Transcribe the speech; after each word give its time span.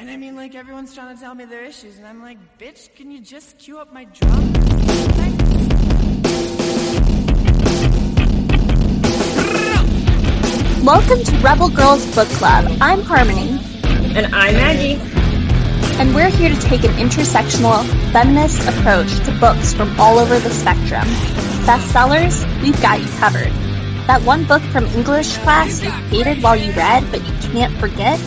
And 0.00 0.08
I 0.08 0.16
mean, 0.16 0.36
like, 0.36 0.54
everyone's 0.54 0.94
trying 0.94 1.16
to 1.16 1.20
tell 1.20 1.34
me 1.34 1.44
their 1.44 1.64
issues, 1.64 1.98
and 1.98 2.06
I'm 2.06 2.22
like, 2.22 2.38
bitch, 2.56 2.94
can 2.94 3.10
you 3.10 3.20
just 3.20 3.58
cue 3.58 3.80
up 3.80 3.92
my 3.92 4.04
drum? 4.04 4.52
Welcome 10.84 11.24
to 11.24 11.38
Rebel 11.38 11.68
Girls 11.70 12.06
Book 12.14 12.28
Club. 12.28 12.70
I'm 12.80 13.02
Harmony. 13.02 13.58
And 14.16 14.32
I'm 14.32 14.54
Maggie. 14.54 15.00
And 15.98 16.14
we're 16.14 16.30
here 16.30 16.50
to 16.50 16.60
take 16.60 16.84
an 16.84 16.92
intersectional, 16.92 17.84
feminist 18.12 18.68
approach 18.68 19.12
to 19.26 19.36
books 19.40 19.74
from 19.74 19.98
all 19.98 20.20
over 20.20 20.38
the 20.38 20.50
spectrum. 20.50 21.08
Bestsellers, 21.66 22.62
we've 22.62 22.80
got 22.80 23.00
you 23.00 23.08
covered. 23.18 23.50
That 24.06 24.22
one 24.22 24.44
book 24.44 24.62
from 24.70 24.86
English 24.86 25.36
class 25.38 25.82
you 25.82 25.90
hated 25.90 26.40
while 26.40 26.54
you 26.54 26.70
read, 26.74 27.04
but 27.10 27.20
you 27.26 27.50
can't 27.50 27.76
forget, 27.78 28.20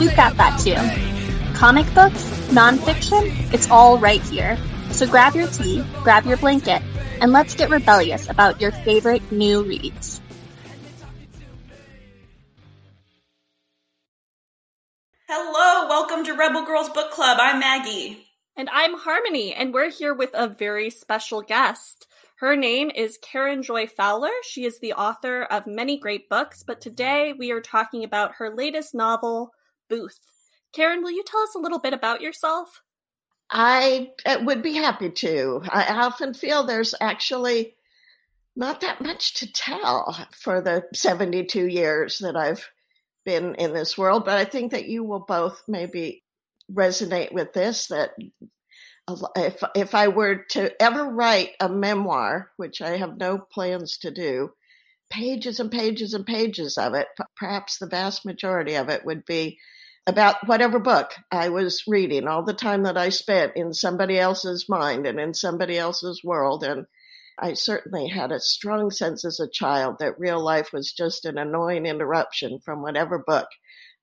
we've 0.00 0.16
got 0.16 0.38
that 0.38 0.58
too. 0.58 1.09
Comic 1.60 1.92
books, 1.94 2.22
nonfiction, 2.48 3.52
it's 3.52 3.70
all 3.70 3.98
right 3.98 4.22
here. 4.22 4.56
So 4.92 5.06
grab 5.06 5.34
your 5.34 5.46
tea, 5.46 5.84
grab 6.02 6.24
your 6.24 6.38
blanket, 6.38 6.80
and 7.20 7.32
let's 7.32 7.54
get 7.54 7.68
rebellious 7.68 8.30
about 8.30 8.62
your 8.62 8.70
favorite 8.72 9.30
new 9.30 9.62
reads. 9.62 10.22
Hello, 15.28 15.86
welcome 15.86 16.24
to 16.24 16.32
Rebel 16.32 16.64
Girls 16.64 16.88
Book 16.88 17.10
Club. 17.10 17.36
I'm 17.38 17.60
Maggie. 17.60 18.26
And 18.56 18.70
I'm 18.72 18.94
Harmony, 18.94 19.52
and 19.52 19.74
we're 19.74 19.90
here 19.90 20.14
with 20.14 20.30
a 20.32 20.48
very 20.48 20.88
special 20.88 21.42
guest. 21.42 22.06
Her 22.36 22.56
name 22.56 22.90
is 22.90 23.18
Karen 23.20 23.62
Joy 23.62 23.86
Fowler. 23.86 24.30
She 24.44 24.64
is 24.64 24.78
the 24.78 24.94
author 24.94 25.42
of 25.42 25.66
many 25.66 25.98
great 25.98 26.30
books, 26.30 26.64
but 26.66 26.80
today 26.80 27.34
we 27.38 27.52
are 27.52 27.60
talking 27.60 28.02
about 28.02 28.36
her 28.36 28.48
latest 28.48 28.94
novel, 28.94 29.52
Booth. 29.90 30.20
Karen, 30.72 31.02
will 31.02 31.10
you 31.10 31.24
tell 31.26 31.40
us 31.40 31.54
a 31.54 31.60
little 31.60 31.78
bit 31.78 31.92
about 31.92 32.20
yourself? 32.20 32.82
I 33.50 34.10
would 34.42 34.62
be 34.62 34.74
happy 34.74 35.10
to. 35.10 35.62
I 35.68 36.02
often 36.04 36.34
feel 36.34 36.62
there's 36.62 36.94
actually 37.00 37.74
not 38.54 38.80
that 38.82 39.00
much 39.00 39.34
to 39.34 39.52
tell 39.52 40.16
for 40.32 40.60
the 40.60 40.84
72 40.94 41.66
years 41.66 42.18
that 42.18 42.36
I've 42.36 42.68
been 43.24 43.56
in 43.56 43.72
this 43.72 43.98
world, 43.98 44.24
but 44.24 44.38
I 44.38 44.44
think 44.44 44.72
that 44.72 44.86
you 44.86 45.02
will 45.02 45.20
both 45.26 45.62
maybe 45.66 46.22
resonate 46.72 47.32
with 47.32 47.52
this 47.52 47.88
that 47.88 48.10
if 49.36 49.62
if 49.74 49.94
I 49.94 50.08
were 50.08 50.44
to 50.50 50.80
ever 50.80 51.04
write 51.04 51.50
a 51.58 51.68
memoir, 51.68 52.50
which 52.56 52.80
I 52.80 52.96
have 52.96 53.16
no 53.16 53.38
plans 53.38 53.98
to 53.98 54.12
do, 54.12 54.50
pages 55.10 55.58
and 55.58 55.70
pages 55.70 56.14
and 56.14 56.24
pages 56.24 56.78
of 56.78 56.94
it, 56.94 57.08
perhaps 57.36 57.78
the 57.78 57.88
vast 57.88 58.24
majority 58.24 58.74
of 58.74 58.88
it 58.88 59.04
would 59.04 59.24
be 59.24 59.58
about 60.10 60.48
whatever 60.48 60.80
book 60.80 61.12
I 61.30 61.50
was 61.50 61.84
reading, 61.86 62.26
all 62.26 62.42
the 62.42 62.52
time 62.52 62.82
that 62.82 62.98
I 62.98 63.10
spent 63.10 63.52
in 63.54 63.72
somebody 63.72 64.18
else's 64.18 64.68
mind 64.68 65.06
and 65.06 65.20
in 65.20 65.34
somebody 65.34 65.78
else's 65.78 66.24
world. 66.24 66.64
And 66.64 66.86
I 67.38 67.52
certainly 67.52 68.08
had 68.08 68.32
a 68.32 68.40
strong 68.40 68.90
sense 68.90 69.24
as 69.24 69.38
a 69.38 69.48
child 69.48 70.00
that 70.00 70.18
real 70.18 70.42
life 70.42 70.72
was 70.72 70.92
just 70.92 71.26
an 71.26 71.38
annoying 71.38 71.86
interruption 71.86 72.58
from 72.58 72.82
whatever 72.82 73.18
book 73.18 73.46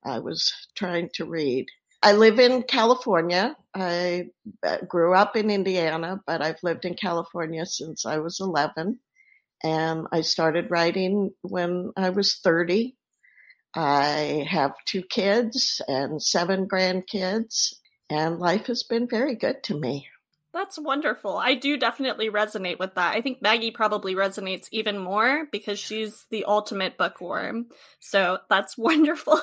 I 0.02 0.20
was 0.20 0.50
trying 0.74 1.10
to 1.16 1.26
read. 1.26 1.66
I 2.02 2.12
live 2.12 2.38
in 2.38 2.62
California. 2.62 3.54
I 3.74 4.28
uh, 4.66 4.78
grew 4.88 5.14
up 5.14 5.36
in 5.36 5.50
Indiana, 5.50 6.22
but 6.26 6.40
I've 6.40 6.62
lived 6.62 6.86
in 6.86 6.94
California 6.94 7.66
since 7.66 8.06
I 8.06 8.16
was 8.16 8.40
11. 8.40 8.98
And 9.62 10.06
I 10.10 10.22
started 10.22 10.70
writing 10.70 11.32
when 11.42 11.92
I 11.98 12.10
was 12.10 12.40
30. 12.42 12.96
I 13.74 14.46
have 14.48 14.72
two 14.86 15.02
kids 15.02 15.80
and 15.88 16.22
seven 16.22 16.66
grandkids, 16.66 17.74
and 18.10 18.38
life 18.38 18.66
has 18.66 18.82
been 18.82 19.08
very 19.08 19.34
good 19.34 19.62
to 19.64 19.78
me. 19.78 20.08
That's 20.52 20.78
wonderful. 20.78 21.36
I 21.36 21.54
do 21.54 21.76
definitely 21.76 22.30
resonate 22.30 22.78
with 22.78 22.94
that. 22.94 23.14
I 23.14 23.20
think 23.20 23.42
Maggie 23.42 23.70
probably 23.70 24.14
resonates 24.14 24.66
even 24.72 24.98
more 24.98 25.46
because 25.52 25.78
she's 25.78 26.24
the 26.30 26.46
ultimate 26.46 26.96
bookworm. 26.96 27.66
So 28.00 28.38
that's 28.48 28.76
wonderful. 28.78 29.40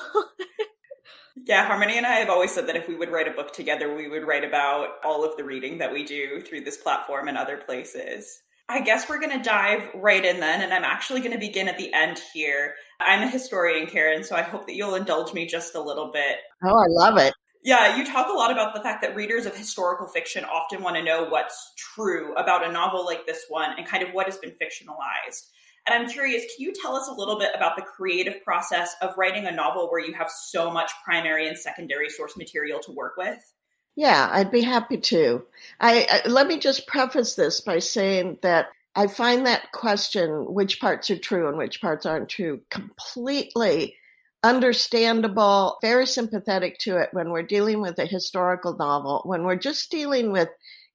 Yeah, 1.44 1.66
Harmony 1.66 1.96
and 1.96 2.06
I 2.06 2.16
have 2.16 2.30
always 2.30 2.52
said 2.52 2.66
that 2.66 2.76
if 2.76 2.88
we 2.88 2.96
would 2.96 3.10
write 3.10 3.28
a 3.28 3.30
book 3.30 3.52
together, 3.52 3.94
we 3.94 4.08
would 4.08 4.26
write 4.26 4.44
about 4.44 4.88
all 5.04 5.24
of 5.24 5.36
the 5.36 5.44
reading 5.44 5.78
that 5.78 5.92
we 5.92 6.02
do 6.02 6.40
through 6.40 6.62
this 6.62 6.78
platform 6.78 7.28
and 7.28 7.36
other 7.36 7.58
places. 7.58 8.42
I 8.68 8.80
guess 8.80 9.08
we're 9.08 9.20
going 9.20 9.36
to 9.36 9.42
dive 9.42 9.88
right 9.94 10.24
in 10.24 10.40
then, 10.40 10.60
and 10.60 10.74
I'm 10.74 10.84
actually 10.84 11.20
going 11.20 11.32
to 11.32 11.38
begin 11.38 11.68
at 11.68 11.78
the 11.78 11.92
end 11.92 12.20
here. 12.34 12.74
I'm 13.00 13.22
a 13.22 13.30
historian, 13.30 13.86
Karen, 13.86 14.24
so 14.24 14.34
I 14.34 14.42
hope 14.42 14.66
that 14.66 14.74
you'll 14.74 14.96
indulge 14.96 15.32
me 15.32 15.46
just 15.46 15.76
a 15.76 15.80
little 15.80 16.10
bit. 16.10 16.38
Oh, 16.64 16.76
I 16.76 16.86
love 16.88 17.16
it. 17.18 17.32
Yeah, 17.62 17.96
you 17.96 18.04
talk 18.04 18.28
a 18.28 18.36
lot 18.36 18.50
about 18.50 18.74
the 18.74 18.80
fact 18.80 19.02
that 19.02 19.16
readers 19.16 19.46
of 19.46 19.56
historical 19.56 20.06
fiction 20.08 20.44
often 20.44 20.82
want 20.82 20.96
to 20.96 21.02
know 21.02 21.24
what's 21.28 21.72
true 21.76 22.34
about 22.34 22.64
a 22.64 22.72
novel 22.72 23.04
like 23.04 23.26
this 23.26 23.44
one 23.48 23.70
and 23.76 23.86
kind 23.86 24.02
of 24.02 24.10
what 24.10 24.26
has 24.26 24.38
been 24.38 24.52
fictionalized. 24.52 25.48
And 25.86 25.94
I'm 25.94 26.08
curious, 26.08 26.42
can 26.42 26.64
you 26.64 26.72
tell 26.80 26.96
us 26.96 27.08
a 27.08 27.14
little 27.14 27.38
bit 27.38 27.50
about 27.54 27.76
the 27.76 27.82
creative 27.82 28.42
process 28.44 28.94
of 29.00 29.16
writing 29.16 29.46
a 29.46 29.52
novel 29.52 29.88
where 29.90 30.04
you 30.04 30.14
have 30.14 30.30
so 30.30 30.70
much 30.70 30.90
primary 31.04 31.46
and 31.46 31.56
secondary 31.56 32.08
source 32.08 32.36
material 32.36 32.80
to 32.80 32.92
work 32.92 33.16
with? 33.16 33.38
Yeah, 33.96 34.28
I'd 34.30 34.50
be 34.50 34.60
happy 34.60 34.98
to. 34.98 35.44
I, 35.80 36.06
I, 36.24 36.28
let 36.28 36.46
me 36.46 36.58
just 36.58 36.86
preface 36.86 37.34
this 37.34 37.62
by 37.62 37.78
saying 37.78 38.38
that 38.42 38.68
I 38.94 39.06
find 39.06 39.46
that 39.46 39.72
question, 39.72 40.30
which 40.52 40.80
parts 40.80 41.10
are 41.10 41.18
true 41.18 41.48
and 41.48 41.56
which 41.58 41.80
parts 41.80 42.06
aren't 42.06 42.28
true, 42.28 42.60
completely 42.70 43.96
understandable, 44.44 45.78
very 45.82 46.06
sympathetic 46.06 46.78
to 46.80 46.98
it 46.98 47.08
when 47.12 47.30
we're 47.30 47.42
dealing 47.42 47.80
with 47.80 47.98
a 47.98 48.06
historical 48.06 48.76
novel. 48.76 49.22
When 49.24 49.44
we're 49.44 49.56
just 49.56 49.90
dealing 49.90 50.30
with 50.30 50.48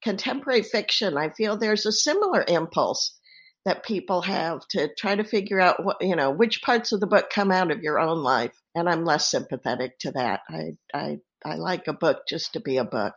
contemporary 0.04 0.64
fiction, 0.64 1.18
I 1.18 1.30
feel 1.30 1.58
there's 1.58 1.86
a 1.86 1.92
similar 1.92 2.46
impulse 2.48 3.18
that 3.66 3.86
people 3.86 4.22
have 4.22 4.68
to 4.70 4.90
try 4.98 5.16
to 5.16 5.24
figure 5.24 5.60
out 5.60 5.84
what 5.84 5.98
you 6.02 6.16
know 6.16 6.32
which 6.32 6.62
parts 6.64 6.92
of 6.92 7.00
the 7.00 7.08
book 7.08 7.30
come 7.30 7.52
out 7.52 7.72
of 7.72 7.84
your 7.84 8.00
own 8.00 8.24
life 8.24 8.54
and 8.74 8.90
i'm 8.90 9.06
less 9.06 9.30
sympathetic 9.30 10.00
to 10.00 10.12
that 10.12 10.40
i 10.50 10.72
i 10.94 11.20
i 11.46 11.56
like 11.56 11.88
a 11.88 11.94
book 11.94 12.24
just 12.28 12.54
to 12.54 12.60
be 12.60 12.78
a 12.78 12.84
book. 12.84 13.14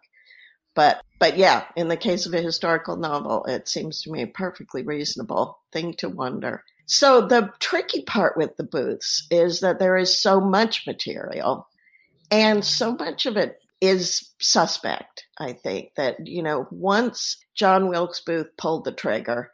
But 0.75 1.03
but 1.19 1.37
yeah 1.37 1.65
in 1.77 1.89
the 1.89 1.97
case 1.97 2.27
of 2.27 2.35
a 2.35 2.43
historical 2.43 2.97
novel 2.97 3.45
it 3.45 3.69
seems 3.69 4.03
to 4.03 4.11
me 4.11 4.23
a 4.23 4.27
perfectly 4.27 4.83
reasonable 4.83 5.59
thing 5.73 5.95
to 5.95 6.09
wonder. 6.09 6.65
So 6.87 7.27
the 7.27 7.51
tricky 7.61 8.03
part 8.03 8.37
with 8.37 8.57
the 8.57 8.65
booths 8.65 9.27
is 9.31 9.61
that 9.61 9.79
there 9.79 9.97
is 9.97 10.21
so 10.21 10.41
much 10.41 10.87
material 10.87 11.67
and 12.31 12.65
so 12.65 12.95
much 12.95 13.27
of 13.27 13.37
it 13.37 13.59
is 13.81 14.33
suspect 14.41 15.27
i 15.39 15.53
think 15.53 15.91
that 15.97 16.27
you 16.27 16.43
know 16.43 16.67
once 16.71 17.37
john 17.55 17.89
wilkes 17.89 18.21
booth 18.21 18.49
pulled 18.57 18.84
the 18.84 18.93
trigger 18.93 19.51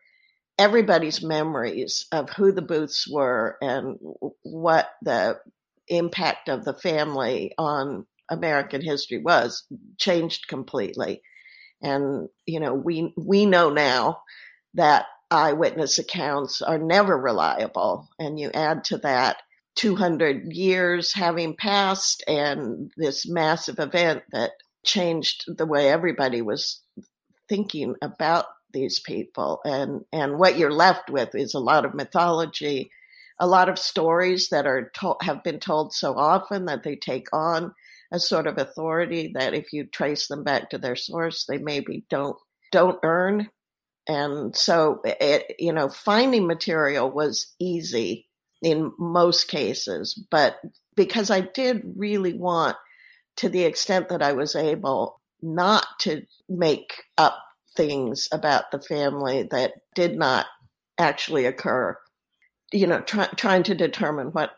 everybody's 0.60 1.22
memories 1.22 2.04
of 2.12 2.28
who 2.28 2.53
the 2.53 2.60
Booths 2.60 3.09
were 3.09 3.56
and 3.62 3.98
what 4.42 4.91
the 5.00 5.41
impact 5.88 6.50
of 6.50 6.66
the 6.66 6.75
family 6.75 7.54
on 7.56 8.06
American 8.30 8.80
history 8.80 9.18
was 9.18 9.64
changed 9.98 10.48
completely. 10.48 11.22
And, 11.82 12.28
you 12.46 12.60
know, 12.60 12.74
we, 12.74 13.12
we 13.16 13.46
know 13.46 13.70
now 13.70 14.22
that 14.74 15.06
eyewitness 15.30 15.98
accounts 15.98 16.62
are 16.62 16.78
never 16.78 17.16
reliable. 17.18 18.08
And 18.18 18.38
you 18.38 18.50
add 18.52 18.84
to 18.84 18.98
that 18.98 19.38
200 19.76 20.52
years 20.52 21.14
having 21.14 21.56
passed 21.56 22.22
and 22.26 22.91
this 22.96 23.28
massive 23.28 23.78
event 23.78 24.22
that 24.32 24.52
changed 24.84 25.44
the 25.56 25.66
way 25.66 25.88
everybody 25.88 26.42
was 26.42 26.80
thinking 27.48 27.94
about 28.02 28.47
these 28.72 29.00
people 29.00 29.60
and 29.64 30.04
and 30.12 30.38
what 30.38 30.56
you're 30.56 30.72
left 30.72 31.10
with 31.10 31.34
is 31.34 31.54
a 31.54 31.58
lot 31.58 31.84
of 31.84 31.94
mythology 31.94 32.91
a 33.41 33.47
lot 33.47 33.68
of 33.68 33.78
stories 33.78 34.50
that 34.50 34.66
are 34.66 34.91
to- 34.94 35.16
have 35.22 35.42
been 35.42 35.58
told 35.58 35.92
so 35.92 36.14
often 36.16 36.66
that 36.66 36.82
they 36.82 36.94
take 36.94 37.26
on 37.32 37.74
a 38.12 38.19
sort 38.19 38.47
of 38.47 38.59
authority 38.59 39.33
that 39.34 39.54
if 39.54 39.72
you 39.72 39.84
trace 39.84 40.27
them 40.28 40.45
back 40.45 40.71
to 40.71 40.78
their 40.78 40.97
source 40.97 41.47
they 41.47 41.59
maybe 41.59 42.04
don't 42.10 42.36
don't 42.72 42.98
earn 43.03 43.48
and 44.09 44.57
so 44.57 45.01
it 45.04 45.54
you 45.59 45.72
know 45.72 45.89
finding 45.89 46.47
material 46.47 47.10
was 47.10 47.54
easy 47.59 48.27
in 48.62 48.92
most 48.98 49.48
cases 49.48 50.22
but 50.30 50.60
because 50.97 51.30
I 51.30 51.41
did 51.41 51.95
really 51.97 52.34
want 52.34 52.77
to 53.36 53.48
the 53.48 53.65
extent 53.65 54.09
that 54.10 54.22
I 54.22 54.33
was 54.33 54.54
able 54.54 55.21
not 55.41 55.86
to 56.01 56.22
make 56.48 57.03
up 57.16 57.39
things 57.77 58.28
about 58.33 58.71
the 58.71 58.80
family 58.80 59.48
that 59.51 59.72
did 59.95 60.18
not 60.18 60.47
actually 60.98 61.47
occur. 61.47 61.97
You 62.72 62.86
know, 62.86 63.01
try, 63.01 63.27
trying 63.36 63.63
to 63.65 63.74
determine 63.74 64.28
what 64.28 64.51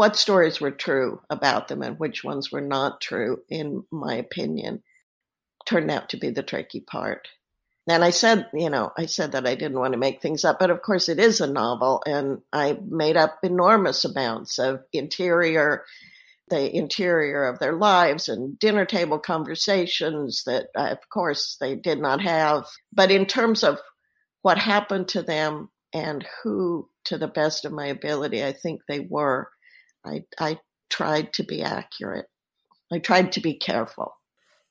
what 0.00 0.16
stories 0.16 0.62
were 0.62 0.70
true 0.70 1.20
about 1.28 1.68
them 1.68 1.82
and 1.82 1.98
which 1.98 2.24
ones 2.24 2.50
were 2.50 2.62
not 2.62 3.02
true, 3.02 3.42
in 3.50 3.84
my 3.90 4.14
opinion, 4.14 4.82
turned 5.66 5.90
out 5.90 6.08
to 6.08 6.16
be 6.16 6.30
the 6.30 6.42
tricky 6.42 6.80
part. 6.80 7.28
And 7.86 8.02
I 8.02 8.08
said, 8.08 8.48
you 8.54 8.70
know, 8.70 8.92
I 8.96 9.04
said 9.04 9.32
that 9.32 9.46
I 9.46 9.56
didn't 9.56 9.78
want 9.78 9.92
to 9.92 9.98
make 9.98 10.22
things 10.22 10.42
up, 10.42 10.58
but 10.58 10.70
of 10.70 10.80
course 10.80 11.10
it 11.10 11.18
is 11.18 11.42
a 11.42 11.52
novel, 11.52 12.02
and 12.06 12.38
I 12.50 12.78
made 12.82 13.18
up 13.18 13.40
enormous 13.42 14.06
amounts 14.06 14.58
of 14.58 14.80
interior 14.94 15.84
the 16.48 16.74
interior 16.74 17.44
of 17.44 17.58
their 17.58 17.74
lives 17.74 18.30
and 18.30 18.58
dinner 18.58 18.86
table 18.86 19.18
conversations 19.18 20.44
that, 20.46 20.68
uh, 20.78 20.88
of 20.92 21.10
course, 21.10 21.58
they 21.60 21.76
did 21.76 22.00
not 22.00 22.22
have. 22.22 22.64
But 22.90 23.10
in 23.10 23.26
terms 23.26 23.62
of 23.62 23.78
what 24.40 24.56
happened 24.56 25.08
to 25.08 25.20
them 25.22 25.68
and 25.92 26.26
who, 26.42 26.88
to 27.04 27.18
the 27.18 27.28
best 27.28 27.66
of 27.66 27.72
my 27.72 27.88
ability, 27.88 28.42
I 28.42 28.52
think 28.52 28.80
they 28.88 29.00
were, 29.00 29.50
I, 30.04 30.24
I 30.38 30.58
tried 30.88 31.32
to 31.34 31.44
be 31.44 31.62
accurate. 31.62 32.26
I 32.92 32.98
tried 32.98 33.32
to 33.32 33.40
be 33.40 33.54
careful. 33.54 34.14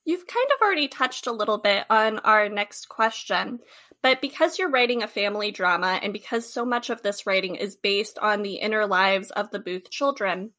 You've 0.06 0.28
kind 0.28 0.48
of 0.56 0.62
already 0.62 0.88
touched 0.88 1.28
a 1.28 1.32
little 1.32 1.60
bit 1.60 1.86
on 1.90 2.20
our 2.20 2.50
next 2.50 2.90
question, 2.90 3.60
but 4.02 4.22
because 4.22 4.58
you're 4.58 4.70
writing 4.70 5.04
a 5.04 5.08
family 5.08 5.52
drama 5.52 6.00
and 6.02 6.14
because 6.14 6.52
so 6.52 6.66
much 6.66 6.90
of 6.90 7.02
this 7.02 7.26
writing 7.26 7.56
is 7.56 7.76
based 7.76 8.18
on 8.20 8.42
the 8.42 8.56
inner 8.56 8.88
lives 8.88 9.30
of 9.32 9.52
the 9.52 9.60
Booth 9.60 9.90
children, 9.90 10.52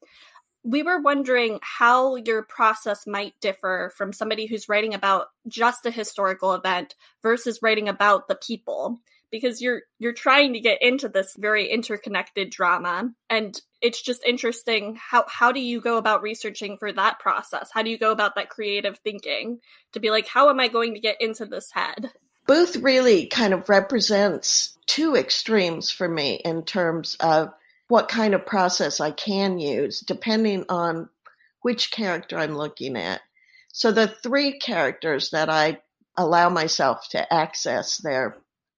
we 0.63 0.83
were 0.83 1.01
wondering 1.01 1.59
how 1.61 2.15
your 2.15 2.43
process 2.43 3.07
might 3.07 3.33
differ 3.41 3.91
from 3.97 4.13
somebody 4.13 4.45
who's 4.45 4.69
writing 4.69 4.93
about 4.93 5.27
just 5.47 5.85
a 5.85 5.91
historical 5.91 6.53
event 6.53 6.95
versus 7.23 7.59
writing 7.63 7.89
about 7.89 8.27
the 8.27 8.35
people 8.35 8.99
because 9.31 9.61
you're 9.61 9.81
you're 9.97 10.13
trying 10.13 10.53
to 10.53 10.59
get 10.59 10.81
into 10.81 11.07
this 11.09 11.35
very 11.37 11.69
interconnected 11.69 12.49
drama. 12.49 13.09
And 13.29 13.59
it's 13.81 14.01
just 14.01 14.23
interesting 14.25 14.97
how 14.99 15.25
how 15.27 15.51
do 15.51 15.59
you 15.59 15.81
go 15.81 15.97
about 15.97 16.21
researching 16.21 16.77
for 16.77 16.91
that 16.91 17.19
process? 17.19 17.69
How 17.73 17.81
do 17.81 17.89
you 17.89 17.97
go 17.97 18.11
about 18.11 18.35
that 18.35 18.49
creative 18.49 18.99
thinking 18.99 19.59
to 19.93 19.99
be 19.99 20.11
like 20.11 20.27
how 20.27 20.49
am 20.49 20.59
i 20.59 20.67
going 20.67 20.93
to 20.93 20.99
get 20.99 21.21
into 21.21 21.45
this 21.45 21.71
head? 21.71 22.11
Booth 22.45 22.75
really 22.77 23.27
kind 23.27 23.53
of 23.53 23.69
represents 23.69 24.77
two 24.85 25.15
extremes 25.15 25.89
for 25.89 26.07
me 26.07 26.35
in 26.43 26.63
terms 26.63 27.15
of 27.19 27.53
what 27.87 28.09
kind 28.09 28.33
of 28.33 28.45
process 28.45 28.99
i 28.99 29.11
can 29.11 29.59
use 29.59 30.01
depending 30.01 30.65
on 30.69 31.09
which 31.61 31.91
character 31.91 32.37
i'm 32.37 32.55
looking 32.55 32.97
at. 32.97 33.21
So 33.73 33.93
the 33.93 34.07
three 34.07 34.59
characters 34.59 35.29
that 35.29 35.49
i 35.49 35.79
allow 36.17 36.49
myself 36.49 37.07
to 37.09 37.33
access 37.33 37.97
their 37.97 38.37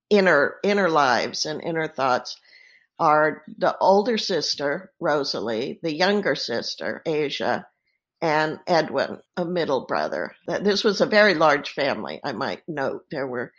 inner 0.09 0.55
inner 0.63 0.89
lives 0.89 1.45
and 1.45 1.61
inner 1.61 1.87
thoughts 1.87 2.37
are 2.99 3.43
the 3.57 3.77
older 3.79 4.17
sister 4.17 4.91
Rosalie, 4.99 5.79
the 5.81 5.93
younger 5.93 6.35
sister 6.35 7.01
Asia, 7.05 7.67
and 8.21 8.59
Edwin, 8.67 9.19
a 9.35 9.43
middle 9.43 9.85
brother. 9.85 10.33
This 10.47 10.83
was 10.83 11.01
a 11.01 11.05
very 11.05 11.33
large 11.33 11.71
family, 11.71 12.21
I 12.23 12.31
might 12.31 12.61
note. 12.67 13.05
There 13.11 13.27
were 13.27 13.51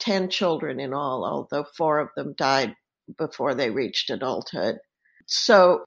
10 0.00 0.30
children 0.30 0.80
in 0.80 0.92
all, 0.92 1.24
although 1.24 1.64
four 1.76 2.00
of 2.00 2.08
them 2.16 2.34
died 2.36 2.74
before 3.16 3.54
they 3.54 3.70
reached 3.70 4.10
adulthood. 4.10 4.78
So 5.26 5.84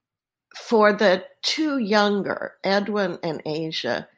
for 0.56 0.92
the 0.92 1.24
two 1.42 1.78
younger, 1.78 2.54
Edwin 2.64 3.18
and 3.22 3.42
Asia, 3.44 4.08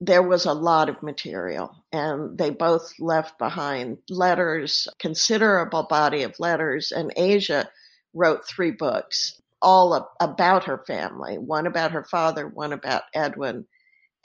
there 0.00 0.22
was 0.22 0.44
a 0.44 0.52
lot 0.52 0.88
of 0.88 1.02
material 1.02 1.81
and 1.92 2.38
they 2.38 2.50
both 2.50 2.92
left 2.98 3.38
behind 3.38 3.98
letters, 4.08 4.88
considerable 4.98 5.84
body 5.84 6.22
of 6.22 6.38
letters. 6.38 6.90
And 6.90 7.12
Asia 7.16 7.68
wrote 8.14 8.46
three 8.46 8.70
books, 8.70 9.40
all 9.60 10.10
about 10.20 10.64
her 10.64 10.82
family, 10.86 11.36
one 11.38 11.66
about 11.66 11.92
her 11.92 12.04
father, 12.04 12.48
one 12.48 12.72
about 12.72 13.02
Edwin, 13.14 13.66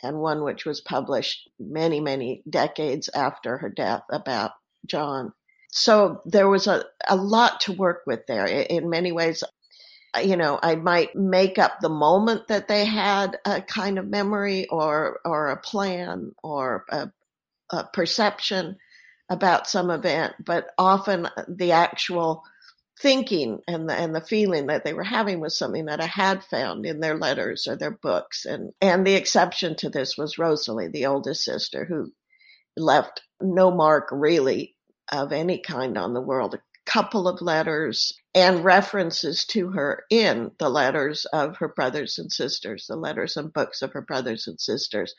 and 0.01 0.19
one 0.19 0.43
which 0.43 0.65
was 0.65 0.81
published 0.81 1.49
many, 1.59 1.99
many 1.99 2.43
decades 2.49 3.09
after 3.13 3.57
her 3.57 3.69
death 3.69 4.03
about 4.11 4.51
John. 4.85 5.33
So 5.69 6.21
there 6.25 6.47
was 6.47 6.67
a, 6.67 6.85
a 7.07 7.15
lot 7.15 7.59
to 7.61 7.73
work 7.73 8.03
with 8.07 8.25
there. 8.27 8.45
In 8.45 8.89
many 8.89 9.11
ways, 9.11 9.43
you 10.23 10.37
know, 10.37 10.59
I 10.63 10.75
might 10.75 11.15
make 11.15 11.59
up 11.59 11.79
the 11.81 11.89
moment 11.89 12.47
that 12.47 12.67
they 12.67 12.85
had 12.85 13.37
a 13.45 13.61
kind 13.61 13.99
of 13.99 14.07
memory 14.07 14.67
or 14.67 15.19
or 15.25 15.49
a 15.49 15.57
plan 15.57 16.31
or 16.41 16.85
a, 16.89 17.11
a 17.69 17.83
perception 17.85 18.77
about 19.29 19.67
some 19.67 19.89
event, 19.89 20.33
but 20.43 20.69
often 20.77 21.27
the 21.47 21.71
actual 21.71 22.43
thinking 22.99 23.59
and 23.67 23.89
the 23.89 23.93
and 23.93 24.15
the 24.15 24.21
feeling 24.21 24.67
that 24.67 24.83
they 24.83 24.93
were 24.93 25.03
having 25.03 25.39
was 25.39 25.55
something 25.55 25.85
that 25.85 26.01
I 26.01 26.07
had 26.07 26.43
found 26.43 26.85
in 26.85 26.99
their 26.99 27.15
letters 27.15 27.67
or 27.67 27.75
their 27.75 27.91
books. 27.91 28.45
And 28.45 28.71
and 28.81 29.05
the 29.05 29.15
exception 29.15 29.75
to 29.77 29.89
this 29.89 30.17
was 30.17 30.37
Rosalie, 30.37 30.87
the 30.87 31.05
oldest 31.05 31.43
sister, 31.43 31.85
who 31.85 32.11
left 32.75 33.21
no 33.41 33.71
mark 33.71 34.07
really 34.11 34.75
of 35.11 35.31
any 35.31 35.59
kind 35.59 35.97
on 35.97 36.13
the 36.13 36.21
world. 36.21 36.55
A 36.55 36.61
couple 36.85 37.27
of 37.27 37.41
letters 37.41 38.13
and 38.33 38.63
references 38.63 39.45
to 39.45 39.69
her 39.71 40.03
in 40.09 40.51
the 40.57 40.69
letters 40.69 41.25
of 41.25 41.57
her 41.57 41.67
brothers 41.67 42.17
and 42.17 42.31
sisters, 42.31 42.87
the 42.87 42.95
letters 42.95 43.35
and 43.35 43.51
books 43.53 43.81
of 43.81 43.91
her 43.93 44.01
brothers 44.01 44.47
and 44.47 44.59
sisters. 44.59 45.13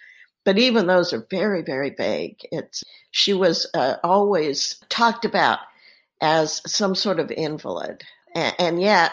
But 0.44 0.58
even 0.58 0.87
those 0.87 1.12
are 1.12 1.26
very, 1.31 1.62
very 1.62 1.90
vague. 1.90 2.40
It's 2.50 2.85
she 3.11 3.32
was 3.32 3.67
uh, 3.75 3.96
always 4.02 4.82
talked 4.88 5.25
about 5.25 5.58
as 6.20 6.62
some 6.70 6.94
sort 6.94 7.20
of 7.20 7.31
invalid, 7.31 8.02
and, 8.35 8.55
and 8.58 8.81
yet, 8.81 9.12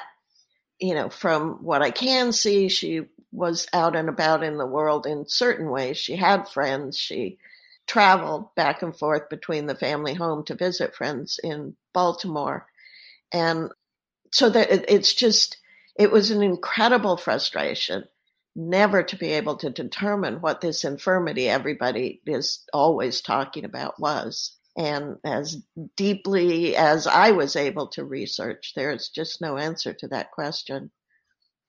you 0.79 0.95
know, 0.95 1.09
from 1.09 1.63
what 1.63 1.81
I 1.81 1.91
can 1.91 2.31
see, 2.31 2.69
she 2.69 3.07
was 3.31 3.67
out 3.73 3.95
and 3.95 4.09
about 4.09 4.43
in 4.43 4.57
the 4.57 4.65
world 4.65 5.05
in 5.05 5.27
certain 5.27 5.69
ways. 5.69 5.97
She 5.97 6.15
had 6.15 6.47
friends. 6.47 6.97
She 6.97 7.37
traveled 7.87 8.53
back 8.55 8.81
and 8.81 8.97
forth 8.97 9.29
between 9.29 9.67
the 9.67 9.75
family 9.75 10.13
home 10.13 10.43
to 10.45 10.55
visit 10.55 10.95
friends 10.95 11.39
in 11.43 11.75
Baltimore. 11.93 12.65
And 13.31 13.71
so 14.31 14.49
that 14.49 14.91
it's 14.91 15.13
just 15.13 15.57
it 15.97 16.11
was 16.11 16.31
an 16.31 16.41
incredible 16.41 17.17
frustration 17.17 18.05
never 18.55 19.03
to 19.03 19.17
be 19.17 19.31
able 19.31 19.57
to 19.57 19.69
determine 19.69 20.41
what 20.41 20.61
this 20.61 20.83
infirmity 20.83 21.49
everybody 21.49 22.21
is 22.25 22.63
always 22.73 23.21
talking 23.21 23.65
about 23.65 23.99
was. 23.99 24.57
And 24.77 25.17
as 25.23 25.57
deeply 25.95 26.75
as 26.75 27.07
I 27.07 27.31
was 27.31 27.55
able 27.55 27.87
to 27.89 28.03
research, 28.03 28.73
there's 28.75 29.09
just 29.09 29.41
no 29.41 29.57
answer 29.57 29.93
to 29.93 30.07
that 30.09 30.31
question. 30.31 30.91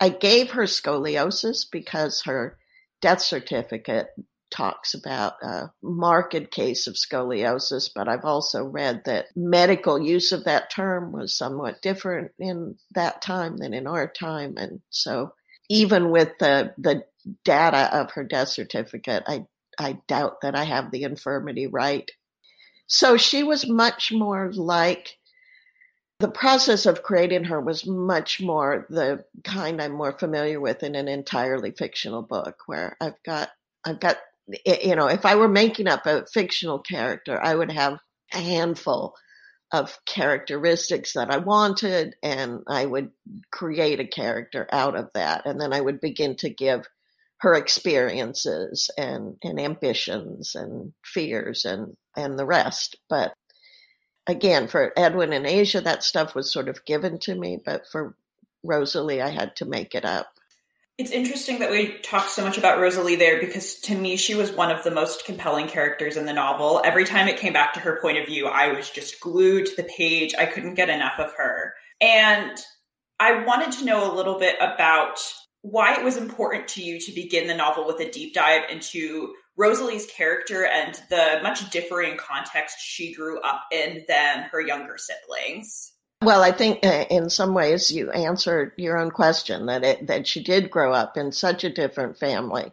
I 0.01 0.09
gave 0.11 0.51
her 0.51 0.65
scoliosis 0.65 1.67
because 1.71 2.23
her 2.23 2.59
death 3.01 3.23
certificate 3.23 4.09
talks 4.51 4.95
about 4.95 5.35
a 5.43 5.71
marked 5.83 6.51
case 6.51 6.87
of 6.87 6.95
scoliosis, 6.95 7.91
but 7.95 8.09
I've 8.09 8.25
also 8.25 8.65
read 8.65 9.03
that 9.05 9.27
medical 9.35 10.01
use 10.01 10.33
of 10.33 10.45
that 10.45 10.71
term 10.71 11.13
was 11.13 11.37
somewhat 11.37 11.83
different 11.83 12.33
in 12.39 12.77
that 12.95 13.23
time 13.23 13.57
than 13.57 13.75
in 13.75 13.87
our 13.87 14.07
time. 14.07 14.55
And 14.57 14.81
so 14.91 15.33
even 15.69 16.11
with 16.11 16.39
the, 16.39 16.75
the 16.79 17.05
data 17.45 17.95
of 17.97 18.13
her 18.13 18.25
death 18.25 18.49
certificate, 18.49 19.25
I, 19.27 19.47
I 19.79 19.99
doubt 20.07 20.41
that 20.43 20.55
I 20.55 20.65
have 20.65 20.91
the 20.91 21.03
infirmity 21.03 21.67
right. 21.67 22.11
So 22.87 23.17
she 23.17 23.43
was 23.43 23.69
much 23.69 24.13
more 24.13 24.53
like 24.53 25.19
the 26.19 26.29
process 26.29 26.87
of 26.87 27.03
creating 27.03 27.45
her 27.45 27.61
was 27.61 27.87
much 27.87 28.41
more 28.41 28.87
the 28.89 29.25
kind 29.45 29.83
I'm 29.83 29.93
more 29.93 30.17
familiar 30.19 30.61
with 30.61 30.83
in 30.83 30.95
an 30.95 31.09
entirely 31.09 31.73
fictional 31.73 32.23
book 32.23 32.61
where 32.67 32.97
I've 33.01 33.23
got 33.23 33.51
I've 33.85 34.01
got 34.01 34.17
you 34.65 34.95
know, 34.95 35.09
if 35.09 35.27
I 35.27 35.35
were 35.35 35.49
making 35.49 35.89
up 35.89 36.07
a 36.07 36.25
fictional 36.27 36.79
character, 36.79 37.41
I 37.43 37.55
would 37.55 37.73
have 37.73 37.99
a 38.33 38.39
handful 38.39 39.15
of 39.73 39.99
characteristics 40.07 41.15
that 41.15 41.31
I 41.31 41.39
wanted, 41.39 42.15
and 42.23 42.63
I 42.69 42.87
would 42.87 43.11
create 43.51 44.01
a 44.01 44.07
character 44.07 44.69
out 44.71 44.97
of 44.97 45.11
that. 45.15 45.47
And 45.47 45.61
then 45.61 45.73
I 45.73 45.81
would 45.81 46.01
begin 46.01 46.37
to 46.37 46.51
give 46.51 46.87
her 47.39 47.55
experiences 47.55 48.91
and, 48.97 49.37
and 49.43 49.61
ambitions 49.61 50.55
and 50.55 50.93
fears 51.05 51.65
and, 51.65 51.97
and 52.17 52.39
the 52.39 52.47
rest. 52.47 52.97
But 53.09 53.35
again, 54.27 54.69
for 54.69 54.93
Edwin 54.97 55.33
and 55.33 55.47
Asia, 55.47 55.81
that 55.83 56.03
stuff 56.03 56.35
was 56.35 56.53
sort 56.53 56.69
of 56.69 56.85
given 56.85 57.19
to 57.21 57.35
me, 57.35 57.59
but 57.65 57.87
for 57.91 58.17
Rosalie, 58.63 59.23
I 59.23 59.29
had 59.29 59.57
to 59.57 59.65
make 59.67 59.95
it 59.95 60.05
up. 60.05 60.29
It's 60.99 61.11
interesting 61.11 61.59
that 61.59 61.71
we 61.71 61.99
talked 61.99 62.31
so 62.31 62.43
much 62.43 62.57
about 62.57 62.81
Rosalie 62.81 63.17
there 63.17 63.39
because 63.39 63.75
to 63.81 63.95
me, 63.95 64.17
she 64.17 64.35
was 64.35 64.51
one 64.51 64.71
of 64.71 64.83
the 64.83 64.91
most 64.91 65.27
compelling 65.27 65.69
characters 65.69 66.17
in 66.17 66.25
the 66.25 66.33
novel. 66.33 66.81
Every 66.83 67.05
time 67.05 67.29
it 67.29 67.37
came 67.37 67.53
back 67.53 67.75
to 67.75 67.81
her 67.81 68.01
point 68.01 68.17
of 68.17 68.27
view, 68.27 68.47
I 68.47 68.73
was 68.73 68.89
just 68.89 69.21
glued 69.21 69.67
to 69.67 69.77
the 69.77 69.89
page. 69.95 70.35
I 70.39 70.47
couldn't 70.47 70.75
get 70.75 70.89
enough 70.89 71.19
of 71.19 71.35
her. 71.35 71.75
And 72.01 72.59
I 73.21 73.45
wanted 73.45 73.73
to 73.73 73.85
know 73.85 74.11
a 74.11 74.17
little 74.17 74.39
bit 74.39 74.57
about 74.59 75.19
why 75.61 75.97
it 75.99 76.05
was 76.05 76.17
important 76.17 76.69
to 76.69 76.83
you 76.83 76.99
to 77.01 77.13
begin 77.13 77.47
the 77.47 77.55
novel 77.55 77.87
with 77.87 78.01
a 78.01 78.11
deep 78.11 78.33
dive 78.33 78.63
into 78.71 79.35
Rosalie's 79.57 80.07
character 80.07 80.65
and 80.65 80.95
the 81.11 81.41
much 81.43 81.69
differing 81.71 82.17
context 82.17 82.79
she 82.81 83.13
grew 83.13 83.41
up 83.41 83.65
in 83.71 84.05
than 84.09 84.45
her 84.45 84.61
younger 84.63 84.97
siblings. 84.97 85.93
Well, 86.23 86.43
I 86.43 86.53
think 86.53 86.85
uh, 86.85 87.07
in 87.11 87.31
some 87.31 87.55
ways 87.55 87.91
you 87.91 88.11
answered 88.11 88.73
your 88.77 88.99
own 88.99 89.11
question 89.11 89.67
that 89.67 89.85
it, 89.85 90.07
that 90.09 90.27
she 90.27 90.43
did 90.43 90.71
grow 90.71 90.93
up 90.93 91.17
in 91.17 91.33
such 91.33 91.65
a 91.65 91.73
different 91.73 92.19
family 92.19 92.73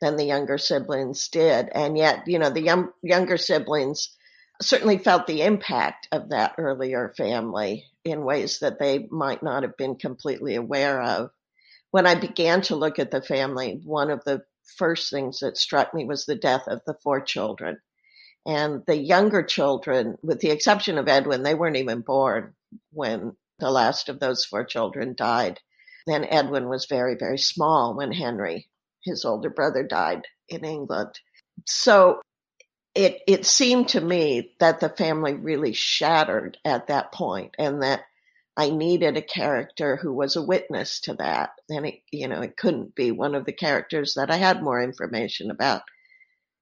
than 0.00 0.16
the 0.16 0.24
younger 0.24 0.58
siblings 0.58 1.28
did, 1.28 1.68
and 1.72 1.96
yet 1.96 2.26
you 2.26 2.38
know 2.38 2.50
the 2.50 2.62
young, 2.62 2.90
younger 3.02 3.36
siblings 3.36 4.16
certainly 4.62 4.98
felt 4.98 5.26
the 5.26 5.42
impact 5.42 6.08
of 6.12 6.30
that 6.30 6.54
earlier 6.58 7.14
family 7.16 7.86
in 8.04 8.24
ways 8.24 8.58
that 8.60 8.78
they 8.78 9.08
might 9.10 9.42
not 9.42 9.62
have 9.62 9.76
been 9.76 9.96
completely 9.96 10.56
aware 10.56 11.00
of. 11.02 11.30
when 11.90 12.06
I 12.06 12.14
began 12.14 12.62
to 12.62 12.76
look 12.76 12.98
at 12.98 13.10
the 13.10 13.22
family, 13.22 13.80
one 13.84 14.10
of 14.10 14.24
the 14.24 14.44
first 14.76 15.10
things 15.10 15.40
that 15.40 15.56
struck 15.56 15.94
me 15.94 16.04
was 16.04 16.26
the 16.26 16.36
death 16.36 16.66
of 16.68 16.82
the 16.86 16.94
four 16.94 17.20
children. 17.20 17.80
And 18.46 18.84
the 18.86 18.96
younger 18.96 19.42
children, 19.42 20.16
with 20.22 20.40
the 20.40 20.50
exception 20.50 20.98
of 20.98 21.08
Edwin, 21.08 21.42
they 21.42 21.54
weren't 21.54 21.76
even 21.76 22.00
born 22.00 22.54
when 22.92 23.36
the 23.58 23.70
last 23.70 24.08
of 24.08 24.20
those 24.20 24.44
four 24.44 24.64
children 24.64 25.14
died. 25.16 25.60
Then 26.06 26.24
Edwin 26.24 26.68
was 26.68 26.86
very, 26.86 27.14
very 27.18 27.38
small 27.38 27.96
when 27.96 28.12
Henry, 28.12 28.68
his 29.04 29.24
older 29.24 29.50
brother, 29.50 29.82
died 29.82 30.22
in 30.48 30.64
England. 30.64 31.20
So 31.66 32.20
it 32.94 33.20
it 33.26 33.46
seemed 33.46 33.88
to 33.90 34.00
me 34.00 34.54
that 34.60 34.80
the 34.80 34.88
family 34.88 35.34
really 35.34 35.72
shattered 35.72 36.58
at 36.64 36.88
that 36.88 37.12
point 37.12 37.54
and 37.58 37.82
that 37.82 38.02
I 38.56 38.70
needed 38.70 39.16
a 39.16 39.22
character 39.22 39.96
who 39.96 40.12
was 40.12 40.36
a 40.36 40.42
witness 40.42 41.00
to 41.02 41.14
that. 41.14 41.50
And 41.68 41.86
it, 41.86 42.00
you 42.10 42.28
know, 42.28 42.42
it 42.42 42.56
couldn't 42.56 42.94
be 42.94 43.10
one 43.10 43.34
of 43.34 43.46
the 43.46 43.52
characters 43.52 44.14
that 44.14 44.30
I 44.30 44.36
had 44.36 44.62
more 44.62 44.82
information 44.82 45.50
about 45.50 45.82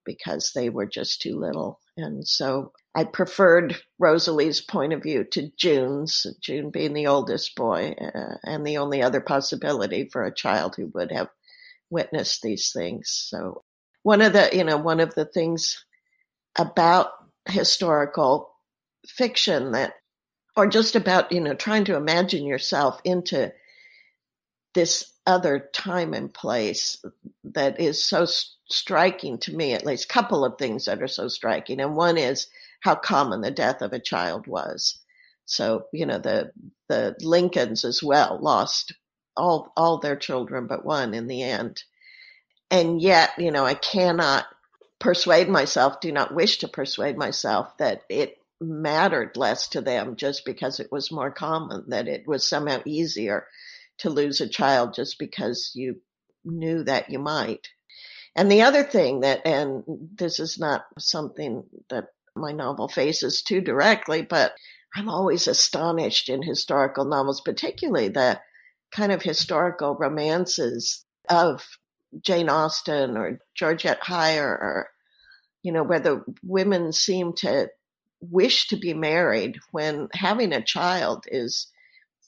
because 0.05 0.53
they 0.55 0.69
were 0.69 0.87
just 0.87 1.21
too 1.21 1.39
little. 1.39 1.81
And 1.97 2.27
so 2.27 2.73
I 2.99 3.05
preferred 3.05 3.77
Rosalie's 4.01 4.61
point 4.61 4.93
of 4.93 5.05
view 5.05 5.23
to 5.23 5.53
June's, 5.57 6.27
June 6.41 6.71
being 6.71 6.95
the 6.95 7.07
oldest 7.07 7.55
boy 7.55 7.95
uh, 7.97 8.39
and 8.43 8.67
the 8.67 8.79
only 8.79 9.03
other 9.03 9.21
possibility 9.21 10.09
for 10.09 10.25
a 10.25 10.35
child 10.35 10.75
who 10.75 10.89
would 10.95 11.13
have 11.13 11.29
witnessed 11.91 12.43
these 12.43 12.73
things. 12.73 13.09
So 13.09 13.63
one 14.03 14.21
of 14.21 14.33
the, 14.33 14.51
you 14.53 14.65
know, 14.65 14.79
one 14.79 14.99
of 14.99 15.15
the 15.15 15.25
things 15.25 15.85
about 16.59 17.13
historical 17.47 18.51
fiction 19.07 19.71
that 19.71 19.93
or 20.57 20.67
just 20.67 20.97
about 20.97 21.31
you 21.31 21.41
know 21.41 21.55
trying 21.55 21.85
to 21.85 21.95
imagine 21.95 22.45
yourself 22.45 23.01
into 23.05 23.53
this 24.75 25.13
other 25.25 25.71
time 25.73 26.15
and 26.15 26.35
place 26.35 27.01
that 27.45 27.79
is 27.79 28.03
so 28.03 28.27
striking 28.69 29.39
to 29.39 29.57
me 29.57 29.73
at 29.73 29.87
least 29.87 30.07
a 30.07 30.13
couple 30.13 30.45
of 30.45 30.59
things 30.59 30.87
that 30.87 31.01
are 31.01 31.07
so 31.07 31.29
striking 31.29 31.81
and 31.81 31.95
one 31.95 32.19
is 32.19 32.49
how 32.81 32.95
common 32.95 33.41
the 33.41 33.51
death 33.51 33.83
of 33.83 33.93
a 33.93 34.01
child 34.01 34.47
was 34.47 35.01
so 35.45 35.85
you 35.93 36.07
know 36.07 36.19
the 36.19 36.51
the 36.89 37.17
lincolns 37.21 37.85
as 37.85 38.03
well 38.03 38.39
lost 38.41 38.95
all 39.37 39.73
all 39.77 39.99
their 39.99 40.17
children 40.17 40.67
but 40.67 40.85
one 40.85 41.15
in 41.15 41.27
the 41.27 41.43
end 41.43 41.83
and 42.71 43.01
yet 43.01 43.31
you 43.39 43.51
know 43.51 43.65
i 43.65 43.75
cannot 43.75 44.47
persuade 44.99 45.49
myself 45.49 46.01
do 46.01 46.11
not 46.11 46.35
wish 46.35 46.59
to 46.59 46.69
persuade 46.69 47.17
myself 47.17 47.77
that 47.79 48.03
it 48.09 48.39
mattered 48.61 49.37
less 49.37 49.69
to 49.69 49.81
them 49.81 50.17
just 50.17 50.45
because 50.45 50.81
it 50.81 50.91
was 50.91 51.13
more 51.13 51.31
common, 51.31 51.85
that 51.89 52.09
it 52.09 52.27
was 52.27 52.47
somehow 52.49 52.81
easier 52.85 53.47
to 53.99 54.11
lose 54.11 54.41
a 54.41 54.49
child 54.49 54.95
just 54.95 55.19
because 55.19 55.73
you 55.75 56.01
knew 56.45 56.83
that 56.85 57.11
you 57.11 57.19
might. 57.19 57.69
And 58.35 58.51
the 58.51 58.63
other 58.63 58.85
thing 58.85 59.21
that, 59.21 59.47
and 59.47 59.85
this 59.87 60.39
is 60.39 60.59
not 60.59 60.85
something 60.99 61.65
that 61.91 62.09
my 62.39 62.53
novel 62.53 62.89
faces 62.89 63.43
too 63.43 63.61
directly, 63.61 64.23
but 64.23 64.55
I'm 64.95 65.09
always 65.09 65.47
astonished 65.47 66.29
in 66.29 66.43
historical 66.43 67.05
novels, 67.05 67.41
particularly 67.41 68.09
the 68.09 68.41
kind 68.91 69.13
of 69.13 69.23
historical 69.23 69.95
romances 69.95 71.05
of 71.29 71.67
Jane 72.23 72.49
Austen 72.49 73.17
or 73.17 73.39
Georgette 73.55 74.03
Heyer 74.03 74.47
or, 74.47 74.89
you 75.63 75.73
know, 75.73 75.83
where 75.83 76.01
the 76.01 76.25
women 76.43 76.93
seem 76.93 77.35
to 77.35 77.69
wish 78.21 78.69
to 78.69 78.77
be 78.77 78.95
married 78.95 79.59
when 79.71 80.09
having 80.13 80.53
a 80.53 80.63
child 80.63 81.25
is 81.29 81.69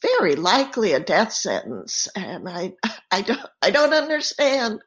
very 0.02 0.36
likely 0.36 0.92
a 0.92 1.00
death 1.00 1.32
sentence. 1.32 2.08
And 2.14 2.48
i 2.48 2.74
i 3.10 3.22
don't 3.22 3.40
i 3.62 3.70
don't 3.70 3.94
understand 3.94 4.80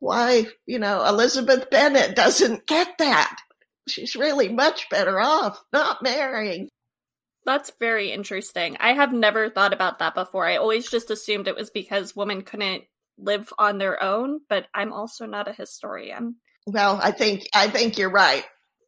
why 0.00 0.46
you 0.66 0.78
know 0.78 1.04
elizabeth 1.06 1.70
bennet 1.70 2.14
doesn't 2.16 2.66
get 2.66 2.98
that 2.98 3.36
she's 3.88 4.16
really 4.16 4.48
much 4.48 4.88
better 4.90 5.20
off 5.20 5.62
not 5.72 6.02
marrying 6.02 6.68
that's 7.44 7.72
very 7.78 8.12
interesting 8.12 8.76
i 8.80 8.92
have 8.92 9.12
never 9.12 9.50
thought 9.50 9.72
about 9.72 9.98
that 9.98 10.14
before 10.14 10.46
i 10.46 10.56
always 10.56 10.90
just 10.90 11.10
assumed 11.10 11.48
it 11.48 11.56
was 11.56 11.70
because 11.70 12.16
women 12.16 12.42
couldn't 12.42 12.84
live 13.18 13.52
on 13.58 13.78
their 13.78 14.02
own 14.02 14.40
but 14.48 14.66
i'm 14.74 14.92
also 14.92 15.26
not 15.26 15.48
a 15.48 15.52
historian 15.52 16.36
well 16.66 16.98
i 17.02 17.10
think 17.10 17.46
i 17.54 17.68
think 17.68 17.98
you're 17.98 18.10
right 18.10 18.44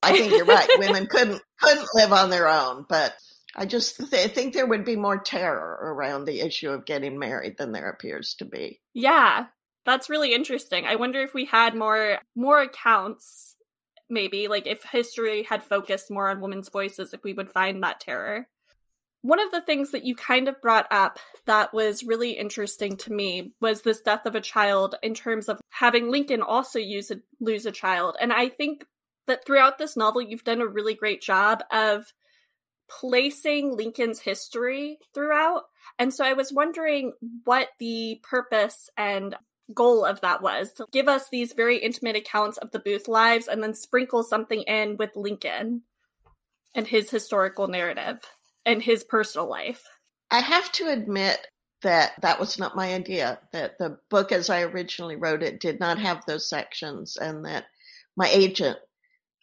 I 0.07 0.13
think 0.13 0.33
you're 0.33 0.45
right. 0.45 0.69
Women 0.79 1.07
couldn't 1.07 1.43
couldn't 1.61 1.89
live 1.95 2.13
on 2.13 2.31
their 2.31 2.49
own, 2.49 2.87
but 2.89 3.15
I 3.55 3.67
just 3.67 4.11
th- 4.11 4.33
think 4.33 4.53
there 4.53 4.67
would 4.67 4.85
be 4.85 4.97
more 4.97 5.19
terror 5.19 5.79
around 5.83 6.25
the 6.25 6.41
issue 6.41 6.71
of 6.71 6.85
getting 6.85 7.19
married 7.19 7.57
than 7.59 7.73
there 7.73 7.89
appears 7.89 8.35
to 8.39 8.45
be. 8.45 8.81
Yeah, 8.95 9.47
that's 9.85 10.11
really 10.11 10.35
interesting. 10.35 10.85
I 10.85 10.97
wonder 10.97 11.21
if 11.23 11.35
we 11.35 11.47
had 11.47 11.75
more 11.75 12.19
more 12.35 12.61
accounts, 12.61 13.56
maybe 14.09 14.49
like 14.49 14.67
if 14.67 14.83
history 14.85 15.43
had 15.43 15.63
focused 15.63 16.11
more 16.11 16.29
on 16.29 16.41
women's 16.41 16.69
voices, 16.69 17.13
if 17.13 17.23
we 17.25 17.33
would 17.33 17.51
find 17.51 17.83
that 17.83 18.01
terror. 18.01 18.49
One 19.23 19.41
of 19.41 19.51
the 19.51 19.61
things 19.61 19.91
that 19.91 20.05
you 20.05 20.15
kind 20.15 20.47
of 20.47 20.61
brought 20.61 20.87
up 20.91 21.19
that 21.47 21.75
was 21.75 22.05
really 22.05 22.33
interesting 22.33 22.97
to 22.99 23.13
me 23.13 23.55
was 23.61 23.83
this 23.83 24.01
death 24.01 24.25
of 24.25 24.37
a 24.37 24.41
child 24.41 24.95
in 25.03 25.15
terms 25.15 25.49
of 25.49 25.61
having 25.71 26.11
Lincoln 26.11 26.43
also 26.43 26.79
use 26.79 27.11
a, 27.11 27.17
lose 27.41 27.67
a 27.67 27.73
child. 27.73 28.17
And 28.21 28.33
I 28.33 28.49
think 28.49 28.87
that 29.27 29.45
throughout 29.45 29.79
this 29.79 29.97
novel, 29.97 30.23
you've 30.23 30.45
done 30.45 30.61
a 30.61 30.67
really 30.67 30.95
great 30.95 31.23
job 31.23 31.65
of 31.73 32.05
placing 32.89 33.77
Lincoln's 33.77 34.21
history 34.21 34.99
throughout. 35.13 35.65
And 35.99 36.13
so 36.13 36.25
I 36.25 36.35
was 36.35 36.53
wondering 36.53 37.13
what 37.45 37.69
the 37.79 38.21
purpose 38.23 38.91
and 38.97 39.35
goal 39.75 40.05
of 40.05 40.21
that 40.21 40.43
was 40.43 40.73
to 40.75 40.87
give 40.93 41.09
us 41.09 41.29
these 41.29 41.53
very 41.53 41.79
intimate 41.79 42.17
accounts 42.17 42.59
of 42.59 42.71
the 42.71 42.79
Booth 42.79 43.09
lives 43.09 43.49
and 43.49 43.63
then 43.63 43.75
sprinkle 43.75 44.23
something 44.23 44.63
in 44.63 44.97
with 44.97 45.17
Lincoln 45.17 45.83
and 46.75 46.87
his 46.87 47.11
historical 47.11 47.69
narrative 47.69 48.21
and 48.65 48.83
his 48.83 49.05
personal 49.05 49.49
life. 49.49 49.83
I 50.31 50.41
have 50.41 50.71
to 50.73 50.89
admit 50.89 51.47
that 51.83 52.13
that 52.23 52.41
was 52.41 52.59
not 52.59 52.77
my 52.77 52.95
idea, 52.95 53.39
that 53.53 53.79
the 53.79 53.99
book 54.11 54.33
as 54.33 54.51
I 54.51 54.63
originally 54.63 55.17
wrote 55.17 55.43
it 55.43 55.61
did 55.61 55.79
not 55.79 55.99
have 55.99 56.25
those 56.27 56.49
sections, 56.49 57.17
and 57.17 57.45
that 57.45 57.65
my 58.17 58.29
agent 58.29 58.79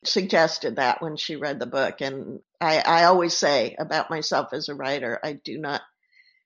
suggested 0.03 0.75
that 0.75 1.01
when 1.01 1.15
she 1.15 1.35
read 1.35 1.59
the 1.59 1.65
book. 1.65 2.01
And 2.01 2.39
I, 2.59 2.79
I 2.79 3.03
always 3.05 3.35
say 3.35 3.75
about 3.79 4.09
myself 4.09 4.49
as 4.51 4.67
a 4.67 4.75
writer, 4.75 5.19
I 5.23 5.33
do 5.33 5.57
not 5.57 5.81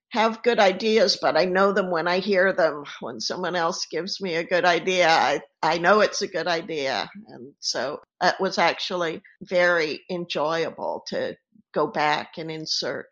have 0.09 0.43
good 0.43 0.59
ideas, 0.59 1.17
but 1.21 1.37
I 1.37 1.45
know 1.45 1.73
them 1.73 1.91
when 1.91 2.07
I 2.07 2.19
hear 2.19 2.53
them. 2.53 2.85
When 3.01 3.19
someone 3.19 3.55
else 3.55 3.85
gives 3.91 4.21
me 4.21 4.35
a 4.35 4.43
good 4.43 4.63
idea, 4.63 5.09
I, 5.09 5.41
I 5.61 5.77
know 5.79 5.99
it's 5.99 6.21
a 6.21 6.27
good 6.27 6.47
idea. 6.47 7.09
And 7.27 7.53
so 7.59 7.99
it 8.23 8.35
was 8.39 8.57
actually 8.57 9.21
very 9.41 10.01
enjoyable 10.09 11.03
to 11.07 11.35
go 11.73 11.87
back 11.87 12.37
and 12.37 12.49
insert 12.49 13.07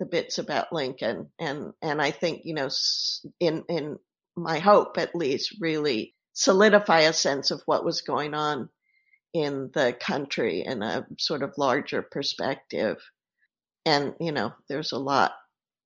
the 0.00 0.06
bits 0.06 0.38
about 0.38 0.72
Lincoln. 0.72 1.30
And, 1.38 1.72
and 1.80 2.02
I 2.02 2.10
think, 2.10 2.42
you 2.44 2.54
know, 2.54 2.68
in, 3.38 3.62
in 3.68 3.98
my 4.36 4.58
hope 4.58 4.98
at 4.98 5.14
least, 5.14 5.56
really 5.60 6.14
solidify 6.32 7.00
a 7.00 7.12
sense 7.12 7.52
of 7.52 7.62
what 7.66 7.84
was 7.84 8.00
going 8.00 8.34
on 8.34 8.68
in 9.32 9.70
the 9.72 9.96
country 10.00 10.64
in 10.66 10.82
a 10.82 11.06
sort 11.18 11.44
of 11.44 11.54
larger 11.56 12.02
perspective. 12.02 12.96
And, 13.86 14.14
you 14.18 14.32
know, 14.32 14.52
there's 14.68 14.90
a 14.90 14.98
lot 14.98 15.32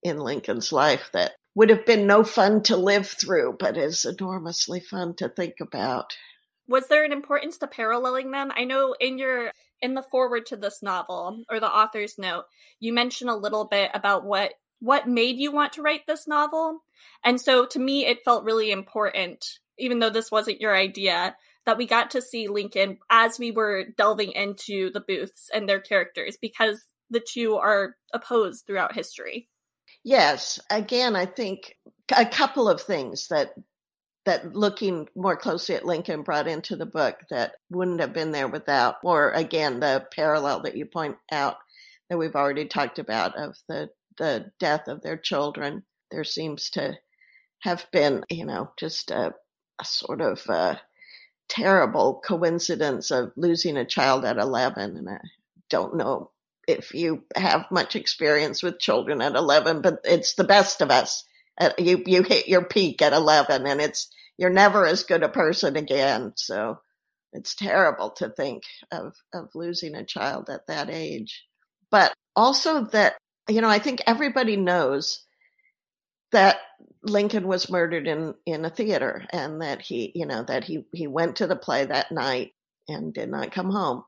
in 0.02 0.19
Lincoln's 0.19 0.73
life 0.73 1.11
that 1.12 1.33
would 1.55 1.71
have 1.71 1.85
been 1.85 2.07
no 2.07 2.23
fun 2.23 2.62
to 2.64 2.76
live 2.76 3.09
through, 3.09 3.57
but 3.59 3.76
is 3.76 4.05
enormously 4.05 4.81
fun 4.81 5.14
to 5.17 5.28
think 5.28 5.55
about. 5.61 6.17
Was 6.69 6.87
there 6.88 7.05
an 7.05 7.12
importance 7.12 7.59
to 7.59 7.67
paralleling 7.67 8.31
them? 8.31 8.52
I 8.55 8.64
know 8.64 8.95
in 9.00 9.19
your 9.19 9.50
in 9.81 9.95
the 9.95 10.02
forward 10.02 10.47
to 10.47 10.57
this 10.57 10.83
novel 10.83 11.45
or 11.50 11.61
the 11.61 11.71
author's 11.71 12.19
note, 12.19 12.45
you 12.81 12.93
mention 12.93 13.28
a 13.28 13.37
little 13.37 13.64
bit 13.64 13.90
about 13.95 14.25
what 14.25 14.55
what 14.81 15.09
made 15.09 15.38
you 15.38 15.50
want 15.50 15.73
to 15.73 15.83
write 15.83 16.07
this 16.07 16.28
novel. 16.28 16.81
And 17.25 17.40
so 17.40 17.67
to 17.67 17.78
me 17.78 18.07
it 18.07 18.25
felt 18.25 18.45
really 18.45 18.71
important 18.71 19.59
even 19.78 19.99
though 19.99 20.11
this 20.11 20.31
wasn't 20.31 20.61
your 20.61 20.76
idea 20.76 21.37
that 21.64 21.78
we 21.78 21.87
got 21.87 22.11
to 22.11 22.23
see 22.23 22.49
Lincoln 22.49 22.99
as 23.11 23.38
we 23.38 23.50
were 23.50 23.87
delving 23.97 24.33
into 24.33 24.90
the 24.90 25.00
booths 25.00 25.50
and 25.52 25.69
their 25.69 25.81
characters 25.81 26.37
because 26.40 26.85
the 27.11 27.21
two 27.21 27.57
are 27.57 27.97
opposed 28.12 28.67
throughout 28.67 28.95
history. 28.95 29.49
Yes, 30.09 30.59
again, 30.71 31.15
I 31.17 31.27
think 31.27 31.77
a 32.17 32.25
couple 32.25 32.67
of 32.67 32.81
things 32.81 33.29
that 33.29 33.53
that 34.25 34.55
looking 34.55 35.07
more 35.15 35.37
closely 35.37 35.75
at 35.75 35.85
Lincoln 35.85 36.23
brought 36.23 36.49
into 36.49 36.77
the 36.77 36.87
book 36.87 37.21
that 37.31 37.57
wouldn't 37.71 38.00
have 38.00 38.15
been 38.15 38.33
there 38.33 38.49
without, 38.49 38.97
or 39.05 39.33
again, 39.33 39.81
the 39.81 40.07
parallel 40.17 40.62
that 40.62 40.77
you 40.79 40.87
point 40.87 41.19
out 41.31 41.59
that 42.09 42.17
we've 42.19 42.37
already 42.37 42.67
talked 42.67 42.99
about 42.99 43.37
of 43.37 43.59
the 43.69 43.91
the 44.17 44.50
death 44.59 44.88
of 44.88 45.03
their 45.03 45.19
children. 45.19 45.85
There 46.11 46.25
seems 46.25 46.71
to 46.71 46.99
have 47.61 47.87
been, 47.93 48.25
you 48.31 48.47
know, 48.47 48.73
just 48.79 49.11
a, 49.11 49.35
a 49.81 49.85
sort 49.85 50.23
of 50.23 50.49
uh, 50.49 50.77
terrible 51.49 52.23
coincidence 52.25 53.11
of 53.11 53.33
losing 53.37 53.77
a 53.77 53.85
child 53.87 54.25
at 54.25 54.38
11. 54.38 54.97
And 54.97 55.11
I 55.11 55.21
don't 55.71 55.97
know 55.97 56.31
if 56.68 56.94
you 56.94 57.25
have 57.34 57.66
much 57.70 57.96
experience 57.96 58.62
with 58.62 58.78
children 58.78 59.20
at 59.22 59.34
11, 59.34 59.82
but 59.82 59.98
it's 60.04 60.34
the 60.34 60.44
best 60.44 60.80
of 60.80 60.90
us. 60.90 61.25
Uh, 61.60 61.70
you 61.78 62.02
you 62.06 62.22
hit 62.22 62.46
your 62.46 62.64
peak 62.64 63.02
at 63.02 63.12
11 63.12 63.66
and 63.66 63.80
it's 63.80 64.08
you're 64.37 64.50
never 64.50 64.87
as 64.87 65.02
good 65.02 65.25
a 65.25 65.28
person 65.28 65.76
again. 65.76 66.32
So 66.37 66.78
it's 67.32 67.56
terrible 67.56 68.10
to 68.10 68.28
think 68.28 68.62
of 68.92 69.14
of 69.34 69.48
losing 69.54 69.96
a 69.96 70.04
child 70.04 70.48
at 70.50 70.68
that 70.68 70.88
age. 70.90 71.44
But 71.90 72.14
also 72.37 72.84
that 72.84 73.16
you 73.48 73.60
know 73.60 73.68
i 73.68 73.78
think 73.80 74.00
everybody 74.06 74.56
knows 74.56 75.25
that 76.30 76.58
lincoln 77.02 77.48
was 77.48 77.70
murdered 77.70 78.06
in 78.06 78.34
in 78.46 78.64
a 78.64 78.70
theater 78.70 79.25
and 79.30 79.62
that 79.62 79.80
he 79.80 80.12
you 80.14 80.26
know 80.26 80.44
that 80.44 80.62
he 80.62 80.84
he 80.92 81.06
went 81.08 81.37
to 81.37 81.46
the 81.46 81.56
play 81.56 81.84
that 81.84 82.12
night 82.12 82.52
and 82.88 83.12
did 83.12 83.30
not 83.30 83.52
come 83.52 83.70
home. 83.70 84.02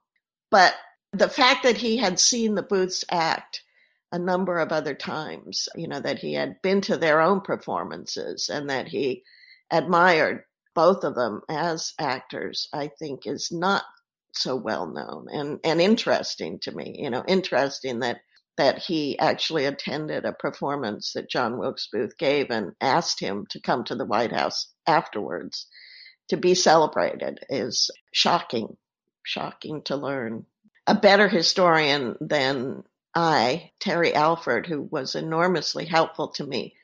But 0.51 0.75
the 1.13 1.29
fact 1.29 1.63
that 1.65 1.77
he 1.77 1.97
had 1.97 2.21
seen 2.21 2.55
the 2.55 2.63
booths 2.63 3.05
act 3.11 3.63
a 4.13 4.19
number 4.19 4.59
of 4.59 4.73
other 4.73 4.95
times, 4.95 5.69
you 5.77 5.87
know, 5.87 6.01
that 6.01 6.19
he 6.19 6.35
had 6.35 6.61
been 6.63 6.81
to 6.83 6.97
their 6.97 7.21
own 7.21 7.41
performances 7.41 8.49
and 8.49 8.69
that 8.71 8.89
he 8.89 9.23
admired 9.71 10.45
both 10.75 11.05
of 11.05 11.15
them 11.15 11.43
as 11.49 11.95
actors, 11.99 12.69
I 12.73 12.89
think 12.99 13.27
is 13.27 13.51
not 13.53 13.85
so 14.33 14.55
well 14.57 14.87
known 14.87 15.27
and, 15.33 15.59
and 15.65 15.81
interesting 15.81 16.59
to 16.61 16.73
me, 16.73 16.97
you 16.99 17.11
know, 17.11 17.25
interesting 17.27 18.01
that 18.01 18.21
that 18.57 18.79
he 18.79 19.19
actually 19.19 19.65
attended 19.65 20.27
a 20.27 20.35
performance 20.35 21.15
that 21.15 21.31
John 21.31 21.57
Wilkes 21.57 21.89
Booth 21.91 22.19
gave 22.19 22.51
and 22.51 22.73
asked 22.81 23.19
him 23.19 23.47
to 23.49 23.61
come 23.61 23.85
to 23.85 23.95
the 23.95 24.05
White 24.05 24.33
House 24.33 24.75
afterwards 24.87 25.67
to 26.29 26.37
be 26.37 26.55
celebrated 26.55 27.41
is 27.49 27.91
shocking, 28.13 28.77
shocking 29.23 29.81
to 29.85 29.97
learn. 29.97 30.45
A 30.91 30.95
better 30.97 31.29
historian 31.29 32.17
than 32.21 32.83
I, 33.15 33.71
Terry 33.79 34.13
Alford, 34.13 34.67
who 34.67 34.83
was 34.83 35.15
enormously 35.15 35.85
helpful 35.85 36.31
to 36.31 36.45
me 36.45 36.75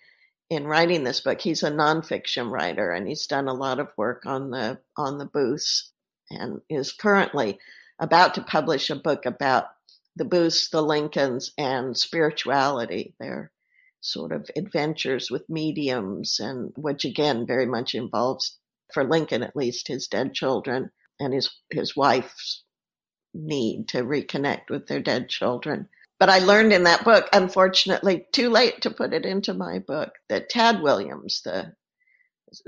in 0.48 0.68
writing 0.68 1.02
this 1.02 1.20
book. 1.20 1.40
He's 1.40 1.64
a 1.64 1.72
nonfiction 1.72 2.52
writer 2.52 2.92
and 2.92 3.08
he's 3.08 3.26
done 3.26 3.48
a 3.48 3.52
lot 3.52 3.80
of 3.80 3.88
work 3.96 4.24
on 4.24 4.52
the 4.52 4.78
on 4.96 5.18
the 5.18 5.24
booths 5.24 5.90
and 6.30 6.60
is 6.70 6.92
currently 6.92 7.58
about 7.98 8.34
to 8.34 8.42
publish 8.42 8.90
a 8.90 8.94
book 8.94 9.26
about 9.26 9.70
the 10.14 10.24
Booths, 10.24 10.70
the 10.70 10.82
Lincolns, 10.82 11.50
and 11.58 11.96
spirituality. 11.96 13.16
Their 13.18 13.50
sort 14.00 14.30
of 14.30 14.48
adventures 14.54 15.32
with 15.32 15.50
mediums, 15.50 16.38
and 16.38 16.72
which 16.76 17.04
again 17.04 17.44
very 17.44 17.66
much 17.66 17.92
involves, 17.92 18.56
for 18.94 19.02
Lincoln 19.02 19.42
at 19.42 19.56
least, 19.56 19.88
his 19.88 20.06
dead 20.06 20.32
children 20.32 20.92
and 21.18 21.34
his 21.34 21.50
his 21.72 21.96
wife's 21.96 22.62
need 23.36 23.88
to 23.88 24.02
reconnect 24.02 24.70
with 24.70 24.86
their 24.86 25.00
dead 25.00 25.28
children. 25.28 25.88
But 26.18 26.30
I 26.30 26.38
learned 26.38 26.72
in 26.72 26.84
that 26.84 27.04
book, 27.04 27.28
unfortunately, 27.32 28.26
too 28.32 28.48
late 28.48 28.82
to 28.82 28.90
put 28.90 29.12
it 29.12 29.26
into 29.26 29.52
my 29.52 29.80
book, 29.80 30.12
that 30.28 30.48
Tad 30.48 30.80
Williams, 30.82 31.42
the 31.44 31.74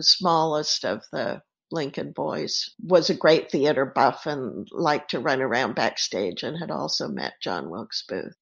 smallest 0.00 0.84
of 0.84 1.02
the 1.12 1.42
Lincoln 1.70 2.12
boys, 2.12 2.70
was 2.82 3.08
a 3.08 3.14
great 3.14 3.50
theater 3.50 3.86
buff 3.86 4.26
and 4.26 4.68
liked 4.70 5.12
to 5.12 5.20
run 5.20 5.40
around 5.40 5.74
backstage 5.74 6.42
and 6.42 6.58
had 6.58 6.70
also 6.70 7.08
met 7.08 7.40
John 7.42 7.70
Wilkes 7.70 8.04
Booth. 8.06 8.36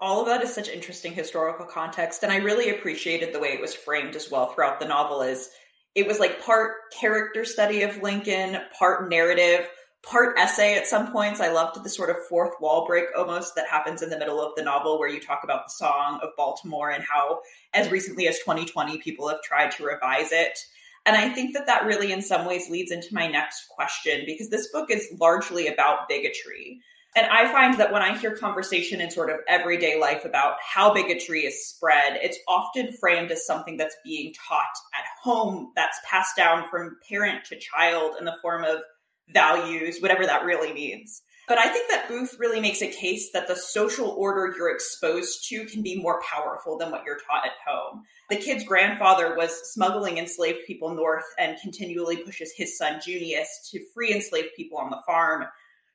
All 0.00 0.20
of 0.20 0.26
that 0.26 0.42
is 0.42 0.52
such 0.52 0.68
interesting 0.68 1.14
historical 1.14 1.64
context, 1.64 2.22
and 2.22 2.30
I 2.30 2.36
really 2.36 2.68
appreciated 2.68 3.32
the 3.32 3.40
way 3.40 3.48
it 3.48 3.60
was 3.62 3.74
framed 3.74 4.14
as 4.14 4.30
well 4.30 4.52
throughout 4.52 4.78
the 4.78 4.86
novel. 4.86 5.22
Is 5.22 5.48
it 5.94 6.06
was 6.06 6.20
like 6.20 6.44
part 6.44 6.74
character 6.92 7.46
study 7.46 7.80
of 7.80 8.02
Lincoln, 8.02 8.58
part 8.78 9.08
narrative, 9.08 9.66
part 10.06 10.38
essay 10.38 10.76
at 10.76 10.86
some 10.86 11.10
points. 11.10 11.40
I 11.40 11.48
loved 11.48 11.82
the 11.82 11.90
sort 11.90 12.10
of 12.10 12.16
fourth 12.28 12.54
wall 12.60 12.86
break 12.86 13.06
almost 13.16 13.56
that 13.56 13.66
happens 13.66 14.02
in 14.02 14.08
the 14.08 14.18
middle 14.18 14.40
of 14.40 14.54
the 14.56 14.62
novel 14.62 14.98
where 14.98 15.08
you 15.08 15.20
talk 15.20 15.40
about 15.42 15.66
the 15.66 15.72
song 15.72 16.20
of 16.22 16.30
Baltimore 16.36 16.90
and 16.90 17.04
how, 17.04 17.40
as 17.74 17.90
recently 17.90 18.28
as 18.28 18.38
2020, 18.38 18.98
people 18.98 19.28
have 19.28 19.42
tried 19.42 19.72
to 19.72 19.84
revise 19.84 20.30
it. 20.30 20.58
And 21.04 21.16
I 21.16 21.28
think 21.28 21.54
that 21.54 21.66
that 21.66 21.84
really, 21.84 22.12
in 22.12 22.22
some 22.22 22.46
ways, 22.46 22.70
leads 22.70 22.92
into 22.92 23.14
my 23.14 23.26
next 23.26 23.68
question 23.68 24.22
because 24.26 24.48
this 24.48 24.70
book 24.72 24.90
is 24.90 25.08
largely 25.20 25.66
about 25.66 26.08
bigotry. 26.08 26.80
And 27.16 27.26
I 27.26 27.50
find 27.50 27.78
that 27.78 27.92
when 27.92 28.02
I 28.02 28.16
hear 28.16 28.36
conversation 28.36 29.00
in 29.00 29.10
sort 29.10 29.30
of 29.30 29.38
everyday 29.48 29.98
life 29.98 30.24
about 30.24 30.56
how 30.60 30.92
bigotry 30.92 31.46
is 31.46 31.66
spread, 31.66 32.18
it's 32.22 32.38
often 32.46 32.92
framed 32.92 33.30
as 33.32 33.46
something 33.46 33.76
that's 33.76 33.96
being 34.04 34.34
taught 34.34 34.64
at 34.94 35.04
home, 35.22 35.72
that's 35.74 35.98
passed 36.04 36.36
down 36.36 36.68
from 36.68 36.98
parent 37.08 37.44
to 37.46 37.58
child 37.58 38.16
in 38.18 38.24
the 38.24 38.36
form 38.42 38.64
of 38.64 38.80
values, 39.28 40.00
whatever 40.00 40.26
that 40.26 40.44
really 40.44 40.72
means. 40.72 41.22
But 41.48 41.58
I 41.58 41.68
think 41.68 41.88
that 41.90 42.08
Booth 42.08 42.36
really 42.40 42.60
makes 42.60 42.82
a 42.82 42.90
case 42.90 43.30
that 43.32 43.46
the 43.46 43.54
social 43.54 44.08
order 44.10 44.52
you're 44.56 44.74
exposed 44.74 45.48
to 45.48 45.64
can 45.66 45.80
be 45.80 46.00
more 46.00 46.20
powerful 46.22 46.76
than 46.76 46.90
what 46.90 47.04
you're 47.06 47.18
taught 47.18 47.46
at 47.46 47.52
home. 47.64 48.02
The 48.30 48.36
kid's 48.36 48.64
grandfather 48.64 49.36
was 49.36 49.72
smuggling 49.72 50.18
enslaved 50.18 50.66
people 50.66 50.92
north 50.94 51.24
and 51.38 51.60
continually 51.62 52.16
pushes 52.16 52.52
his 52.56 52.76
son 52.76 53.00
Junius 53.04 53.70
to 53.70 53.84
free 53.94 54.12
enslaved 54.12 54.48
people 54.56 54.78
on 54.78 54.90
the 54.90 55.02
farm. 55.06 55.44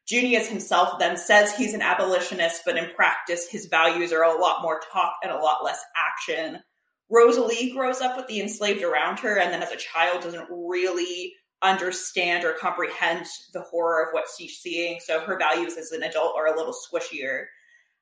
Junius 0.07 0.47
himself 0.47 0.97
then 0.99 1.17
says 1.17 1.53
he's 1.53 1.73
an 1.73 1.81
abolitionist, 1.81 2.61
but 2.65 2.77
in 2.77 2.89
practice, 2.95 3.47
his 3.49 3.65
values 3.65 4.13
are 4.13 4.23
a 4.23 4.39
lot 4.39 4.61
more 4.61 4.81
talk 4.91 5.15
and 5.21 5.33
a 5.33 5.37
lot 5.37 5.65
less 5.65 5.83
action. 5.97 6.61
Rosalie 7.09 7.71
grows 7.75 7.99
up 7.99 8.15
with 8.15 8.27
the 8.27 8.39
enslaved 8.39 8.83
around 8.83 9.19
her, 9.19 9.37
and 9.37 9.53
then 9.53 9.61
as 9.61 9.71
a 9.71 9.77
child 9.77 10.23
doesn't 10.23 10.47
really 10.49 11.33
understand 11.61 12.43
or 12.43 12.53
comprehend 12.53 13.25
the 13.53 13.61
horror 13.61 14.03
of 14.03 14.13
what 14.13 14.25
she's 14.37 14.57
seeing. 14.57 14.99
So 14.99 15.19
her 15.19 15.37
values 15.37 15.77
as 15.77 15.91
an 15.91 16.03
adult 16.03 16.35
are 16.35 16.47
a 16.47 16.57
little 16.57 16.73
squishier. 16.73 17.45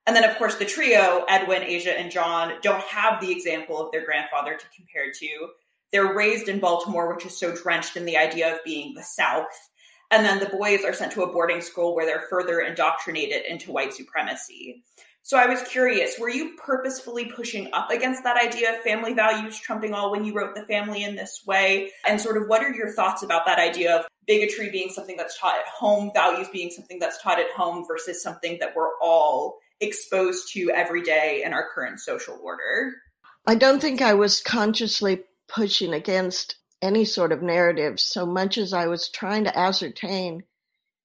And 0.07 0.15
then, 0.15 0.23
of 0.23 0.37
course, 0.37 0.55
the 0.55 0.65
trio, 0.65 1.25
Edwin, 1.27 1.63
Asia, 1.63 1.97
and 1.97 2.11
John, 2.11 2.53
don't 2.61 2.83
have 2.83 3.21
the 3.21 3.31
example 3.31 3.79
of 3.79 3.91
their 3.91 4.05
grandfather 4.05 4.55
to 4.55 4.65
compare 4.75 5.11
to. 5.11 5.49
They're 5.91 6.13
raised 6.13 6.47
in 6.47 6.59
Baltimore, 6.59 7.13
which 7.13 7.25
is 7.25 7.37
so 7.37 7.55
drenched 7.55 7.95
in 7.95 8.05
the 8.05 8.17
idea 8.17 8.53
of 8.53 8.63
being 8.63 8.93
the 8.93 9.03
South. 9.03 9.69
And 10.11 10.25
then 10.25 10.39
the 10.39 10.57
boys 10.57 10.83
are 10.83 10.93
sent 10.93 11.11
to 11.13 11.23
a 11.23 11.31
boarding 11.31 11.61
school 11.61 11.95
where 11.95 12.05
they're 12.05 12.27
further 12.29 12.61
indoctrinated 12.61 13.45
into 13.45 13.71
white 13.71 13.93
supremacy. 13.93 14.83
So 15.23 15.37
I 15.37 15.45
was 15.45 15.61
curious, 15.63 16.17
were 16.17 16.29
you 16.29 16.55
purposefully 16.57 17.25
pushing 17.25 17.69
up 17.73 17.91
against 17.91 18.23
that 18.23 18.41
idea 18.41 18.73
of 18.73 18.81
family 18.81 19.13
values 19.13 19.59
trumping 19.59 19.93
all 19.93 20.11
when 20.11 20.25
you 20.25 20.33
wrote 20.33 20.55
The 20.55 20.63
Family 20.63 21.03
in 21.03 21.15
this 21.15 21.43
way? 21.45 21.91
And 22.07 22.19
sort 22.19 22.37
of 22.37 22.47
what 22.47 22.63
are 22.63 22.73
your 22.73 22.91
thoughts 22.91 23.21
about 23.21 23.45
that 23.45 23.59
idea 23.59 23.95
of 23.97 24.05
bigotry 24.25 24.69
being 24.69 24.89
something 24.89 25.17
that's 25.17 25.37
taught 25.37 25.59
at 25.59 25.67
home, 25.67 26.11
values 26.13 26.47
being 26.51 26.71
something 26.71 26.99
that's 26.99 27.21
taught 27.21 27.39
at 27.39 27.51
home 27.51 27.85
versus 27.87 28.23
something 28.23 28.57
that 28.59 28.75
we're 28.75 28.97
all 29.01 29.57
exposed 29.81 30.51
to 30.53 30.71
every 30.71 31.01
day 31.01 31.43
in 31.45 31.53
our 31.53 31.67
current 31.73 31.99
social 31.99 32.39
order? 32.41 32.93
I 33.45 33.55
don't 33.55 33.81
think 33.81 34.01
I 34.01 34.13
was 34.13 34.41
consciously 34.41 35.23
pushing 35.47 35.93
against 35.93 36.55
any 36.81 37.05
sort 37.05 37.31
of 37.31 37.41
narrative 37.41 37.99
so 37.99 38.25
much 38.25 38.57
as 38.57 38.73
I 38.73 38.87
was 38.87 39.09
trying 39.09 39.45
to 39.45 39.57
ascertain 39.57 40.43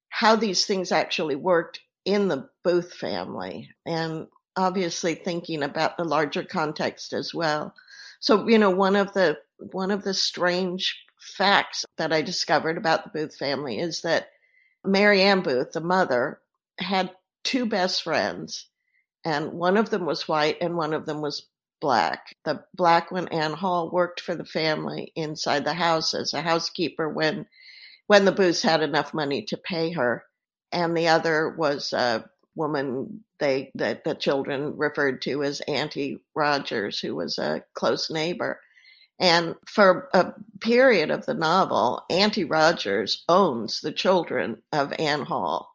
how 0.09 0.37
these 0.37 0.65
things 0.67 0.93
actually 0.93 1.35
worked 1.35 1.81
in 2.05 2.29
the 2.29 2.49
Booth 2.63 2.95
family 2.95 3.71
and 3.87 4.27
obviously 4.57 5.15
thinking 5.15 5.63
about 5.63 5.97
the 5.97 6.05
larger 6.05 6.45
context 6.45 7.13
as 7.13 7.35
well. 7.35 7.75
So, 8.21 8.49
you 8.49 8.59
know, 8.59 8.71
one 8.71 8.97
of 8.97 9.13
the 9.13 9.39
one 9.59 9.91
of 9.91 10.03
the 10.03 10.15
strange 10.15 11.05
facts 11.21 11.85
that 11.97 12.13
I 12.13 12.23
discovered 12.23 12.77
about 12.77 13.05
the 13.05 13.11
Booth 13.11 13.37
family 13.37 13.79
is 13.79 14.03
that 14.03 14.29
Mary 14.85 15.23
Ann 15.23 15.43
Booth, 15.43 15.73
the 15.73 15.81
mother, 15.81 16.41
had 16.79 17.11
two 17.45 17.67
best 17.67 18.03
friends, 18.03 18.67
and 19.25 19.53
one 19.53 19.77
of 19.77 19.91
them 19.91 20.05
was 20.05 20.29
white 20.29 20.59
and 20.61 20.77
one 20.77 20.93
of 20.93 21.07
them 21.07 21.21
was 21.23 21.47
black. 21.81 22.35
The 22.45 22.65
black 22.75 23.11
one, 23.11 23.29
Ann 23.29 23.53
Hall, 23.53 23.91
worked 23.91 24.21
for 24.21 24.35
the 24.35 24.45
family 24.45 25.13
inside 25.15 25.65
the 25.65 25.75
house 25.75 26.15
as 26.15 26.35
a 26.35 26.43
housekeeper 26.43 27.09
when 27.09 27.47
when 28.07 28.27
the 28.27 28.33
Booths 28.33 28.63
had 28.63 28.83
enough 28.83 29.15
money 29.15 29.43
to 29.43 29.57
pay 29.57 29.93
her 29.93 30.25
and 30.75 30.97
the 30.97 31.09
other 31.09 31.51
was 31.51 31.93
a 31.93 32.29
woman 32.57 33.25
they 33.39 33.71
that 33.75 34.05
the 34.05 34.15
children 34.15 34.77
referred 34.77 35.23
to 35.23 35.43
as 35.43 35.61
Auntie 35.63 36.19
Rogers, 36.35 37.01
who 37.01 37.15
was 37.15 37.39
a 37.39 37.65
close 37.75 38.11
neighbor. 38.11 38.61
And 39.21 39.55
for 39.67 40.09
a 40.13 40.33
period 40.61 41.11
of 41.11 41.25
the 41.25 41.35
novel, 41.35 42.03
Auntie 42.11 42.45
Rogers 42.45 43.25
owns 43.29 43.81
the 43.81 43.93
children 43.93 44.63
of 44.73 44.93
Ann 44.99 45.23
Hall, 45.23 45.73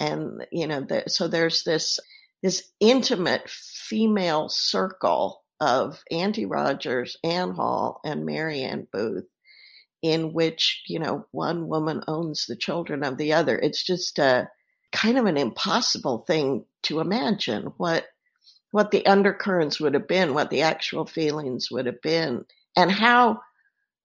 and 0.00 0.46
you 0.50 0.66
know, 0.66 0.80
the, 0.80 1.04
so 1.06 1.28
there's 1.28 1.62
this 1.64 2.00
this 2.42 2.70
intimate 2.80 3.48
female 3.48 4.48
circle 4.48 5.42
of 5.60 6.02
Auntie 6.10 6.46
Rogers, 6.46 7.16
Ann 7.22 7.52
Hall, 7.52 8.00
and 8.04 8.26
Mary 8.26 8.62
Ann 8.62 8.86
Booth 8.90 9.26
in 10.04 10.34
which, 10.34 10.82
you 10.86 10.98
know, 10.98 11.24
one 11.32 11.66
woman 11.66 12.02
owns 12.06 12.44
the 12.44 12.56
children 12.56 13.02
of 13.02 13.16
the 13.16 13.32
other. 13.32 13.58
It's 13.58 13.82
just 13.82 14.18
a 14.18 14.50
kind 14.92 15.16
of 15.16 15.24
an 15.24 15.38
impossible 15.38 16.18
thing 16.18 16.66
to 16.82 17.00
imagine 17.00 17.72
what 17.78 18.04
what 18.70 18.90
the 18.90 19.06
undercurrents 19.06 19.80
would 19.80 19.94
have 19.94 20.06
been, 20.06 20.34
what 20.34 20.50
the 20.50 20.62
actual 20.62 21.06
feelings 21.06 21.70
would 21.70 21.86
have 21.86 22.02
been, 22.02 22.44
and 22.76 22.92
how 22.92 23.40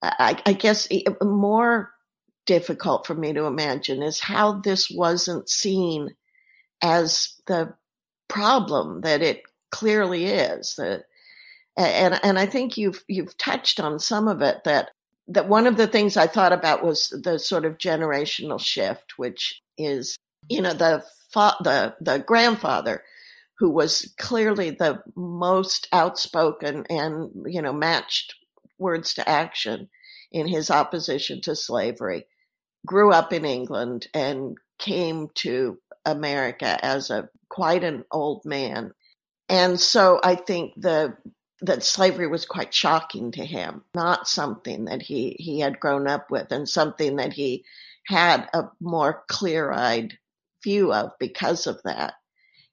I, 0.01 0.41
I 0.45 0.53
guess 0.53 0.87
more 1.21 1.91
difficult 2.45 3.05
for 3.05 3.15
me 3.15 3.33
to 3.33 3.45
imagine 3.45 4.01
is 4.01 4.21
how 4.21 4.61
this 4.61 4.89
wasn't 4.89 5.49
seen 5.49 6.15
as 6.81 7.33
the 7.45 7.73
problem 8.29 9.01
that 9.01 9.21
it 9.21 9.43
clearly 9.71 10.27
is. 10.27 10.75
That 10.77 11.03
And 11.75 12.19
and 12.23 12.39
I 12.39 12.45
think 12.45 12.77
you've 12.77 13.03
you've 13.07 13.37
touched 13.37 13.79
on 13.81 13.99
some 13.99 14.29
of 14.29 14.41
it 14.41 14.63
that 14.63 14.91
that 15.29 15.47
one 15.47 15.67
of 15.67 15.77
the 15.77 15.87
things 15.87 16.17
I 16.17 16.27
thought 16.27 16.53
about 16.53 16.83
was 16.83 17.09
the 17.09 17.39
sort 17.39 17.65
of 17.65 17.77
generational 17.77 18.59
shift, 18.59 19.17
which 19.17 19.61
is 19.77 20.17
you 20.49 20.61
know 20.61 20.73
the 20.73 21.03
fa- 21.31 21.57
the 21.63 21.95
the 22.01 22.19
grandfather 22.19 23.03
who 23.59 23.69
was 23.69 24.13
clearly 24.17 24.71
the 24.71 25.01
most 25.15 25.87
outspoken 25.93 26.85
and 26.89 27.31
you 27.45 27.61
know 27.61 27.73
matched 27.73 28.35
words 28.77 29.13
to 29.15 29.29
action 29.29 29.89
in 30.31 30.47
his 30.47 30.71
opposition 30.71 31.41
to 31.41 31.55
slavery 31.55 32.25
grew 32.85 33.11
up 33.11 33.33
in 33.33 33.45
England 33.45 34.07
and 34.13 34.57
came 34.77 35.27
to 35.35 35.77
America 36.05 36.77
as 36.83 37.09
a 37.09 37.29
quite 37.49 37.83
an 37.83 38.05
old 38.11 38.45
man. 38.45 38.91
And 39.49 39.79
so 39.79 40.19
I 40.23 40.35
think 40.35 40.73
the 40.77 41.17
that 41.61 41.83
slavery 41.83 42.27
was 42.27 42.45
quite 42.45 42.73
shocking 42.73 43.31
to 43.31 43.45
him, 43.45 43.83
not 43.93 44.27
something 44.27 44.85
that 44.85 45.01
he, 45.01 45.35
he 45.39 45.59
had 45.59 45.79
grown 45.79 46.07
up 46.07 46.31
with 46.31 46.51
and 46.51 46.67
something 46.67 47.17
that 47.17 47.33
he 47.33 47.65
had 48.07 48.47
a 48.53 48.63
more 48.79 49.23
clear 49.27 49.71
eyed 49.71 50.17
view 50.63 50.93
of 50.93 51.11
because 51.19 51.67
of 51.67 51.81
that. 51.83 52.13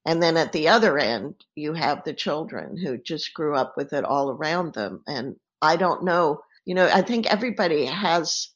And 0.06 0.22
then 0.22 0.36
at 0.36 0.52
the 0.52 0.68
other 0.68 0.98
end, 0.98 1.34
you 1.56 1.74
have 1.74 2.04
the 2.04 2.14
children 2.14 2.76
who 2.76 2.96
just 2.96 3.34
grew 3.34 3.56
up 3.56 3.74
with 3.76 3.92
it 3.92 4.04
all 4.04 4.30
around 4.30 4.74
them. 4.74 5.02
And 5.06 5.36
I 5.60 5.76
don't 5.76 6.04
know, 6.04 6.42
you 6.64 6.74
know, 6.74 6.88
I 6.92 7.02
think 7.02 7.26
everybody 7.26 7.86
has 7.86 8.50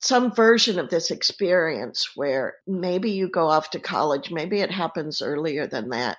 some 0.00 0.32
version 0.32 0.78
of 0.78 0.88
this 0.88 1.10
experience 1.10 2.10
where 2.14 2.54
maybe 2.66 3.10
you 3.10 3.28
go 3.28 3.48
off 3.48 3.70
to 3.70 3.80
college, 3.80 4.30
maybe 4.30 4.60
it 4.60 4.70
happens 4.70 5.20
earlier 5.20 5.66
than 5.66 5.90
that, 5.90 6.18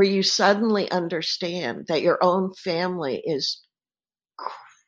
where 0.00 0.08
you 0.08 0.22
suddenly 0.22 0.90
understand 0.90 1.84
that 1.88 2.00
your 2.00 2.16
own 2.22 2.54
family 2.54 3.22
is 3.22 3.60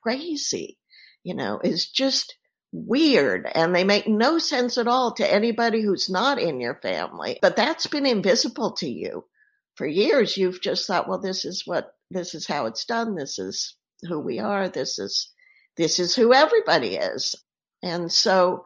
crazy, 0.03 0.79
you 1.23 1.35
know, 1.35 1.61
is 1.63 1.91
just 1.91 2.35
weird 2.73 3.47
and 3.55 3.75
they 3.75 3.85
make 3.85 4.09
no 4.09 4.39
sense 4.39 4.79
at 4.79 4.89
all 4.89 5.13
to 5.13 5.31
anybody 5.31 5.83
who's 5.83 6.09
not 6.09 6.39
in 6.39 6.63
your 6.63 6.77
family. 6.77 7.39
But 7.43 7.57
that's 7.57 7.87
been 7.87 8.07
invisible 8.07 8.73
to 8.77 8.89
you. 8.89 9.27
For 9.75 9.87
years, 9.87 10.39
you've 10.39 10.63
just 10.63 10.87
thought, 10.87 11.11
well, 11.11 11.21
this 11.21 11.45
is 11.45 11.65
what, 11.67 11.93
this 12.11 12.35
is 12.35 12.47
how 12.47 12.65
it's 12.65 12.87
done. 12.87 13.15
This 13.15 13.39
is 13.39 13.77
who 14.09 14.19
we 14.19 14.39
are. 14.39 14.71
This 14.71 14.99
is, 14.99 15.31
this 15.77 15.99
is 15.99 16.17
who 16.17 16.33
everybody 16.33 16.97
is. 16.97 17.35
And 17.83 18.11
so, 18.11 18.65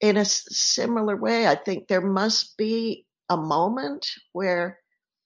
in 0.00 0.16
a 0.16 0.24
similar 0.24 1.18
way, 1.18 1.46
I 1.46 1.54
think 1.54 1.86
there 1.86 2.00
must 2.00 2.56
be 2.56 3.04
a 3.28 3.36
moment 3.36 4.06
where 4.32 4.78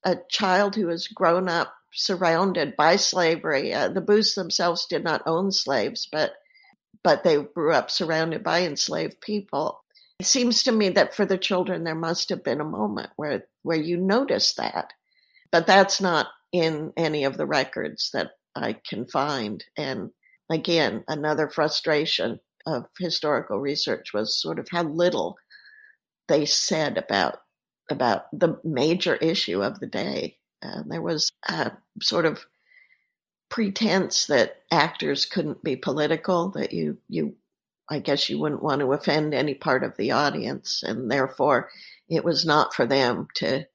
a 0.07 0.17
child 0.31 0.77
who 0.77 0.89
has 0.89 1.09
grown 1.09 1.49
up 1.49 1.75
surrounded 1.93 2.77
by 2.77 2.95
slavery, 2.95 3.75
uh, 3.75 3.89
the 3.89 4.01
Booths 4.01 4.37
themselves 4.37 4.87
did 4.87 5.03
not 5.03 5.23
own 5.27 5.51
slaves, 5.51 6.09
but 6.11 6.35
but 7.03 7.23
they 7.23 7.41
grew 7.41 7.73
up 7.73 7.91
surrounded 7.91 8.43
by 8.43 8.63
enslaved 8.63 9.21
people. 9.21 9.81
It 10.19 10.27
seems 10.27 10.63
to 10.65 10.73
me 10.73 10.89
that 10.91 11.15
for 11.15 11.27
the 11.27 11.39
children 11.39 11.85
there 11.85 11.95
must 11.95 12.31
have 12.31 12.43
been 12.43 12.61
a 12.61 12.65
moment 12.65 13.11
where 13.17 13.47
where 13.63 13.77
you 13.77 13.97
notice 13.97 14.55
that, 14.55 14.93
but 15.51 15.67
that's 15.67 16.01
not 16.01 16.29
in 16.53 16.93
any 16.97 17.25
of 17.25 17.37
the 17.37 17.47
records 17.47 18.11
that 18.13 18.31
I 18.55 18.75
can 18.89 19.07
find. 19.07 19.65
And 19.77 20.11
again, 20.49 21.05
another 21.09 21.49
frustration 21.49 22.39
of 22.65 22.87
historical 22.99 23.59
research 23.61 24.13
was 24.15 24.41
sort 24.41 24.61
of 24.61 24.69
how 24.71 24.85
little 24.85 25.37
they 26.29 26.45
said 26.45 26.97
about 26.97 27.39
about 27.91 28.27
the 28.33 28.59
major 28.65 29.17
issue 29.17 29.63
of 29.63 29.81
the 29.81 29.87
day. 29.87 30.37
Uh, 30.63 30.83
there 30.87 31.03
was 31.03 31.33
a 31.49 31.73
sort 32.03 32.25
of 32.25 32.45
pretense 33.49 34.27
that 34.27 34.63
actors 34.71 35.27
couldn't 35.27 35.63
be 35.63 35.77
political, 35.77 36.51
that 36.51 36.73
you 36.73 36.99
you 37.09 37.37
I 37.89 38.01
guess 38.01 38.29
you 38.29 38.39
wouldn't 38.39 38.63
want 38.63 38.81
to 38.81 38.93
offend 38.93 39.33
any 39.33 39.55
part 39.55 39.85
of 39.85 39.97
the 39.97 40.13
audience, 40.13 40.83
and 40.83 41.11
therefore 41.11 41.71
it 42.09 42.25
was 42.25 42.45
not 42.45 42.75
for 42.75 42.87
them 42.87 43.29
to 43.37 43.67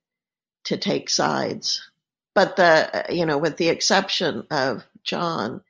to 0.66 0.78
take 0.78 1.10
sides. 1.10 1.90
But 2.36 2.56
the 2.56 3.06
you 3.10 3.26
know, 3.26 3.38
with 3.38 3.58
the 3.58 3.70
exception 3.70 4.46
of 4.52 4.84
John, 5.04 5.62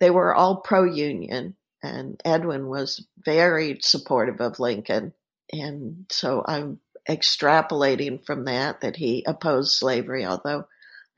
they 0.00 0.10
were 0.10 0.34
all 0.34 0.56
pro 0.56 0.84
union 0.84 1.56
and 1.82 2.20
Edwin 2.24 2.68
was 2.68 3.04
very 3.18 3.78
supportive 3.80 4.40
of 4.40 4.60
Lincoln. 4.60 5.12
And 5.52 6.06
so 6.10 6.44
I'm 6.46 6.80
extrapolating 7.10 8.24
from 8.24 8.44
that 8.44 8.82
that 8.82 8.96
he 8.96 9.24
opposed 9.26 9.72
slavery, 9.72 10.24
although 10.24 10.64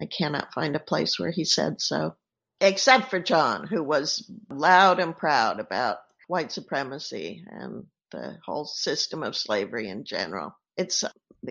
I 0.01 0.07
cannot 0.07 0.55
find 0.55 0.75
a 0.75 0.81
place 0.81 1.19
where 1.19 1.31
he 1.31 1.45
said 1.45 1.81
so, 1.81 2.17
except 2.61 3.11
for 3.11 3.21
John, 3.21 3.67
who 3.67 3.85
was 3.85 4.29
loud 4.51 4.99
and 4.99 5.17
proud 5.17 5.61
about 5.61 5.99
white 6.29 6.51
supremacy 6.51 7.45
and 7.47 7.85
the 8.11 8.39
whole 8.45 8.65
system 8.65 9.23
of 9.23 9.37
slavery 9.37 9.89
in 9.89 10.05
general. 10.05 10.57
It's, 10.77 11.05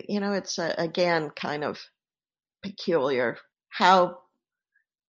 you 0.08 0.20
know, 0.20 0.32
it's 0.32 0.58
a, 0.58 0.74
again 0.76 1.30
kind 1.30 1.62
of 1.62 1.80
peculiar 2.62 3.38
how 3.68 4.18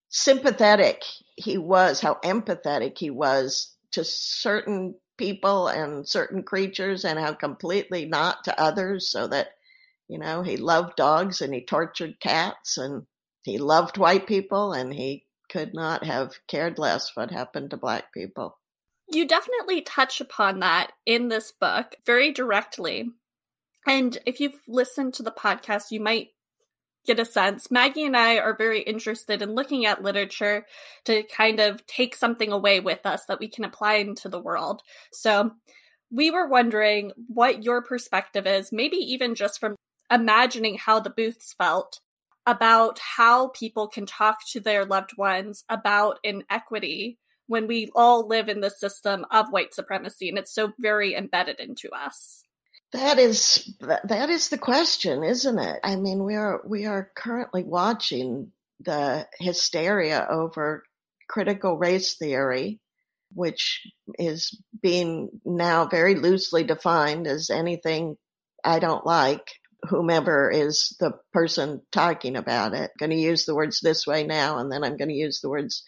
sympathetic 0.09 1.01
he 1.35 1.57
was, 1.57 2.01
how 2.01 2.17
empathetic 2.23 2.97
he 2.97 3.09
was 3.09 3.75
to 3.91 4.03
certain 4.03 4.95
people 5.23 5.69
and 5.69 6.05
certain 6.05 6.43
creatures 6.43 7.05
and 7.05 7.17
how 7.17 7.31
completely 7.31 8.03
not 8.03 8.43
to 8.43 8.59
others 8.59 9.09
so 9.09 9.25
that 9.25 9.51
you 10.09 10.19
know 10.19 10.43
he 10.43 10.57
loved 10.57 10.97
dogs 10.97 11.39
and 11.39 11.53
he 11.53 11.63
tortured 11.63 12.19
cats 12.19 12.77
and 12.77 13.05
he 13.43 13.57
loved 13.57 13.97
white 13.97 14.27
people 14.27 14.73
and 14.73 14.93
he 14.93 15.25
could 15.49 15.73
not 15.73 16.03
have 16.03 16.33
cared 16.49 16.77
less 16.77 17.15
what 17.15 17.31
happened 17.31 17.69
to 17.69 17.77
black 17.77 18.11
people. 18.13 18.59
You 19.07 19.25
definitely 19.25 19.79
touch 19.79 20.19
upon 20.19 20.59
that 20.59 20.91
in 21.05 21.29
this 21.29 21.53
book 21.53 21.95
very 22.05 22.33
directly. 22.33 23.09
And 23.87 24.17
if 24.25 24.41
you've 24.41 24.59
listened 24.67 25.13
to 25.13 25.23
the 25.23 25.31
podcast 25.31 25.89
you 25.89 26.01
might 26.01 26.31
get 27.05 27.19
a 27.19 27.25
sense. 27.25 27.69
Maggie 27.69 28.05
and 28.05 28.15
I 28.15 28.37
are 28.37 28.55
very 28.55 28.81
interested 28.81 29.41
in 29.41 29.55
looking 29.55 29.85
at 29.85 30.03
literature 30.03 30.65
to 31.05 31.23
kind 31.23 31.59
of 31.59 31.85
take 31.85 32.15
something 32.15 32.51
away 32.51 32.79
with 32.79 33.05
us 33.05 33.25
that 33.25 33.39
we 33.39 33.47
can 33.47 33.65
apply 33.65 33.95
into 33.95 34.29
the 34.29 34.39
world. 34.39 34.81
So 35.11 35.51
we 36.11 36.31
were 36.31 36.47
wondering 36.47 37.11
what 37.27 37.63
your 37.63 37.81
perspective 37.81 38.47
is, 38.47 38.71
maybe 38.71 38.97
even 38.97 39.35
just 39.35 39.59
from 39.59 39.75
imagining 40.11 40.77
how 40.77 40.99
the 40.99 41.09
Booths 41.09 41.53
felt 41.57 41.99
about 42.45 42.99
how 42.99 43.47
people 43.49 43.87
can 43.87 44.05
talk 44.05 44.39
to 44.51 44.59
their 44.59 44.85
loved 44.85 45.17
ones 45.17 45.63
about 45.69 46.19
inequity 46.23 47.17
when 47.47 47.67
we 47.67 47.89
all 47.95 48.27
live 48.27 48.49
in 48.49 48.61
the 48.61 48.69
system 48.69 49.25
of 49.31 49.49
white 49.49 49.73
supremacy 49.73 50.29
and 50.29 50.37
it's 50.37 50.53
so 50.53 50.71
very 50.79 51.15
embedded 51.15 51.59
into 51.59 51.89
us. 51.91 52.43
That 52.93 53.17
is 53.17 53.73
that 53.81 54.29
is 54.29 54.49
the 54.49 54.57
question, 54.57 55.23
isn't 55.23 55.57
it? 55.57 55.79
I 55.83 55.95
mean, 55.95 56.23
we 56.23 56.35
are 56.35 56.61
we 56.63 56.85
are 56.85 57.11
currently 57.15 57.63
watching 57.63 58.51
the 58.79 59.27
hysteria 59.39 60.27
over 60.29 60.83
critical 61.27 61.77
race 61.77 62.15
theory, 62.15 62.79
which 63.33 63.81
is 64.19 64.59
being 64.81 65.29
now 65.43 65.87
very 65.87 66.13
loosely 66.15 66.63
defined 66.63 67.25
as 67.25 67.49
anything 67.49 68.15
I 68.63 68.77
don't 68.77 69.05
like, 69.05 69.53
whomever 69.89 70.51
is 70.51 70.95
the 70.99 71.13
person 71.33 71.81
talking 71.91 72.35
about 72.35 72.75
it. 72.75 72.91
Going 72.99 73.09
to 73.09 73.15
use 73.15 73.45
the 73.45 73.55
words 73.55 73.79
this 73.81 74.05
way 74.05 74.23
now, 74.23 74.59
and 74.59 74.71
then 74.71 74.83
I'm 74.83 74.97
going 74.97 75.09
to 75.09 75.15
use 75.15 75.41
the 75.41 75.49
words 75.49 75.83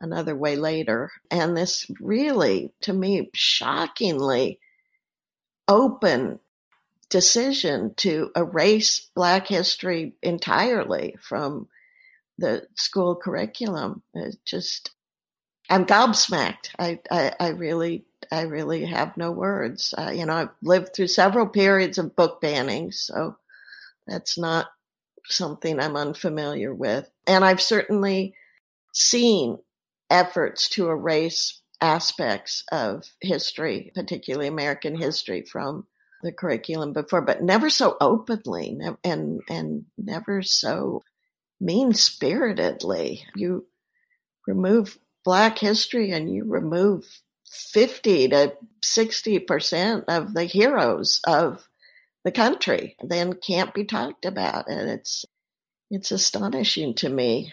another 0.00 0.36
way 0.36 0.56
later. 0.56 1.10
And 1.30 1.56
this 1.56 1.86
really, 1.98 2.74
to 2.82 2.92
me, 2.92 3.30
shockingly 3.34 4.60
open 5.68 6.38
decision 7.08 7.94
to 7.96 8.30
erase 8.34 9.08
Black 9.14 9.46
history 9.46 10.14
entirely 10.22 11.16
from 11.20 11.68
the 12.38 12.66
school 12.74 13.16
curriculum. 13.16 14.02
It 14.14 14.36
just, 14.44 14.90
I'm 15.70 15.86
gobsmacked. 15.86 16.70
I, 16.78 17.00
I, 17.10 17.32
I 17.38 17.48
really, 17.50 18.04
I 18.30 18.42
really 18.42 18.84
have 18.84 19.16
no 19.16 19.30
words. 19.30 19.94
Uh, 19.96 20.10
you 20.10 20.26
know, 20.26 20.34
I've 20.34 20.50
lived 20.62 20.94
through 20.94 21.08
several 21.08 21.46
periods 21.46 21.98
of 21.98 22.16
book 22.16 22.40
banning, 22.40 22.92
so 22.92 23.36
that's 24.06 24.36
not 24.36 24.66
something 25.26 25.80
I'm 25.80 25.96
unfamiliar 25.96 26.74
with. 26.74 27.08
And 27.26 27.44
I've 27.44 27.60
certainly 27.60 28.34
seen 28.92 29.58
efforts 30.10 30.68
to 30.70 30.88
erase 30.88 31.60
aspects 31.80 32.64
of 32.72 33.04
history, 33.20 33.92
particularly 33.94 34.48
American 34.48 34.96
history, 34.96 35.42
from 35.42 35.86
the 36.22 36.32
curriculum 36.32 36.92
before, 36.92 37.22
but 37.22 37.42
never 37.42 37.70
so 37.70 37.96
openly 38.00 38.78
and 39.04 39.42
and 39.48 39.84
never 39.98 40.42
so 40.42 41.02
mean 41.60 41.92
spiritedly. 41.92 43.24
You 43.34 43.66
remove 44.46 44.98
Black 45.24 45.58
history 45.58 46.12
and 46.12 46.32
you 46.32 46.44
remove 46.44 47.04
fifty 47.48 48.28
to 48.28 48.54
sixty 48.82 49.38
percent 49.38 50.04
of 50.08 50.34
the 50.34 50.44
heroes 50.44 51.20
of 51.26 51.68
the 52.24 52.32
country, 52.32 52.96
then 53.02 53.34
can't 53.34 53.74
be 53.74 53.84
talked 53.84 54.24
about, 54.24 54.68
and 54.68 54.90
it's 54.90 55.24
it's 55.90 56.10
astonishing 56.10 56.94
to 56.94 57.08
me. 57.08 57.52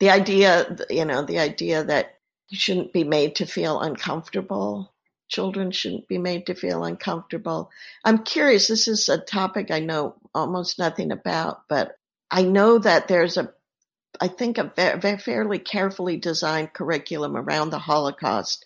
the 0.00 0.10
idea, 0.10 0.76
you 0.88 1.04
know, 1.04 1.22
the 1.22 1.38
idea 1.38 1.84
that 1.84 2.19
shouldn't 2.52 2.92
be 2.92 3.04
made 3.04 3.36
to 3.36 3.46
feel 3.46 3.80
uncomfortable. 3.80 4.92
Children 5.28 5.70
shouldn't 5.70 6.08
be 6.08 6.18
made 6.18 6.46
to 6.46 6.54
feel 6.54 6.84
uncomfortable. 6.84 7.70
I'm 8.04 8.24
curious. 8.24 8.66
This 8.66 8.88
is 8.88 9.08
a 9.08 9.18
topic 9.18 9.70
I 9.70 9.78
know 9.78 10.16
almost 10.34 10.78
nothing 10.78 11.12
about, 11.12 11.62
but 11.68 11.96
I 12.30 12.42
know 12.42 12.78
that 12.78 13.08
there's 13.08 13.36
a, 13.36 13.52
I 14.20 14.28
think 14.28 14.58
a 14.58 14.72
very, 14.76 15.18
fairly 15.18 15.58
carefully 15.58 16.16
designed 16.16 16.72
curriculum 16.72 17.36
around 17.36 17.70
the 17.70 17.78
Holocaust 17.78 18.64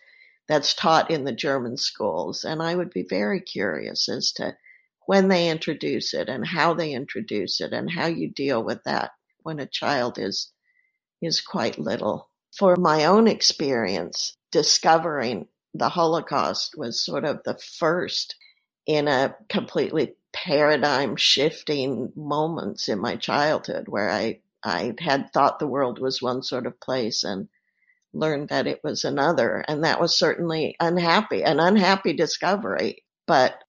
that's 0.49 0.75
taught 0.75 1.11
in 1.11 1.25
the 1.25 1.33
German 1.33 1.77
schools. 1.77 2.44
And 2.44 2.62
I 2.62 2.75
would 2.75 2.90
be 2.90 3.03
very 3.03 3.40
curious 3.40 4.09
as 4.09 4.33
to 4.33 4.57
when 5.07 5.29
they 5.29 5.51
introduce 5.51 6.14
it 6.14 6.29
and 6.29 6.47
how 6.47 6.73
they 6.75 6.92
introduce 6.92 7.61
it 7.61 7.73
and 7.73 7.90
how 7.90 8.07
you 8.07 8.31
deal 8.31 8.62
with 8.62 8.83
that 8.85 9.12
when 9.42 9.61
a 9.61 9.66
child 9.66 10.18
is 10.18 10.51
is 11.20 11.40
quite 11.40 11.79
little. 11.79 12.29
For 12.59 12.77
my 12.77 13.05
own 13.05 13.27
experience, 13.29 14.37
discovering 14.53 15.49
the 15.75 15.88
Holocaust 15.90 16.77
was 16.77 17.05
sort 17.05 17.25
of 17.25 17.43
the 17.45 17.59
first 17.59 18.37
in 18.87 19.09
a 19.09 19.37
completely 19.49 20.14
paradigm 20.33 21.17
shifting 21.17 22.12
moments 22.17 22.88
in 22.88 22.99
my 23.01 23.17
childhood 23.17 23.88
where 23.88 24.11
I 24.11 24.40
I 24.64 24.95
had 24.99 25.33
thought 25.33 25.59
the 25.59 25.67
world 25.67 26.01
was 26.01 26.23
one 26.23 26.43
sort 26.43 26.67
of 26.67 26.81
place 26.81 27.25
and 27.25 27.49
learned 28.14 28.49
that 28.51 28.67
it 28.67 28.83
was 28.85 29.05
another. 29.05 29.64
And 29.69 29.85
that 29.85 30.01
was 30.01 30.19
certainly 30.19 30.77
unhappy, 30.81 31.45
an 31.45 31.61
unhappy 31.61 32.14
discovery. 32.14 33.05
But, 33.27 33.62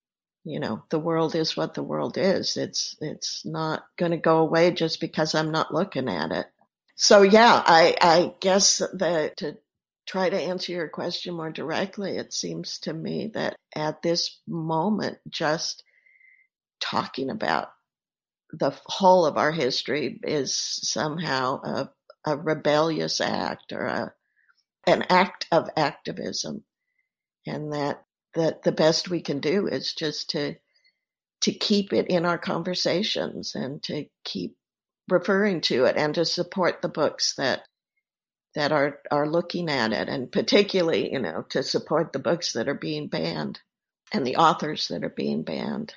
you 0.45 0.59
know, 0.59 0.83
the 0.89 0.99
world 0.99 1.35
is 1.35 1.57
what 1.57 1.73
the 1.73 1.83
world 1.83 2.17
is. 2.17 2.57
It's, 2.57 2.95
it's 3.01 3.45
not 3.45 3.85
going 3.97 4.11
to 4.11 4.17
go 4.17 4.39
away 4.39 4.71
just 4.71 5.01
because 5.01 5.35
I'm 5.35 5.51
not 5.51 5.73
looking 5.73 6.09
at 6.09 6.31
it. 6.31 6.47
So 6.95 7.21
yeah, 7.23 7.61
I, 7.65 7.95
I 8.01 8.33
guess 8.39 8.81
that 8.93 9.37
to 9.37 9.57
try 10.07 10.29
to 10.29 10.39
answer 10.39 10.71
your 10.71 10.87
question 10.87 11.35
more 11.35 11.51
directly, 11.51 12.17
it 12.17 12.33
seems 12.33 12.79
to 12.79 12.93
me 12.93 13.31
that 13.33 13.55
at 13.75 14.01
this 14.01 14.39
moment, 14.47 15.17
just 15.29 15.83
talking 16.79 17.29
about 17.29 17.69
the 18.51 18.71
whole 18.85 19.25
of 19.25 19.37
our 19.37 19.51
history 19.51 20.19
is 20.23 20.55
somehow 20.55 21.61
a, 21.63 21.89
a 22.25 22.37
rebellious 22.37 23.19
act 23.19 23.73
or 23.73 23.85
a 23.85 24.13
an 24.87 25.03
act 25.09 25.47
of 25.51 25.69
activism. 25.75 26.63
And 27.47 27.73
that 27.73 28.03
that 28.35 28.63
the 28.63 28.71
best 28.71 29.09
we 29.09 29.21
can 29.21 29.39
do 29.39 29.67
is 29.67 29.93
just 29.93 30.29
to 30.31 30.55
to 31.41 31.51
keep 31.51 31.91
it 31.91 32.07
in 32.07 32.25
our 32.25 32.37
conversations 32.37 33.55
and 33.55 33.81
to 33.83 34.05
keep 34.23 34.55
referring 35.09 35.61
to 35.61 35.85
it 35.85 35.97
and 35.97 36.15
to 36.15 36.25
support 36.25 36.81
the 36.81 36.89
books 36.89 37.35
that 37.35 37.63
that 38.55 38.71
are 38.71 38.99
are 39.11 39.27
looking 39.27 39.69
at 39.69 39.91
it 39.91 40.07
and 40.07 40.31
particularly 40.31 41.11
you 41.11 41.19
know 41.19 41.45
to 41.49 41.61
support 41.61 42.13
the 42.13 42.19
books 42.19 42.53
that 42.53 42.67
are 42.67 42.73
being 42.73 43.07
banned 43.07 43.59
and 44.13 44.25
the 44.25 44.37
authors 44.37 44.87
that 44.87 45.03
are 45.03 45.09
being 45.09 45.43
banned 45.43 45.93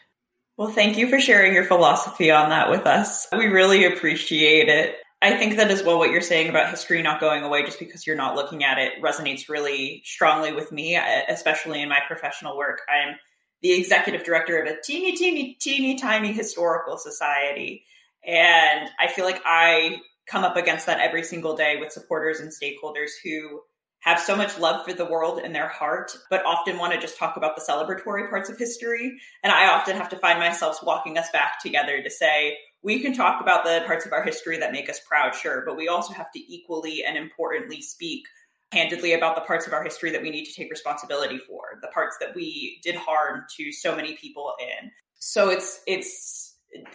well 0.56 0.68
thank 0.68 0.96
you 0.96 1.08
for 1.08 1.20
sharing 1.20 1.54
your 1.54 1.64
philosophy 1.64 2.30
on 2.30 2.50
that 2.50 2.70
with 2.70 2.86
us 2.86 3.26
we 3.32 3.46
really 3.46 3.84
appreciate 3.84 4.68
it 4.68 4.96
I 5.20 5.36
think 5.36 5.56
that 5.56 5.70
as 5.70 5.82
well 5.82 5.98
what 5.98 6.10
you're 6.10 6.20
saying 6.20 6.48
about 6.48 6.70
history 6.70 7.02
not 7.02 7.20
going 7.20 7.42
away 7.42 7.64
just 7.64 7.80
because 7.80 8.06
you're 8.06 8.16
not 8.16 8.36
looking 8.36 8.62
at 8.62 8.78
it 8.78 9.02
resonates 9.02 9.48
really 9.48 10.00
strongly 10.04 10.52
with 10.52 10.70
me, 10.70 10.94
uh, 10.94 11.22
especially 11.28 11.82
in 11.82 11.88
my 11.88 11.98
professional 12.06 12.56
work. 12.56 12.82
I'm 12.88 13.16
the 13.60 13.72
executive 13.72 14.22
director 14.22 14.62
of 14.62 14.68
a 14.68 14.80
teeny, 14.80 15.16
teeny, 15.16 15.56
teeny, 15.60 15.98
tiny 15.98 16.32
historical 16.32 16.96
society. 16.96 17.84
And 18.28 18.90
I 19.00 19.08
feel 19.08 19.24
like 19.24 19.40
I 19.44 20.02
come 20.26 20.44
up 20.44 20.56
against 20.56 20.86
that 20.86 21.00
every 21.00 21.24
single 21.24 21.56
day 21.56 21.76
with 21.80 21.90
supporters 21.90 22.40
and 22.40 22.52
stakeholders 22.52 23.10
who 23.24 23.62
have 24.00 24.20
so 24.20 24.36
much 24.36 24.58
love 24.58 24.84
for 24.84 24.92
the 24.92 25.06
world 25.06 25.40
in 25.40 25.52
their 25.52 25.68
heart, 25.68 26.12
but 26.30 26.44
often 26.44 26.78
want 26.78 26.92
to 26.92 27.00
just 27.00 27.18
talk 27.18 27.36
about 27.36 27.56
the 27.56 27.62
celebratory 27.68 28.28
parts 28.28 28.48
of 28.48 28.58
history. 28.58 29.18
And 29.42 29.50
I 29.50 29.68
often 29.68 29.96
have 29.96 30.10
to 30.10 30.18
find 30.18 30.38
myself 30.38 30.78
walking 30.82 31.18
us 31.18 31.30
back 31.32 31.60
together 31.62 32.02
to 32.02 32.10
say, 32.10 32.58
we 32.82 33.00
can 33.00 33.12
talk 33.12 33.40
about 33.40 33.64
the 33.64 33.82
parts 33.86 34.06
of 34.06 34.12
our 34.12 34.22
history 34.22 34.58
that 34.58 34.72
make 34.72 34.88
us 34.88 35.00
proud, 35.08 35.34
sure, 35.34 35.64
but 35.66 35.76
we 35.76 35.88
also 35.88 36.12
have 36.12 36.30
to 36.32 36.38
equally 36.38 37.02
and 37.04 37.16
importantly 37.16 37.80
speak 37.80 38.24
candidly 38.70 39.14
about 39.14 39.34
the 39.34 39.40
parts 39.40 39.66
of 39.66 39.72
our 39.72 39.82
history 39.82 40.10
that 40.10 40.22
we 40.22 40.30
need 40.30 40.44
to 40.44 40.52
take 40.52 40.70
responsibility 40.70 41.38
for, 41.38 41.62
the 41.80 41.88
parts 41.88 42.16
that 42.20 42.36
we 42.36 42.78
did 42.84 42.94
harm 42.94 43.44
to 43.56 43.72
so 43.72 43.96
many 43.96 44.14
people 44.16 44.52
in. 44.60 44.90
So 45.18 45.48
it's 45.48 45.80
it's 45.86 46.47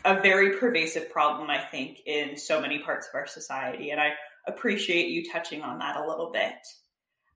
a 0.06 0.22
very 0.22 0.58
pervasive 0.58 1.10
problem, 1.12 1.50
I 1.50 1.60
think, 1.60 2.00
in 2.06 2.38
so 2.38 2.62
many 2.62 2.80
parts 2.80 3.08
of 3.08 3.16
our 3.16 3.28
society. 3.28 3.92
And 3.92 4.00
I 4.00 4.12
appreciate 4.48 5.10
you 5.10 5.24
touching 5.32 5.62
on 5.62 5.80
that 5.80 5.98
a 5.98 6.08
little 6.08 6.32
bit. 6.32 6.54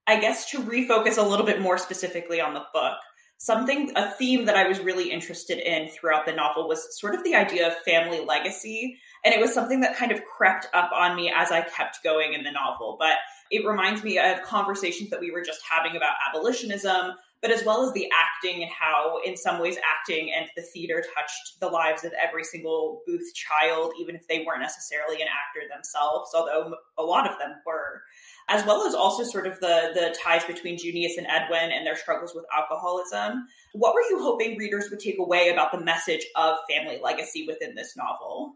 I 0.06 0.20
guess 0.20 0.50
to 0.52 0.62
refocus 0.62 1.18
a 1.18 1.28
little 1.28 1.46
bit 1.46 1.62
more 1.62 1.78
specifically 1.78 2.40
on 2.40 2.54
the 2.54 2.64
book, 2.74 2.98
something 3.38 3.92
a 3.96 4.12
theme 4.12 4.46
that 4.46 4.56
I 4.56 4.68
was 4.68 4.80
really 4.80 5.12
interested 5.12 5.60
in 5.60 5.90
throughout 5.90 6.26
the 6.26 6.34
novel 6.34 6.68
was 6.68 7.00
sort 7.00 7.14
of 7.14 7.24
the 7.24 7.36
idea 7.36 7.68
of 7.68 7.78
family 7.80 8.24
legacy. 8.24 8.98
And 9.24 9.34
it 9.34 9.40
was 9.40 9.54
something 9.54 9.82
that 9.82 9.96
kind 9.96 10.12
of 10.12 10.24
crept 10.24 10.68
up 10.74 10.92
on 10.94 11.16
me 11.16 11.32
as 11.36 11.52
I 11.52 11.62
kept 11.62 12.04
going 12.04 12.34
in 12.34 12.44
the 12.44 12.52
novel. 12.52 12.98
But 13.00 13.18
it 13.52 13.66
reminds 13.66 14.04
me 14.04 14.18
of 14.18 14.42
conversations 14.44 15.10
that 15.10 15.20
we 15.20 15.32
were 15.32 15.44
just 15.44 15.62
having 15.70 15.96
about 15.96 16.16
abolitionism, 16.30 17.12
but 17.42 17.52
as 17.52 17.64
well 17.64 17.84
as 17.84 17.94
the 17.94 18.10
acting 18.12 18.64
and 18.64 18.72
how, 18.72 19.20
in 19.26 19.38
some 19.38 19.60
ways, 19.60 19.78
acting 19.78 20.32
and 20.36 20.48
the 20.56 20.62
theater 20.62 21.04
touched 21.16 21.60
the 21.60 21.68
lives 21.68 22.04
of 22.04 22.14
every 22.14 22.44
single 22.44 23.02
Booth 23.06 23.34
child, 23.34 23.94
even 24.00 24.16
if 24.16 24.28
they 24.28 24.44
weren't 24.46 24.62
necessarily 24.62 25.22
an 25.22 25.28
actor 25.28 25.68
themselves, 25.74 26.32
although 26.34 26.76
a 26.98 27.04
lot 27.04 27.30
of 27.30 27.38
them 27.40 27.56
were 27.66 28.02
as 28.50 28.66
well 28.66 28.88
as 28.88 28.96
also 28.96 29.24
sort 29.24 29.46
of 29.46 29.60
the 29.60 29.92
the 29.94 30.16
ties 30.24 30.46
between 30.46 30.78
Junius 30.78 31.18
and 31.18 31.28
Edwin 31.28 31.72
and 31.72 31.86
their 31.86 31.96
struggles 31.96 32.34
with 32.34 32.46
alcoholism. 32.56 33.48
What 33.74 33.94
were 33.94 34.02
you 34.10 34.20
hoping 34.22 34.58
readers 34.58 34.90
would 34.90 35.00
take 35.00 35.20
away 35.20 35.50
about 35.50 35.72
the 35.72 35.82
message 35.82 36.26
of 36.36 36.56
family 36.70 37.00
legacy 37.04 37.46
within 37.46 37.76
this 37.76 37.96
novel? 37.98 38.56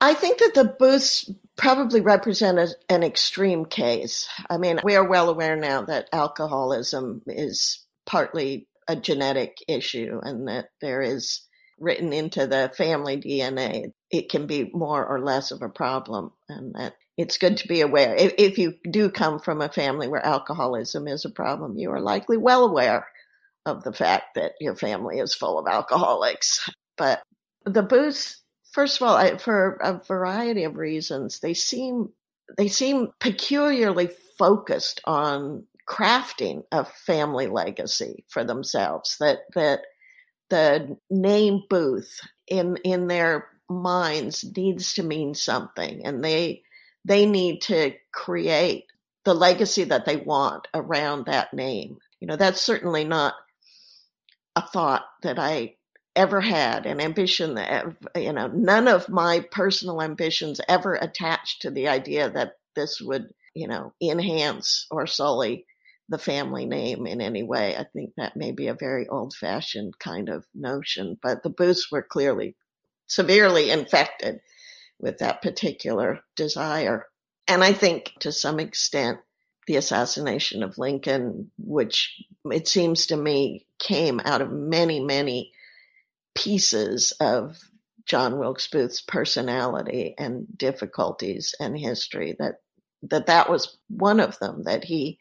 I 0.00 0.14
think 0.14 0.38
that 0.38 0.54
the 0.54 0.64
Booths 0.64 1.30
probably 1.56 2.00
represent 2.00 2.58
a, 2.58 2.68
an 2.88 3.02
extreme 3.02 3.64
case. 3.64 4.28
I 4.50 4.58
mean, 4.58 4.80
we 4.84 4.96
are 4.96 5.08
well 5.08 5.30
aware 5.30 5.56
now 5.56 5.82
that 5.82 6.08
alcoholism 6.12 7.22
is 7.26 7.83
partly 8.06 8.68
a 8.88 8.96
genetic 8.96 9.56
issue 9.68 10.20
and 10.22 10.48
that 10.48 10.66
there 10.80 11.02
is 11.02 11.42
written 11.78 12.12
into 12.12 12.46
the 12.46 12.72
family 12.76 13.16
DNA. 13.16 13.92
It 14.10 14.30
can 14.30 14.46
be 14.46 14.70
more 14.72 15.04
or 15.04 15.20
less 15.20 15.50
of 15.50 15.62
a 15.62 15.68
problem 15.68 16.32
and 16.48 16.74
that 16.74 16.94
it's 17.16 17.38
good 17.38 17.58
to 17.58 17.68
be 17.68 17.80
aware. 17.80 18.14
If, 18.14 18.34
if 18.38 18.58
you 18.58 18.74
do 18.90 19.10
come 19.10 19.38
from 19.38 19.60
a 19.60 19.68
family 19.68 20.08
where 20.08 20.24
alcoholism 20.24 21.08
is 21.08 21.24
a 21.24 21.30
problem, 21.30 21.78
you 21.78 21.90
are 21.90 22.00
likely 22.00 22.36
well 22.36 22.64
aware 22.64 23.06
of 23.66 23.82
the 23.84 23.92
fact 23.92 24.34
that 24.34 24.52
your 24.60 24.76
family 24.76 25.18
is 25.18 25.34
full 25.34 25.58
of 25.58 25.66
alcoholics. 25.66 26.68
But 26.96 27.22
the 27.64 27.82
Booths, 27.82 28.42
first 28.72 29.00
of 29.00 29.06
all, 29.06 29.16
I, 29.16 29.36
for 29.38 29.78
a 29.82 30.00
variety 30.06 30.64
of 30.64 30.76
reasons, 30.76 31.40
they 31.40 31.54
seem 31.54 32.10
they 32.58 32.68
seem 32.68 33.08
peculiarly 33.20 34.10
focused 34.38 35.00
on 35.06 35.64
crafting 35.88 36.64
a 36.72 36.84
family 36.84 37.46
legacy 37.46 38.24
for 38.28 38.44
themselves. 38.44 39.16
That 39.20 39.40
that 39.54 39.82
the 40.50 40.96
name 41.10 41.62
Booth 41.68 42.20
in 42.48 42.76
in 42.84 43.06
their 43.08 43.48
minds 43.68 44.44
needs 44.56 44.94
to 44.94 45.02
mean 45.02 45.34
something, 45.34 46.04
and 46.04 46.24
they 46.24 46.62
they 47.04 47.26
need 47.26 47.60
to 47.62 47.92
create 48.12 48.84
the 49.24 49.34
legacy 49.34 49.84
that 49.84 50.04
they 50.04 50.16
want 50.16 50.68
around 50.74 51.26
that 51.26 51.52
name. 51.54 51.98
You 52.20 52.28
know, 52.28 52.36
that's 52.36 52.60
certainly 52.60 53.04
not 53.04 53.34
a 54.56 54.62
thought 54.62 55.04
that 55.22 55.38
I 55.38 55.76
ever 56.16 56.40
had, 56.40 56.86
an 56.86 57.00
ambition 57.00 57.54
that, 57.54 57.86
you 58.14 58.32
know, 58.32 58.46
none 58.48 58.86
of 58.86 59.08
my 59.08 59.44
personal 59.50 60.00
ambitions 60.00 60.60
ever 60.68 60.94
attached 60.94 61.62
to 61.62 61.70
the 61.70 61.88
idea 61.88 62.30
that 62.30 62.58
this 62.76 63.00
would, 63.00 63.32
you 63.54 63.66
know, 63.66 63.92
enhance 64.00 64.86
or 64.90 65.06
sully 65.06 65.66
the 66.08 66.18
family 66.18 66.66
name 66.66 67.06
in 67.06 67.20
any 67.20 67.42
way. 67.42 67.76
I 67.76 67.84
think 67.84 68.12
that 68.16 68.36
may 68.36 68.52
be 68.52 68.68
a 68.68 68.74
very 68.74 69.08
old 69.08 69.34
fashioned 69.34 69.98
kind 69.98 70.28
of 70.28 70.44
notion, 70.54 71.18
but 71.22 71.42
the 71.42 71.50
Booths 71.50 71.90
were 71.90 72.02
clearly 72.02 72.56
severely 73.06 73.70
infected 73.70 74.40
with 74.98 75.18
that 75.18 75.42
particular 75.42 76.20
desire. 76.36 77.06
And 77.48 77.62
I 77.64 77.72
think 77.72 78.12
to 78.20 78.32
some 78.32 78.60
extent, 78.60 79.18
the 79.66 79.76
assassination 79.76 80.62
of 80.62 80.78
Lincoln, 80.78 81.50
which 81.58 82.22
it 82.50 82.68
seems 82.68 83.06
to 83.06 83.16
me 83.16 83.66
came 83.78 84.20
out 84.20 84.42
of 84.42 84.52
many, 84.52 85.00
many 85.00 85.52
pieces 86.34 87.12
of 87.20 87.58
John 88.06 88.38
Wilkes 88.38 88.68
Booth's 88.68 89.00
personality 89.00 90.14
and 90.18 90.46
difficulties 90.56 91.54
and 91.58 91.78
history, 91.78 92.36
that 92.38 92.60
that 93.02 93.26
that 93.26 93.50
was 93.50 93.76
one 93.88 94.20
of 94.20 94.38
them, 94.38 94.64
that 94.64 94.84
he 94.84 95.18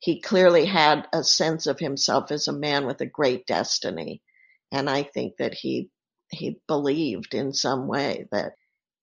he 0.00 0.20
clearly 0.20 0.66
had 0.66 1.06
a 1.12 1.24
sense 1.24 1.66
of 1.66 1.78
himself 1.78 2.30
as 2.30 2.48
a 2.48 2.52
man 2.52 2.86
with 2.86 3.00
a 3.00 3.06
great 3.06 3.46
destiny. 3.46 4.22
And 4.70 4.88
I 4.88 5.02
think 5.02 5.36
that 5.38 5.54
he 5.54 5.90
he 6.30 6.60
believed 6.66 7.34
in 7.34 7.52
some 7.52 7.86
way 7.86 8.28
that 8.30 8.52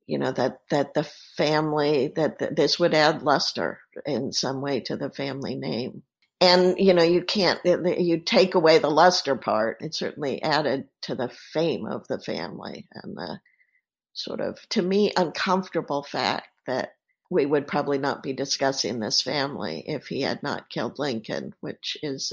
you 0.08 0.20
know 0.20 0.32
that 0.32 0.60
that 0.70 0.94
the 0.94 1.04
family 1.04 2.14
that, 2.16 2.56
this 2.56 2.80
would 2.80 2.94
add 2.94 3.24
luster 3.24 3.80
in 4.06 4.32
some 4.32 4.62
way 4.62 4.80
to 4.82 4.96
the 4.96 5.10
family 5.10 5.56
name 5.56 6.04
and 6.42 6.78
you 6.78 6.94
know 6.94 7.04
you 7.04 7.24
can't 7.24 7.60
you 7.66 8.20
take 8.20 8.56
away 8.56 8.78
the 8.78 8.90
luster 8.90 9.36
part 9.36 9.78
it 9.82 9.96
certainly 9.96 10.42
added 10.44 10.88
to 11.02 11.16
the 11.16 11.30
fame 11.30 11.86
of 11.86 12.08
the 12.08 12.20
family 12.20 12.88
and 12.94 13.16
the 13.16 13.40
sort 14.14 14.42
of 14.42 14.60
to 14.70 14.82
me 14.82 15.12
uncomfortable 15.18 16.04
fact 16.04 16.48
that 16.68 16.95
we 17.30 17.46
would 17.46 17.68
probably 17.68 17.98
not 17.98 18.24
be 18.24 18.34
discussing 18.34 19.00
this 19.00 19.22
family 19.22 19.84
if 19.88 20.08
he 20.08 20.22
had 20.22 20.42
not 20.44 20.70
killed 20.70 21.00
lincoln 21.00 21.54
which 21.62 21.98
is 22.04 22.32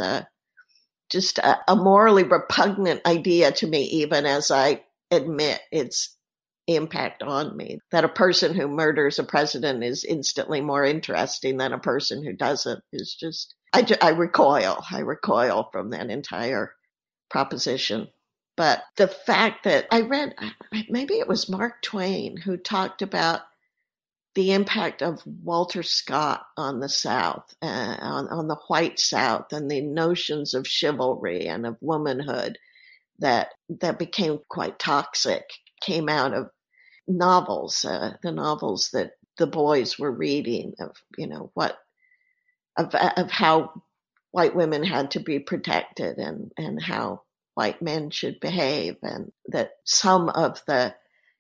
just 1.11 1.39
a, 1.39 1.59
a 1.69 1.77
morally 1.77 2.25
repugnant 2.25 3.01
idea 3.07 3.53
to 3.53 3.67
me 3.67 3.83
even 3.85 4.27
as 4.27 4.51
i 4.51 4.83
admit 5.11 5.61
its 5.71 6.17
impact 6.69 7.23
on 7.23 7.57
me 7.57 7.79
that 7.91 8.05
a 8.05 8.09
person 8.09 8.55
who 8.55 8.69
murders 8.69 9.19
a 9.19 9.25
president 9.25 9.83
is 9.83 10.05
instantly 10.05 10.61
more 10.61 10.85
interesting 10.85 11.57
than 11.57 11.73
a 11.73 11.79
person 11.79 12.25
who 12.25 12.33
doesn't 12.33 12.83
is 12.93 13.15
just 13.15 13.55
I, 13.73 13.87
I 14.01 14.11
recoil. 14.11 14.85
I 14.91 15.01
recoil 15.01 15.69
from 15.73 15.91
that 15.91 16.11
entire 16.11 16.75
proposition. 17.31 18.09
But 18.57 18.83
the 18.97 19.09
fact 19.09 19.65
that 19.65 19.87
I 19.91 20.03
read, 20.03 20.35
maybe 20.91 21.15
it 21.15 21.27
was 21.27 21.49
Mark 21.49 21.81
Twain 21.83 22.37
who 22.37 22.57
talked 22.59 23.01
about 23.01 23.41
the 24.35 24.53
impact 24.53 25.03
of 25.03 25.23
Walter 25.27 25.83
Scott 25.83 26.47
on 26.57 26.81
the 26.81 26.89
South, 26.89 27.55
uh, 27.61 27.97
on, 28.01 28.29
on 28.29 28.49
the 28.49 28.57
white 28.69 28.99
South, 28.99 29.53
and 29.53 29.71
the 29.71 29.83
notions 29.83 30.55
of 30.55 30.67
chivalry 30.67 31.47
and 31.47 31.67
of 31.67 31.77
womanhood 31.81 32.59
that 33.19 33.51
that 33.69 33.99
became 33.99 34.41
quite 34.49 34.79
toxic 34.79 35.45
came 35.81 36.09
out 36.09 36.33
of 36.35 36.51
novels, 37.07 37.85
uh, 37.85 38.17
the 38.23 38.33
novels 38.33 38.91
that 38.93 39.13
the 39.39 39.47
boys 39.47 39.99
were 39.99 40.11
reading 40.11 40.75
of 40.79 40.97
you 41.17 41.27
know 41.27 41.51
what 41.55 41.79
of 42.77 42.95
of 42.95 43.31
how 43.31 43.73
white 44.31 44.55
women 44.55 44.83
had 44.83 45.11
to 45.11 45.21
be 45.21 45.39
protected 45.39 46.19
and 46.19 46.53
and 46.57 46.83
how 46.83 47.23
white 47.55 47.83
men 47.83 48.11
should 48.11 48.41
behave 48.41 48.97
and 49.03 49.33
that 49.47 49.73
some 49.85 50.29
of 50.31 50.63
the 50.67 50.95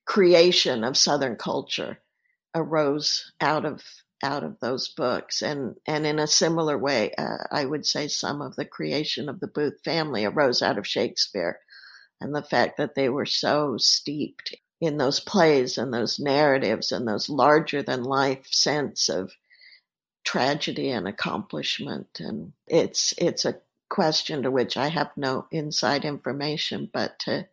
creation 0.04 0.84
of 0.84 0.96
southern 0.96 1.36
culture 1.36 1.98
arose 2.54 3.32
out 3.40 3.64
of 3.64 3.82
out 4.24 4.44
of 4.44 4.58
those 4.60 4.88
books 4.88 5.42
and 5.42 5.76
and 5.86 6.06
in 6.06 6.18
a 6.18 6.26
similar 6.26 6.78
way 6.78 7.12
uh, 7.18 7.38
i 7.50 7.64
would 7.64 7.84
say 7.84 8.06
some 8.06 8.40
of 8.40 8.54
the 8.56 8.64
creation 8.64 9.28
of 9.28 9.40
the 9.40 9.48
booth 9.48 9.80
family 9.84 10.24
arose 10.24 10.62
out 10.62 10.78
of 10.78 10.86
shakespeare 10.86 11.58
and 12.20 12.34
the 12.34 12.42
fact 12.42 12.76
that 12.76 12.94
they 12.94 13.08
were 13.08 13.26
so 13.26 13.76
steeped 13.78 14.54
in 14.80 14.96
those 14.96 15.20
plays 15.20 15.78
and 15.78 15.94
those 15.94 16.18
narratives 16.18 16.90
and 16.90 17.06
those 17.06 17.28
larger 17.28 17.82
than 17.82 18.02
life 18.02 18.46
sense 18.46 19.08
of 19.08 19.32
tragedy 20.24 20.90
and 20.90 21.06
accomplishment. 21.06 22.18
And 22.18 22.52
it's 22.66 23.14
it's 23.18 23.44
a 23.44 23.60
question 23.88 24.42
to 24.42 24.50
which 24.50 24.76
I 24.76 24.88
have 24.88 25.10
no 25.16 25.46
inside 25.52 26.04
information, 26.04 26.90
but 26.92 27.18
to 27.20 27.46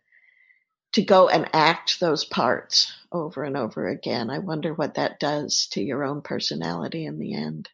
to 0.92 1.02
go 1.02 1.28
and 1.28 1.48
act 1.52 2.00
those 2.00 2.24
parts 2.24 2.92
over 3.12 3.44
and 3.44 3.56
over 3.56 3.88
again, 3.88 4.30
I 4.30 4.38
wonder 4.38 4.74
what 4.74 4.94
that 4.94 5.20
does 5.20 5.66
to 5.72 5.82
your 5.82 6.04
own 6.04 6.22
personality 6.22 7.06
in 7.06 7.18
the 7.18 7.34
end. 7.34 7.68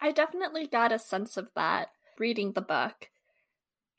I 0.00 0.12
definitely 0.12 0.66
got 0.66 0.92
a 0.92 0.98
sense 0.98 1.36
of 1.36 1.48
that 1.54 1.90
reading 2.18 2.52
the 2.52 2.60
book. 2.60 3.08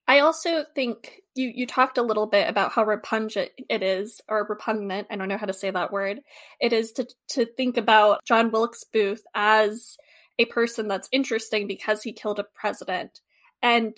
I 0.06 0.20
also 0.20 0.66
think 0.76 1.22
you 1.34 1.52
you 1.56 1.66
talked 1.66 1.98
a 1.98 2.04
little 2.04 2.28
bit 2.28 2.50
about 2.50 2.74
how 2.74 2.84
repugnant 2.84 3.52
it 3.70 3.82
is, 3.82 4.20
or 4.28 4.46
repugnant. 4.50 5.08
I 5.10 5.16
don't 5.16 5.30
know 5.30 5.38
how 5.38 5.46
to 5.46 5.54
say 5.54 5.72
that 5.72 5.94
word. 5.94 6.20
It 6.60 6.74
is 6.74 6.92
to 6.94 7.08
to 7.30 7.46
think 7.46 7.78
about 7.78 8.24
John 8.26 8.52
Wilkes 8.52 8.84
Booth 8.84 9.24
as 9.34 9.98
a 10.38 10.46
person 10.46 10.90
that's 10.90 11.08
interesting 11.12 11.68
because 11.68 12.04
he 12.04 12.12
killed 12.12 12.40
a 12.40 12.44
president. 12.44 13.22
And 13.62 13.98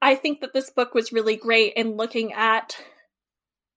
I 0.00 0.14
think 0.14 0.40
that 0.40 0.54
this 0.54 0.70
book 0.70 0.94
was 0.94 1.12
really 1.12 1.36
great 1.36 1.74
in 1.74 1.96
looking 1.96 2.32
at 2.32 2.76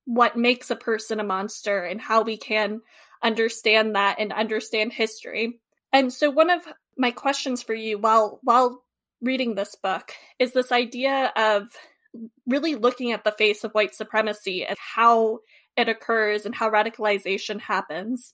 what 0.10 0.36
makes 0.36 0.72
a 0.72 0.76
person 0.76 1.19
a 1.19 1.24
monster 1.24 1.84
and 1.84 2.02
how 2.02 2.24
we 2.24 2.36
can 2.36 2.82
understand 3.22 3.95
that 3.95 4.15
and 4.17 4.34
understand 4.34 4.91
history. 4.91 5.60
And 5.93 6.12
so 6.12 6.32
one 6.32 6.50
of 6.50 6.63
my 6.98 7.12
questions 7.12 7.62
for 7.62 7.76
you 7.76 8.00
while 8.00 8.39
while 8.41 8.84
reading 9.22 9.54
this 9.54 9.76
book 9.76 10.12
is 10.39 10.52
this 10.52 10.72
idea 10.72 11.32
of 11.36 11.67
really 12.48 12.74
looking 12.74 13.12
at 13.12 13.24
the 13.24 13.32
face 13.34 13.63
of 13.63 13.72
white 13.74 13.93
supremacy 13.93 14.65
and 14.65 14.78
how 14.80 15.41
it 15.78 15.88
occurs 15.88 16.48
and 16.48 16.56
how 16.56 16.72
radicalization 16.72 17.62
happens. 17.62 18.34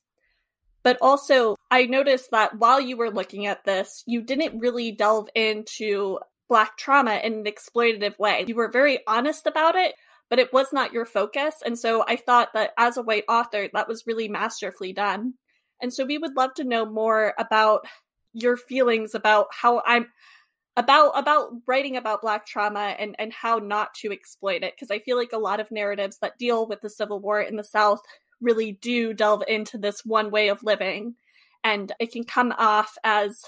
But 0.81 0.97
also, 1.01 1.57
I 1.69 1.87
noticed 1.87 2.31
that 2.31 2.57
while 2.57 2.79
you 2.79 2.95
were 2.95 3.11
looking 3.11 3.47
at 3.47 3.65
this, 3.65 4.01
you 4.05 4.21
didn't 4.21 4.59
really 4.59 4.93
delve 4.93 5.27
into 5.35 6.19
Black 6.47 6.77
trauma 6.77 7.15
in 7.15 7.33
an 7.33 7.43
exploitative 7.43 8.17
way. 8.17 8.45
You 8.47 8.55
were 8.55 8.71
very 8.71 8.99
honest 9.07 9.45
about 9.45 9.75
it, 9.75 9.95
but 10.29 10.39
it 10.39 10.51
was 10.53 10.73
not 10.73 10.93
your 10.93 11.05
focus. 11.05 11.55
And 11.65 11.77
so 11.77 12.03
I 12.07 12.15
thought 12.15 12.53
that 12.53 12.71
as 12.77 12.97
a 12.97 13.03
white 13.03 13.25
author, 13.29 13.69
that 13.73 13.87
was 13.87 14.07
really 14.07 14.27
masterfully 14.27 14.93
done. 14.93 15.35
And 15.81 15.93
so 15.93 16.05
we 16.05 16.17
would 16.17 16.35
love 16.35 16.53
to 16.55 16.63
know 16.63 16.85
more 16.85 17.33
about 17.37 17.85
your 18.33 18.57
feelings 18.57 19.15
about 19.15 19.47
how 19.51 19.81
I'm 19.85 20.07
about 20.77 21.17
about 21.17 21.51
writing 21.67 21.95
about 21.95 22.21
black 22.21 22.45
trauma 22.45 22.95
and 22.99 23.15
and 23.17 23.31
how 23.31 23.59
not 23.59 23.93
to 23.93 24.11
exploit 24.11 24.61
it 24.61 24.73
because 24.75 24.91
I 24.91 24.99
feel 24.99 25.15
like 25.15 25.31
a 25.31 25.37
lot 25.37 25.61
of 25.61 25.71
narratives 25.71 26.17
that 26.19 26.37
deal 26.37 26.67
with 26.67 26.81
the 26.81 26.89
civil 26.89 27.21
war 27.21 27.39
in 27.39 27.55
the 27.55 27.63
south 27.63 28.01
really 28.41 28.73
do 28.73 29.13
delve 29.13 29.43
into 29.47 29.77
this 29.77 30.03
one 30.03 30.31
way 30.31 30.49
of 30.49 30.63
living 30.63 31.15
and 31.63 31.93
it 31.99 32.11
can 32.11 32.25
come 32.25 32.53
off 32.57 32.97
as 33.05 33.43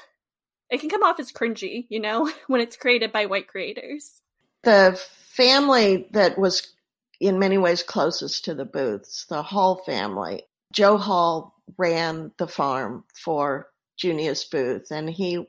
it 0.69 0.79
can 0.81 0.89
come 0.89 1.03
off 1.03 1.19
as 1.19 1.31
cringy, 1.31 1.85
you 1.89 1.99
know, 1.99 2.31
when 2.47 2.61
it's 2.61 2.75
created 2.75 3.11
by 3.11 3.25
white 3.25 3.47
creators. 3.47 4.21
The 4.63 4.99
family 5.29 6.07
that 6.11 6.37
was 6.37 6.73
in 7.19 7.39
many 7.39 7.57
ways 7.57 7.83
closest 7.83 8.45
to 8.45 8.53
the 8.53 8.65
Booths, 8.65 9.25
the 9.29 9.41
Hall 9.41 9.81
family, 9.85 10.43
Joe 10.73 10.97
Hall 10.97 11.55
ran 11.77 12.31
the 12.37 12.47
farm 12.47 13.03
for 13.15 13.69
Junius 13.97 14.43
Booth, 14.45 14.91
and 14.91 15.09
he 15.09 15.47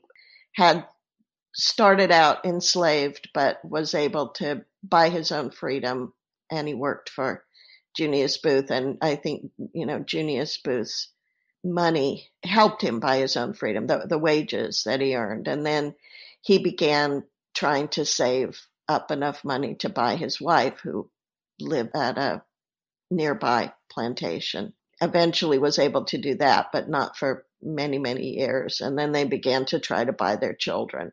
had 0.54 0.86
started 1.54 2.10
out 2.10 2.44
enslaved, 2.44 3.30
but 3.34 3.64
was 3.64 3.94
able 3.94 4.28
to 4.28 4.64
buy 4.82 5.08
his 5.08 5.32
own 5.32 5.50
freedom, 5.50 6.14
and 6.50 6.68
he 6.68 6.74
worked 6.74 7.10
for 7.10 7.44
Junius 7.96 8.38
Booth, 8.38 8.70
and 8.70 8.98
I 9.00 9.16
think 9.16 9.50
you 9.72 9.86
know 9.86 9.98
Junius 10.00 10.58
Booth's 10.58 11.08
money 11.64 12.28
helped 12.44 12.82
him 12.82 13.00
buy 13.00 13.18
his 13.18 13.36
own 13.36 13.52
freedom, 13.52 13.86
the, 13.86 14.06
the 14.08 14.18
wages 14.18 14.84
that 14.84 15.00
he 15.00 15.16
earned, 15.16 15.48
and 15.48 15.66
then 15.66 15.94
he 16.40 16.58
began 16.58 17.24
trying 17.54 17.88
to 17.88 18.04
save 18.04 18.67
up 18.88 19.10
enough 19.10 19.44
money 19.44 19.74
to 19.76 19.88
buy 19.88 20.16
his 20.16 20.40
wife, 20.40 20.80
who 20.80 21.10
lived 21.60 21.94
at 21.94 22.18
a 22.18 22.42
nearby 23.10 23.72
plantation. 23.90 24.72
Eventually, 25.00 25.58
was 25.58 25.78
able 25.78 26.04
to 26.06 26.18
do 26.18 26.34
that, 26.36 26.68
but 26.72 26.88
not 26.88 27.16
for 27.16 27.44
many 27.62 27.98
many 27.98 28.36
years, 28.38 28.80
and 28.80 28.98
then 28.98 29.12
they 29.12 29.24
began 29.24 29.64
to 29.66 29.78
try 29.78 30.04
to 30.04 30.12
buy 30.12 30.36
their 30.36 30.54
children 30.54 31.12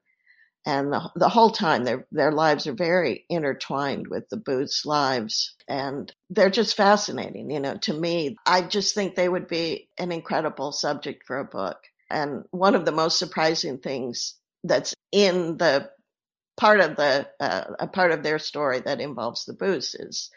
and 0.66 0.92
the, 0.92 1.12
the 1.16 1.30
whole 1.30 1.52
time 1.52 1.84
their 1.84 2.08
their 2.12 2.32
lives 2.32 2.66
are 2.66 2.74
very 2.74 3.26
intertwined 3.30 4.08
with 4.08 4.28
the 4.30 4.38
Booths' 4.38 4.86
lives, 4.86 5.56
and 5.68 6.12
they're 6.32 6.50
just 6.50 6.76
fascinating. 6.76 7.52
You 7.52 7.60
know, 7.60 7.78
to 7.84 7.94
me, 7.94 8.36
I 8.46 8.64
just 8.64 8.96
think 8.96 9.16
they 9.16 9.30
would 9.30 9.48
be 9.48 9.90
an 9.98 10.12
incredible 10.12 10.72
subject 10.72 11.24
for 11.28 11.38
a 11.38 11.46
book. 11.46 11.78
And 12.10 12.46
one 12.52 12.76
of 12.76 12.86
the 12.86 12.92
most 12.92 13.20
surprising 13.20 13.78
things 13.78 14.36
that's 14.64 14.96
in 15.12 15.58
the 15.58 15.92
part 16.58 16.80
of 16.80 16.96
the 16.96 17.28
uh, 17.40 17.64
a 17.80 17.88
part 17.88 18.12
of 18.12 18.24
their 18.24 18.40
story 18.40 18.80
that 18.80 19.02
involves 19.02 19.46
the 19.46 19.54
Booths 19.54 19.96
is 19.96 20.30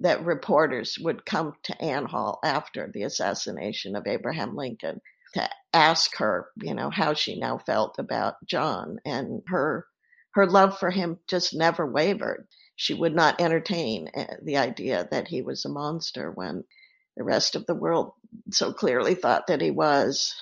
that 0.00 0.24
reporters 0.24 0.98
would 1.00 1.24
come 1.24 1.54
to 1.64 1.82
Ann 1.82 2.04
Hall 2.04 2.38
after 2.44 2.90
the 2.92 3.02
assassination 3.02 3.96
of 3.96 4.06
Abraham 4.06 4.54
Lincoln 4.54 5.00
to 5.34 5.48
ask 5.72 6.16
her, 6.18 6.48
you 6.62 6.74
know, 6.74 6.90
how 6.90 7.14
she 7.14 7.38
now 7.38 7.58
felt 7.58 7.98
about 7.98 8.34
John 8.46 8.98
and 9.04 9.42
her 9.48 9.86
her 10.32 10.46
love 10.46 10.78
for 10.78 10.90
him 10.90 11.18
just 11.26 11.54
never 11.54 11.86
wavered. 11.86 12.46
She 12.76 12.92
would 12.92 13.14
not 13.14 13.40
entertain 13.40 14.10
eh, 14.14 14.34
the 14.42 14.58
idea 14.58 15.08
that 15.10 15.28
he 15.28 15.40
was 15.40 15.64
a 15.64 15.70
monster 15.70 16.30
when 16.30 16.64
the 17.16 17.24
rest 17.24 17.56
of 17.56 17.64
the 17.64 17.74
world 17.74 18.12
so 18.50 18.72
clearly 18.72 19.14
thought 19.14 19.46
that 19.46 19.62
he 19.62 19.70
was. 19.70 20.34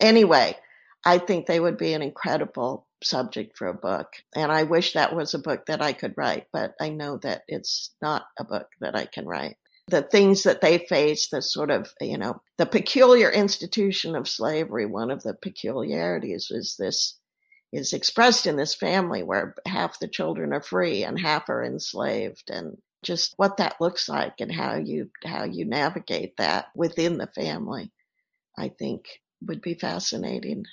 Anyway, 0.00 0.56
I 1.04 1.18
think 1.18 1.46
they 1.46 1.60
would 1.60 1.76
be 1.76 1.92
an 1.92 2.00
incredible 2.00 2.85
subject 3.02 3.56
for 3.56 3.66
a 3.68 3.74
book. 3.74 4.08
And 4.34 4.50
I 4.50 4.62
wish 4.64 4.92
that 4.92 5.14
was 5.14 5.34
a 5.34 5.38
book 5.38 5.66
that 5.66 5.82
I 5.82 5.92
could 5.92 6.14
write, 6.16 6.46
but 6.52 6.74
I 6.80 6.88
know 6.88 7.18
that 7.18 7.42
it's 7.48 7.94
not 8.00 8.26
a 8.38 8.44
book 8.44 8.68
that 8.80 8.96
I 8.96 9.06
can 9.06 9.26
write 9.26 9.56
the 9.88 10.02
things 10.02 10.42
that 10.42 10.60
they 10.60 10.78
face, 10.78 11.28
the 11.28 11.40
sort 11.40 11.70
of, 11.70 11.92
you 12.00 12.18
know, 12.18 12.42
the 12.58 12.66
peculiar 12.66 13.30
institution 13.30 14.16
of 14.16 14.28
slavery, 14.28 14.84
one 14.84 15.10
of 15.10 15.22
the 15.22 15.34
peculiarities 15.34 16.50
is 16.50 16.76
this 16.76 17.18
is 17.72 17.92
expressed 17.92 18.46
in 18.46 18.56
this 18.56 18.74
family 18.74 19.22
where 19.22 19.54
half 19.66 19.98
the 19.98 20.08
children 20.08 20.52
are 20.52 20.62
free 20.62 21.04
and 21.04 21.20
half 21.20 21.48
are 21.48 21.62
enslaved 21.62 22.50
and 22.50 22.78
just 23.02 23.34
what 23.36 23.58
that 23.58 23.80
looks 23.80 24.08
like 24.08 24.34
and 24.40 24.52
how 24.52 24.76
you 24.76 25.10
how 25.24 25.44
you 25.44 25.64
navigate 25.64 26.36
that 26.38 26.66
within 26.74 27.18
the 27.18 27.26
family 27.26 27.90
i 28.56 28.68
think 28.68 29.04
would 29.42 29.60
be 29.60 29.74
fascinating 29.74 30.64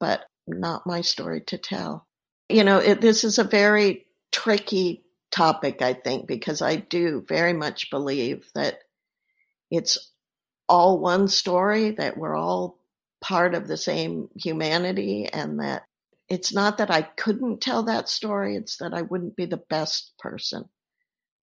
but 0.00 0.24
not 0.48 0.86
my 0.86 1.00
story 1.00 1.40
to 1.40 1.58
tell 1.58 2.06
you 2.48 2.64
know 2.64 2.78
it, 2.78 3.00
this 3.00 3.24
is 3.24 3.38
a 3.38 3.44
very 3.44 4.06
tricky 4.32 5.04
topic 5.30 5.82
i 5.82 5.92
think 5.92 6.26
because 6.26 6.62
i 6.62 6.76
do 6.76 7.24
very 7.28 7.52
much 7.52 7.90
believe 7.90 8.48
that 8.54 8.80
it's 9.70 10.12
all 10.68 10.98
one 10.98 11.28
story 11.28 11.92
that 11.92 12.16
we're 12.16 12.36
all 12.36 12.78
part 13.20 13.54
of 13.54 13.66
the 13.66 13.76
same 13.76 14.28
humanity 14.36 15.26
and 15.26 15.60
that 15.60 15.84
it's 16.28 16.52
not 16.52 16.78
that 16.78 16.90
I 16.90 17.02
couldn't 17.02 17.60
tell 17.60 17.82
that 17.84 18.08
story, 18.08 18.56
it's 18.56 18.76
that 18.78 18.92
I 18.92 19.02
wouldn't 19.02 19.36
be 19.36 19.46
the 19.46 19.56
best 19.56 20.12
person 20.18 20.68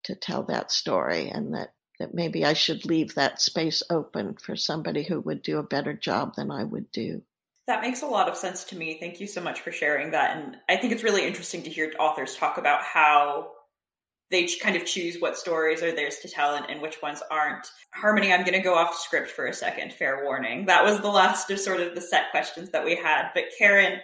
to 0.03 0.15
tell 0.15 0.43
that 0.43 0.71
story 0.71 1.29
and 1.29 1.53
that 1.55 1.71
that 1.97 2.13
maybe 2.13 2.43
I 2.43 2.51
should 2.51 2.85
leave 2.85 3.15
that 3.15 3.41
space 3.41 3.81
open 3.89 4.35
for 4.35 4.57
somebody 4.57 5.03
who 5.03 5.21
would 5.21 5.41
do 5.41 5.59
a 5.59 5.63
better 5.63 5.93
job 5.93 6.35
than 6.35 6.51
I 6.51 6.65
would 6.65 6.91
do. 6.91 7.23
That 7.67 7.81
makes 7.81 8.03
a 8.03 8.07
lot 8.07 8.29
of 8.29 8.37
sense 8.37 8.63
to 8.65 8.75
me. 8.75 8.97
Thank 8.99 9.19
you 9.19 9.27
so 9.27 9.41
much 9.41 9.61
for 9.61 9.71
sharing 9.71 10.11
that. 10.11 10.37
And 10.37 10.57
I 10.69 10.77
think 10.77 10.93
it's 10.93 11.03
really 11.03 11.25
interesting 11.25 11.63
to 11.63 11.69
hear 11.69 11.91
authors 11.99 12.35
talk 12.35 12.57
about 12.57 12.83
how 12.83 13.51
they 14.31 14.47
kind 14.61 14.75
of 14.75 14.85
choose 14.85 15.17
what 15.19 15.37
stories 15.37 15.83
are 15.83 15.91
theirs 15.91 16.17
to 16.19 16.29
tell 16.29 16.55
and, 16.55 16.65
and 16.69 16.81
which 16.81 17.01
ones 17.01 17.21
aren't. 17.29 17.67
Harmony, 17.93 18.33
I'm 18.33 18.41
going 18.41 18.53
to 18.53 18.59
go 18.59 18.75
off 18.75 18.95
script 18.95 19.29
for 19.29 19.45
a 19.45 19.53
second, 19.53 19.93
fair 19.93 20.23
warning. 20.23 20.65
That 20.65 20.83
was 20.83 20.99
the 20.99 21.09
last 21.09 21.49
of 21.51 21.59
sort 21.59 21.79
of 21.79 21.95
the 21.95 22.01
set 22.01 22.31
questions 22.31 22.71
that 22.71 22.85
we 22.85 22.95
had. 22.95 23.29
But 23.33 23.45
Karen, 23.57 23.99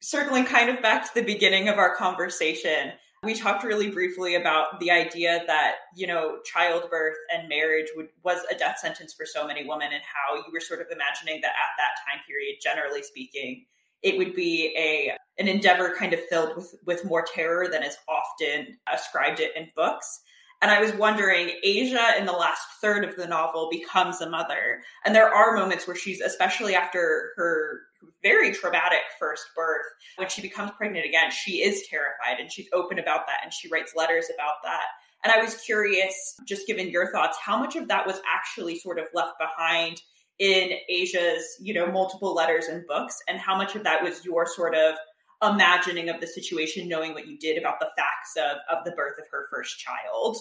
circling 0.00 0.44
kind 0.44 0.68
of 0.68 0.82
back 0.82 1.04
to 1.04 1.14
the 1.14 1.24
beginning 1.24 1.68
of 1.68 1.78
our 1.78 1.94
conversation, 1.94 2.92
we 3.22 3.34
talked 3.34 3.62
really 3.62 3.88
briefly 3.88 4.34
about 4.34 4.80
the 4.80 4.90
idea 4.90 5.42
that 5.46 5.76
you 5.94 6.06
know 6.06 6.38
childbirth 6.44 7.16
and 7.32 7.48
marriage 7.48 7.86
would, 7.96 8.08
was 8.24 8.40
a 8.50 8.56
death 8.56 8.78
sentence 8.78 9.12
for 9.12 9.24
so 9.24 9.46
many 9.46 9.64
women 9.66 9.88
and 9.92 10.02
how 10.02 10.36
you 10.36 10.52
were 10.52 10.60
sort 10.60 10.80
of 10.80 10.86
imagining 10.90 11.40
that 11.40 11.50
at 11.50 11.76
that 11.78 12.00
time 12.06 12.20
period 12.26 12.56
generally 12.62 13.02
speaking 13.02 13.64
it 14.02 14.18
would 14.18 14.34
be 14.34 14.74
a 14.76 15.16
an 15.38 15.48
endeavor 15.48 15.94
kind 15.96 16.12
of 16.12 16.20
filled 16.28 16.56
with 16.56 16.74
with 16.84 17.04
more 17.04 17.22
terror 17.22 17.68
than 17.68 17.82
is 17.82 17.96
often 18.08 18.76
ascribed 18.92 19.40
it 19.40 19.52
in 19.56 19.68
books 19.76 20.20
and 20.60 20.70
I 20.70 20.80
was 20.80 20.92
wondering, 20.92 21.50
Asia 21.64 22.14
in 22.16 22.24
the 22.24 22.30
last 22.30 22.62
third 22.80 23.04
of 23.04 23.16
the 23.16 23.26
novel 23.26 23.68
becomes 23.68 24.20
a 24.20 24.30
mother. 24.30 24.80
And 25.04 25.12
there 25.12 25.28
are 25.28 25.56
moments 25.56 25.88
where 25.88 25.96
she's, 25.96 26.20
especially 26.20 26.76
after 26.76 27.32
her 27.34 27.80
very 28.22 28.52
traumatic 28.52 29.00
first 29.18 29.44
birth, 29.56 29.86
when 30.16 30.28
she 30.28 30.42
becomes 30.42 30.70
pregnant 30.72 31.04
again, 31.06 31.30
she 31.30 31.62
is 31.62 31.86
terrified 31.88 32.40
and 32.40 32.50
she's 32.50 32.68
open 32.72 32.98
about 32.98 33.26
that 33.26 33.40
and 33.42 33.52
she 33.52 33.68
writes 33.68 33.94
letters 33.96 34.26
about 34.34 34.62
that. 34.64 34.84
And 35.24 35.32
I 35.32 35.42
was 35.42 35.54
curious, 35.56 36.34
just 36.46 36.66
given 36.66 36.90
your 36.90 37.12
thoughts, 37.12 37.38
how 37.40 37.58
much 37.58 37.76
of 37.76 37.88
that 37.88 38.06
was 38.06 38.20
actually 38.32 38.78
sort 38.78 38.98
of 38.98 39.06
left 39.14 39.34
behind 39.38 40.00
in 40.38 40.72
Asia's, 40.88 41.44
you 41.60 41.72
know, 41.72 41.86
multiple 41.86 42.34
letters 42.34 42.66
and 42.66 42.84
books, 42.86 43.16
and 43.28 43.38
how 43.38 43.56
much 43.56 43.76
of 43.76 43.84
that 43.84 44.02
was 44.02 44.24
your 44.24 44.46
sort 44.46 44.74
of 44.74 44.96
imagining 45.42 46.08
of 46.08 46.20
the 46.20 46.26
situation, 46.26 46.88
knowing 46.88 47.14
what 47.14 47.28
you 47.28 47.38
did 47.38 47.58
about 47.58 47.78
the 47.78 47.88
facts 47.96 48.36
of, 48.36 48.58
of 48.76 48.84
the 48.84 48.92
birth 48.92 49.18
of 49.18 49.26
her 49.30 49.46
first 49.50 49.78
child? 49.78 50.36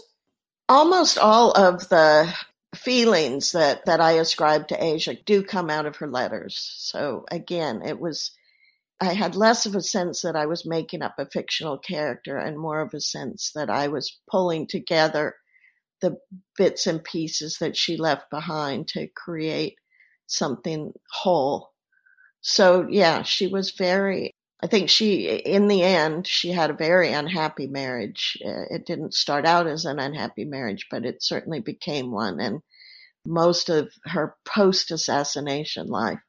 Almost 0.69 1.17
all 1.17 1.51
of 1.51 1.89
the 1.89 2.33
feelings 2.75 3.51
that, 3.51 3.85
that 3.85 3.99
I 3.99 4.13
ascribe 4.13 4.67
to 4.69 4.83
Asia 4.83 5.15
do 5.25 5.43
come 5.43 5.69
out 5.69 5.85
of 5.85 5.97
her 5.97 6.07
letters. 6.07 6.73
So 6.77 7.25
again, 7.31 7.81
it 7.83 7.99
was, 7.99 8.31
I 8.99 9.13
had 9.13 9.35
less 9.35 9.65
of 9.65 9.75
a 9.75 9.81
sense 9.81 10.21
that 10.21 10.35
I 10.35 10.45
was 10.45 10.65
making 10.65 11.01
up 11.01 11.15
a 11.17 11.25
fictional 11.25 11.77
character 11.77 12.37
and 12.37 12.57
more 12.57 12.81
of 12.81 12.93
a 12.93 13.01
sense 13.01 13.51
that 13.55 13.69
I 13.69 13.87
was 13.87 14.19
pulling 14.29 14.67
together 14.67 15.35
the 16.01 16.17
bits 16.57 16.87
and 16.87 17.03
pieces 17.03 17.57
that 17.59 17.77
she 17.77 17.97
left 17.97 18.29
behind 18.29 18.87
to 18.89 19.07
create 19.15 19.75
something 20.27 20.93
whole. 21.11 21.71
So 22.41 22.87
yeah, 22.89 23.21
she 23.23 23.47
was 23.47 23.71
very 23.71 24.33
I 24.63 24.67
think 24.67 24.89
she, 24.89 25.25
in 25.27 25.67
the 25.67 25.81
end, 25.81 26.27
she 26.27 26.51
had 26.51 26.69
a 26.69 26.73
very 26.73 27.11
unhappy 27.11 27.67
marriage. 27.67 28.37
Uh, 28.45 28.65
it 28.69 28.85
didn't 28.85 29.15
start 29.15 29.45
out 29.45 29.65
as 29.65 29.85
an 29.85 29.97
unhappy 29.97 30.45
marriage, 30.45 30.87
but 30.91 31.03
it 31.03 31.23
certainly 31.23 31.59
became 31.59 32.11
one. 32.11 32.39
And 32.39 32.61
most 33.25 33.69
of 33.69 33.91
her 34.05 34.35
post 34.45 34.91
assassination 34.91 35.87
life, 35.87 36.19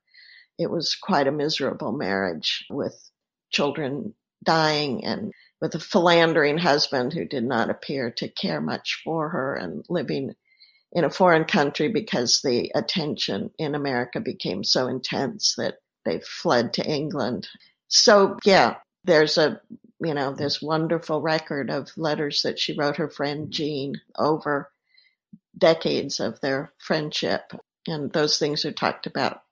it 0.58 0.70
was 0.70 0.94
quite 0.94 1.26
a 1.26 1.32
miserable 1.32 1.92
marriage 1.92 2.64
with 2.70 3.10
children 3.50 4.14
dying 4.42 5.04
and 5.04 5.32
with 5.60 5.74
a 5.74 5.78
philandering 5.78 6.58
husband 6.58 7.12
who 7.12 7.26
did 7.26 7.44
not 7.44 7.70
appear 7.70 8.10
to 8.10 8.28
care 8.28 8.60
much 8.60 9.00
for 9.04 9.28
her 9.28 9.54
and 9.54 9.84
living 9.90 10.34
in 10.92 11.04
a 11.04 11.10
foreign 11.10 11.44
country 11.44 11.88
because 11.88 12.40
the 12.42 12.70
attention 12.74 13.50
in 13.58 13.74
America 13.74 14.20
became 14.20 14.64
so 14.64 14.88
intense 14.88 15.54
that 15.56 15.76
they 16.04 16.18
fled 16.20 16.72
to 16.72 16.84
England 16.84 17.46
so 17.92 18.38
yeah, 18.44 18.76
there's 19.04 19.36
a 19.36 19.60
you 20.00 20.14
know 20.14 20.32
this 20.32 20.62
wonderful 20.62 21.20
record 21.20 21.70
of 21.70 21.90
letters 21.96 22.42
that 22.42 22.58
she 22.58 22.74
wrote 22.74 22.96
her 22.96 23.08
friend 23.08 23.50
Jean 23.50 24.00
over 24.18 24.70
decades 25.56 26.18
of 26.18 26.40
their 26.40 26.72
friendship, 26.78 27.52
and 27.86 28.10
those 28.10 28.38
things 28.38 28.64
are 28.64 28.72
talked 28.72 29.06
about 29.06 29.42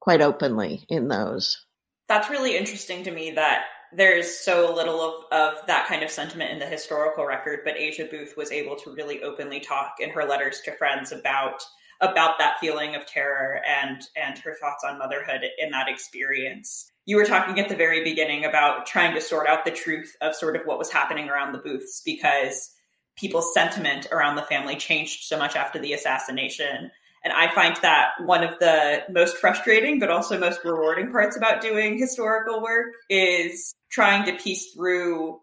quite 0.00 0.22
openly 0.22 0.86
in 0.88 1.08
those. 1.08 1.66
That's 2.08 2.30
really 2.30 2.56
interesting 2.56 3.02
to 3.02 3.10
me 3.10 3.32
that 3.32 3.64
there's 3.92 4.30
so 4.30 4.72
little 4.72 5.00
of, 5.00 5.24
of 5.32 5.66
that 5.66 5.88
kind 5.88 6.04
of 6.04 6.10
sentiment 6.10 6.52
in 6.52 6.60
the 6.60 6.66
historical 6.66 7.26
record, 7.26 7.60
but 7.64 7.76
Asia 7.76 8.06
Booth 8.08 8.36
was 8.36 8.52
able 8.52 8.76
to 8.76 8.92
really 8.92 9.24
openly 9.24 9.58
talk 9.58 9.96
in 9.98 10.10
her 10.10 10.24
letters 10.24 10.60
to 10.64 10.72
friends 10.76 11.10
about 11.10 11.62
about 12.00 12.38
that 12.38 12.58
feeling 12.60 12.94
of 12.94 13.06
terror 13.06 13.60
and 13.66 14.02
and 14.16 14.38
her 14.38 14.54
thoughts 14.54 14.84
on 14.86 14.98
motherhood 14.98 15.40
in 15.58 15.70
that 15.70 15.88
experience 15.88 16.92
you 17.06 17.16
were 17.16 17.24
talking 17.24 17.58
at 17.60 17.68
the 17.68 17.76
very 17.76 18.02
beginning 18.02 18.44
about 18.44 18.84
trying 18.84 19.14
to 19.14 19.20
sort 19.20 19.48
out 19.48 19.64
the 19.64 19.70
truth 19.70 20.14
of 20.20 20.34
sort 20.34 20.56
of 20.56 20.62
what 20.66 20.78
was 20.78 20.90
happening 20.90 21.28
around 21.28 21.52
the 21.52 21.58
booths 21.58 22.02
because 22.04 22.72
people's 23.16 23.54
sentiment 23.54 24.08
around 24.10 24.34
the 24.34 24.42
family 24.42 24.76
changed 24.76 25.22
so 25.22 25.38
much 25.38 25.54
after 25.56 25.78
the 25.78 25.92
assassination. 25.92 26.90
And 27.24 27.32
I 27.32 27.52
find 27.54 27.76
that 27.82 28.10
one 28.24 28.42
of 28.44 28.58
the 28.58 29.04
most 29.08 29.38
frustrating, 29.38 29.98
but 30.00 30.10
also 30.10 30.38
most 30.38 30.64
rewarding 30.64 31.10
parts 31.10 31.36
about 31.36 31.62
doing 31.62 31.96
historical 31.96 32.60
work 32.60 32.92
is 33.08 33.72
trying 33.90 34.26
to 34.26 34.42
piece 34.42 34.72
through 34.72 35.40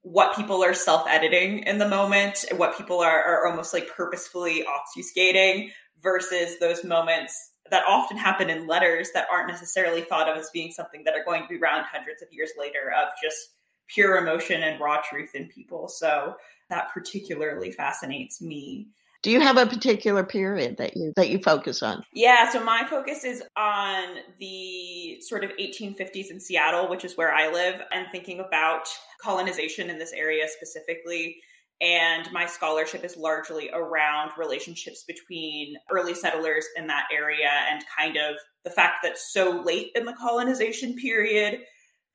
what 0.00 0.34
people 0.34 0.64
are 0.64 0.74
self 0.74 1.06
editing 1.06 1.60
in 1.60 1.78
the 1.78 1.88
moment, 1.88 2.44
and 2.50 2.58
what 2.58 2.76
people 2.76 3.00
are, 3.00 3.22
are 3.22 3.46
almost 3.46 3.72
like 3.72 3.88
purposefully 3.88 4.64
obfuscating 4.64 5.70
versus 6.02 6.58
those 6.58 6.82
moments 6.82 7.51
that 7.72 7.82
often 7.88 8.18
happen 8.18 8.50
in 8.50 8.66
letters 8.66 9.08
that 9.14 9.26
aren't 9.32 9.48
necessarily 9.48 10.02
thought 10.02 10.28
of 10.28 10.36
as 10.36 10.50
being 10.50 10.70
something 10.70 11.02
that 11.04 11.14
are 11.14 11.24
going 11.24 11.42
to 11.42 11.48
be 11.48 11.56
around 11.56 11.84
hundreds 11.90 12.20
of 12.22 12.28
years 12.30 12.50
later 12.56 12.92
of 12.94 13.08
just 13.20 13.54
pure 13.88 14.18
emotion 14.18 14.62
and 14.62 14.78
raw 14.78 15.00
truth 15.08 15.34
in 15.34 15.48
people. 15.48 15.88
So 15.88 16.34
that 16.68 16.90
particularly 16.92 17.72
fascinates 17.72 18.42
me. 18.42 18.88
Do 19.22 19.30
you 19.30 19.40
have 19.40 19.56
a 19.56 19.66
particular 19.66 20.22
period 20.22 20.76
that 20.76 20.96
you 20.96 21.12
that 21.16 21.30
you 21.30 21.38
focus 21.38 21.82
on? 21.82 22.02
Yeah, 22.12 22.50
so 22.50 22.62
my 22.62 22.84
focus 22.90 23.24
is 23.24 23.42
on 23.56 24.16
the 24.38 25.20
sort 25.20 25.42
of 25.42 25.50
1850s 25.52 26.30
in 26.30 26.40
Seattle, 26.40 26.90
which 26.90 27.04
is 27.04 27.16
where 27.16 27.32
I 27.32 27.50
live, 27.50 27.80
and 27.90 28.06
thinking 28.12 28.40
about 28.40 28.88
colonization 29.22 29.88
in 29.88 29.98
this 29.98 30.12
area 30.12 30.46
specifically 30.48 31.40
and 31.82 32.30
my 32.30 32.46
scholarship 32.46 33.04
is 33.04 33.16
largely 33.16 33.68
around 33.72 34.30
relationships 34.38 35.02
between 35.02 35.74
early 35.90 36.14
settlers 36.14 36.64
in 36.76 36.86
that 36.86 37.06
area 37.12 37.50
and 37.70 37.82
kind 37.98 38.16
of 38.16 38.36
the 38.64 38.70
fact 38.70 38.98
that 39.02 39.18
so 39.18 39.60
late 39.66 39.90
in 39.96 40.04
the 40.04 40.12
colonization 40.12 40.94
period, 40.94 41.58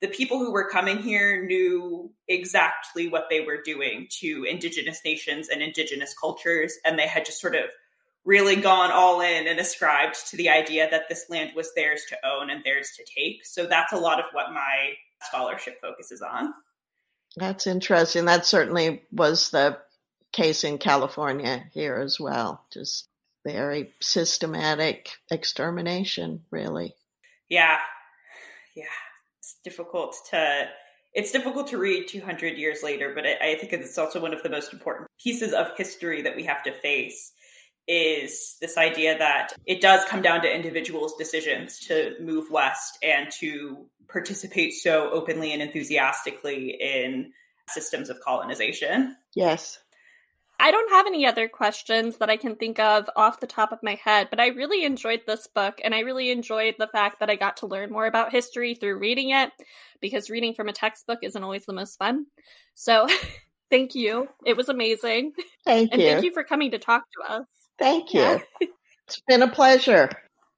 the 0.00 0.08
people 0.08 0.38
who 0.38 0.52
were 0.52 0.70
coming 0.70 1.02
here 1.02 1.44
knew 1.44 2.10
exactly 2.28 3.08
what 3.08 3.26
they 3.28 3.42
were 3.42 3.60
doing 3.62 4.06
to 4.20 4.44
indigenous 4.48 5.00
nations 5.04 5.50
and 5.50 5.60
indigenous 5.60 6.14
cultures. 6.18 6.72
And 6.86 6.98
they 6.98 7.06
had 7.06 7.26
just 7.26 7.40
sort 7.40 7.54
of 7.54 7.64
really 8.24 8.56
gone 8.56 8.90
all 8.90 9.20
in 9.20 9.46
and 9.46 9.60
ascribed 9.60 10.16
to 10.30 10.36
the 10.38 10.48
idea 10.48 10.88
that 10.90 11.10
this 11.10 11.26
land 11.28 11.50
was 11.54 11.74
theirs 11.74 12.02
to 12.08 12.16
own 12.26 12.48
and 12.48 12.64
theirs 12.64 12.92
to 12.96 13.04
take. 13.04 13.44
So 13.44 13.66
that's 13.66 13.92
a 13.92 13.98
lot 13.98 14.18
of 14.18 14.26
what 14.32 14.52
my 14.52 14.94
scholarship 15.24 15.78
focuses 15.80 16.22
on. 16.22 16.54
That's 17.38 17.66
interesting. 17.66 18.24
That 18.24 18.46
certainly 18.46 19.02
was 19.12 19.50
the 19.50 19.78
case 20.32 20.64
in 20.64 20.78
California 20.78 21.64
here 21.72 21.96
as 21.96 22.18
well. 22.18 22.64
Just 22.72 23.08
very 23.46 23.94
systematic 24.00 25.10
extermination, 25.30 26.44
really. 26.50 26.94
Yeah. 27.48 27.78
Yeah. 28.74 28.84
It's 29.38 29.56
difficult 29.64 30.16
to 30.30 30.68
it's 31.14 31.32
difficult 31.32 31.68
to 31.68 31.78
read 31.78 32.06
200 32.06 32.58
years 32.58 32.82
later, 32.82 33.12
but 33.14 33.24
I, 33.26 33.52
I 33.52 33.54
think 33.56 33.72
it's 33.72 33.96
also 33.96 34.20
one 34.20 34.34
of 34.34 34.42
the 34.42 34.50
most 34.50 34.72
important 34.72 35.08
pieces 35.22 35.52
of 35.52 35.68
history 35.76 36.22
that 36.22 36.36
we 36.36 36.44
have 36.44 36.62
to 36.64 36.72
face 36.72 37.32
is 37.88 38.56
this 38.60 38.76
idea 38.76 39.16
that 39.16 39.54
it 39.64 39.80
does 39.80 40.04
come 40.04 40.20
down 40.20 40.42
to 40.42 40.54
individuals' 40.54 41.16
decisions 41.16 41.78
to 41.78 42.14
move 42.20 42.50
west 42.50 42.98
and 43.02 43.30
to 43.40 43.86
participate 44.08 44.74
so 44.74 45.10
openly 45.10 45.52
and 45.52 45.62
enthusiastically 45.62 46.76
in 46.80 47.32
systems 47.68 48.10
of 48.10 48.20
colonization. 48.20 49.16
Yes. 49.34 49.78
I 50.60 50.72
don't 50.72 50.90
have 50.90 51.06
any 51.06 51.24
other 51.24 51.48
questions 51.48 52.16
that 52.16 52.30
I 52.30 52.36
can 52.36 52.56
think 52.56 52.80
of 52.80 53.08
off 53.14 53.38
the 53.38 53.46
top 53.46 53.70
of 53.70 53.78
my 53.82 53.94
head, 53.94 54.28
but 54.28 54.40
I 54.40 54.48
really 54.48 54.84
enjoyed 54.84 55.22
this 55.24 55.46
book 55.46 55.80
and 55.84 55.94
I 55.94 56.00
really 56.00 56.30
enjoyed 56.30 56.74
the 56.78 56.88
fact 56.88 57.20
that 57.20 57.30
I 57.30 57.36
got 57.36 57.58
to 57.58 57.68
learn 57.68 57.92
more 57.92 58.06
about 58.06 58.32
history 58.32 58.74
through 58.74 58.98
reading 58.98 59.30
it 59.30 59.52
because 60.00 60.30
reading 60.30 60.54
from 60.54 60.68
a 60.68 60.72
textbook 60.72 61.20
isn't 61.22 61.42
always 61.42 61.64
the 61.64 61.72
most 61.72 61.96
fun. 61.96 62.26
So 62.74 63.06
thank 63.70 63.94
you. 63.94 64.28
It 64.44 64.56
was 64.56 64.68
amazing. 64.68 65.32
Thank 65.64 65.92
and 65.92 66.02
you. 66.02 66.08
And 66.08 66.14
thank 66.14 66.24
you 66.24 66.32
for 66.32 66.42
coming 66.42 66.72
to 66.72 66.78
talk 66.78 67.04
to 67.12 67.32
us. 67.34 67.46
Thank 67.78 68.12
you. 68.12 68.20
Yeah. 68.20 68.38
it's 69.06 69.22
been 69.28 69.42
a 69.42 69.48
pleasure. 69.48 70.10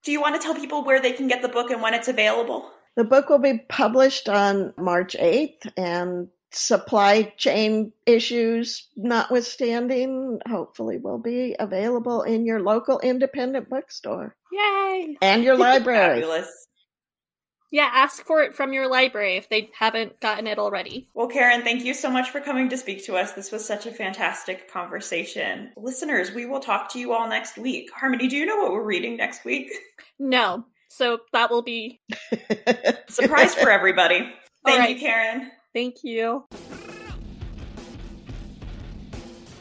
Do 0.03 0.13
you 0.13 0.21
want 0.23 0.35
to 0.35 0.41
tell 0.41 0.55
people 0.55 0.83
where 0.83 1.03
they 1.03 1.13
can 1.13 1.29
get 1.29 1.43
the 1.43 1.49
book 1.49 1.71
and 1.71 1.83
when 1.83 1.93
it's 1.93 2.09
available? 2.09 2.71
The 3.01 3.05
book 3.05 3.31
will 3.31 3.39
be 3.39 3.65
published 3.71 4.29
on 4.29 4.75
March 4.77 5.17
8th, 5.19 5.73
and 5.75 6.29
supply 6.51 7.33
chain 7.39 7.95
issues 8.05 8.89
notwithstanding, 8.95 10.39
hopefully 10.47 10.99
will 10.99 11.17
be 11.17 11.57
available 11.59 12.21
in 12.21 12.45
your 12.45 12.61
local 12.61 13.01
independent 13.01 13.71
bookstore 13.71 14.37
Yay! 14.53 15.17
and 15.23 15.43
your 15.43 15.57
library. 15.57 16.21
Fabulous. 16.21 16.67
Yeah, 17.73 17.89
ask 17.91 18.23
for 18.27 18.43
it 18.43 18.55
from 18.55 18.75
your 18.75 18.87
library 18.87 19.39
if 19.39 19.49
they 19.49 19.71
haven't 19.79 20.21
gotten 20.21 20.47
it 20.47 20.59
already. 20.59 21.09
Well, 21.15 21.29
Karen, 21.29 21.63
thank 21.63 21.83
you 21.83 21.95
so 21.95 22.11
much 22.11 22.29
for 22.29 22.43
coming 22.43 22.69
to 22.69 22.77
speak 22.77 23.07
to 23.07 23.17
us. 23.17 23.33
This 23.33 23.51
was 23.51 23.65
such 23.65 23.87
a 23.87 23.93
fantastic 23.93 24.71
conversation. 24.71 25.73
Listeners, 25.75 26.33
we 26.33 26.45
will 26.45 26.61
talk 26.61 26.93
to 26.93 26.99
you 26.99 27.15
all 27.15 27.27
next 27.27 27.57
week. 27.57 27.89
Harmony, 27.95 28.29
do 28.29 28.37
you 28.37 28.45
know 28.45 28.59
what 28.59 28.73
we're 28.73 28.85
reading 28.85 29.17
next 29.17 29.47
week? 29.47 29.73
No. 30.19 30.67
So 30.91 31.21
that 31.33 31.51
will 31.51 31.63
be 31.63 32.01
Surprise 33.09 33.55
for 33.55 33.71
everybody. 33.71 34.29
Thank 34.67 34.79
right. 34.79 34.91
you, 34.91 35.01
Karen. 35.01 35.51
Thank 35.73 36.03
you. 36.03 36.45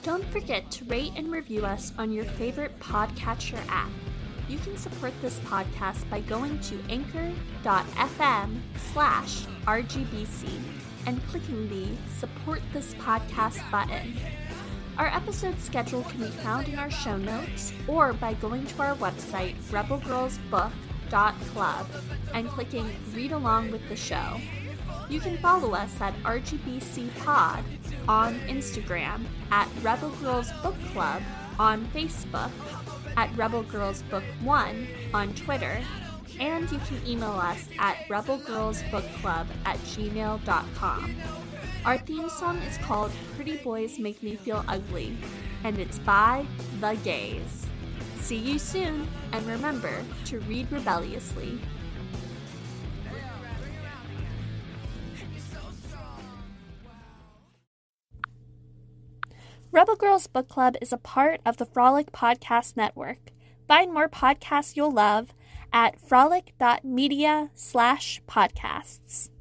Don't 0.02 0.26
forget 0.26 0.70
to 0.72 0.86
rate 0.86 1.12
and 1.16 1.32
review 1.32 1.66
us 1.66 1.94
on 2.00 2.12
your 2.12 2.26
favorite 2.26 2.78
podcatcher 2.80 3.60
app. 3.70 3.92
You 4.50 4.58
can 4.58 4.76
support 4.76 5.14
this 5.22 5.38
podcast 5.42 6.10
by 6.10 6.22
going 6.22 6.60
to 6.62 6.80
anchor.fm 6.90 8.60
slash 8.92 9.46
RGBC 9.68 10.50
and 11.06 11.26
clicking 11.28 11.70
the 11.70 11.88
Support 12.18 12.62
This 12.74 12.96
Podcast 12.96 13.70
button. 13.70 14.18
Our 14.98 15.08
episode 15.08 15.60
schedule 15.62 16.02
can 16.04 16.22
be 16.22 16.26
found 16.26 16.68
in 16.68 16.80
our 16.80 16.90
show 16.90 17.18
notes 17.18 17.72
or 17.88 18.14
by 18.14 18.34
going 18.34 18.66
to 18.66 18.82
our 18.82 18.96
website, 18.96 19.54
rebelgirlsbook.club, 21.10 21.88
and 22.34 22.48
clicking 22.50 22.90
Read 23.14 23.32
Along 23.32 23.72
with 23.72 23.88
the 23.90 23.96
Show. 23.96 24.40
You 25.10 25.20
can 25.20 25.38
follow 25.38 25.74
us 25.74 26.00
at 26.02 26.14
RGBC 26.24 27.10
Pod 27.20 27.64
on 28.08 28.40
Instagram, 28.42 29.26
at 29.52 29.68
Rebel 29.82 30.10
Girls 30.22 30.52
Book 30.62 30.76
Club 30.94 31.22
on 31.58 31.86
Facebook, 31.88 32.52
at 33.18 33.36
Rebel 33.36 33.64
Girls 33.64 34.04
Book 34.04 34.24
One 34.44 34.88
on 35.14 35.34
Twitter, 35.34 35.82
and 36.40 36.72
you 36.72 36.80
can 36.80 37.08
email 37.08 37.32
us 37.32 37.68
at 37.80 37.98
rebelgirlsbookclub 38.08 39.48
at 39.66 39.78
gmail.com. 39.80 41.16
Our 41.86 41.98
theme 41.98 42.30
song 42.30 42.58
is 42.60 42.78
called 42.78 43.12
Pretty 43.36 43.58
Boys 43.58 44.00
Make 44.00 44.22
Me 44.22 44.36
Feel 44.36 44.64
Ugly, 44.68 45.18
and 45.64 45.80
it's 45.80 46.00
by 46.00 46.46
The 46.80 46.96
Gays. 47.04 47.59
See 48.30 48.38
you 48.38 48.60
soon, 48.60 49.08
and 49.32 49.44
remember 49.48 50.06
to 50.26 50.40
read 50.42 50.72
rebelliously. 50.72 51.58
Rebel 59.72 59.96
Girls 59.96 60.28
Book 60.28 60.48
Club 60.48 60.76
is 60.80 60.94
a 60.94 60.98
part 60.98 61.42
of 61.44 61.58
the 61.58 61.66
Frolic 61.66 62.12
Podcast 62.12 62.78
Network. 62.78 63.32
Find 63.68 63.92
more 63.92 64.08
podcasts 64.08 64.76
you'll 64.76 64.94
love 64.94 65.34
at 65.74 66.00
frolic.media 66.00 67.50
slash 67.56 68.22
podcasts. 68.30 69.32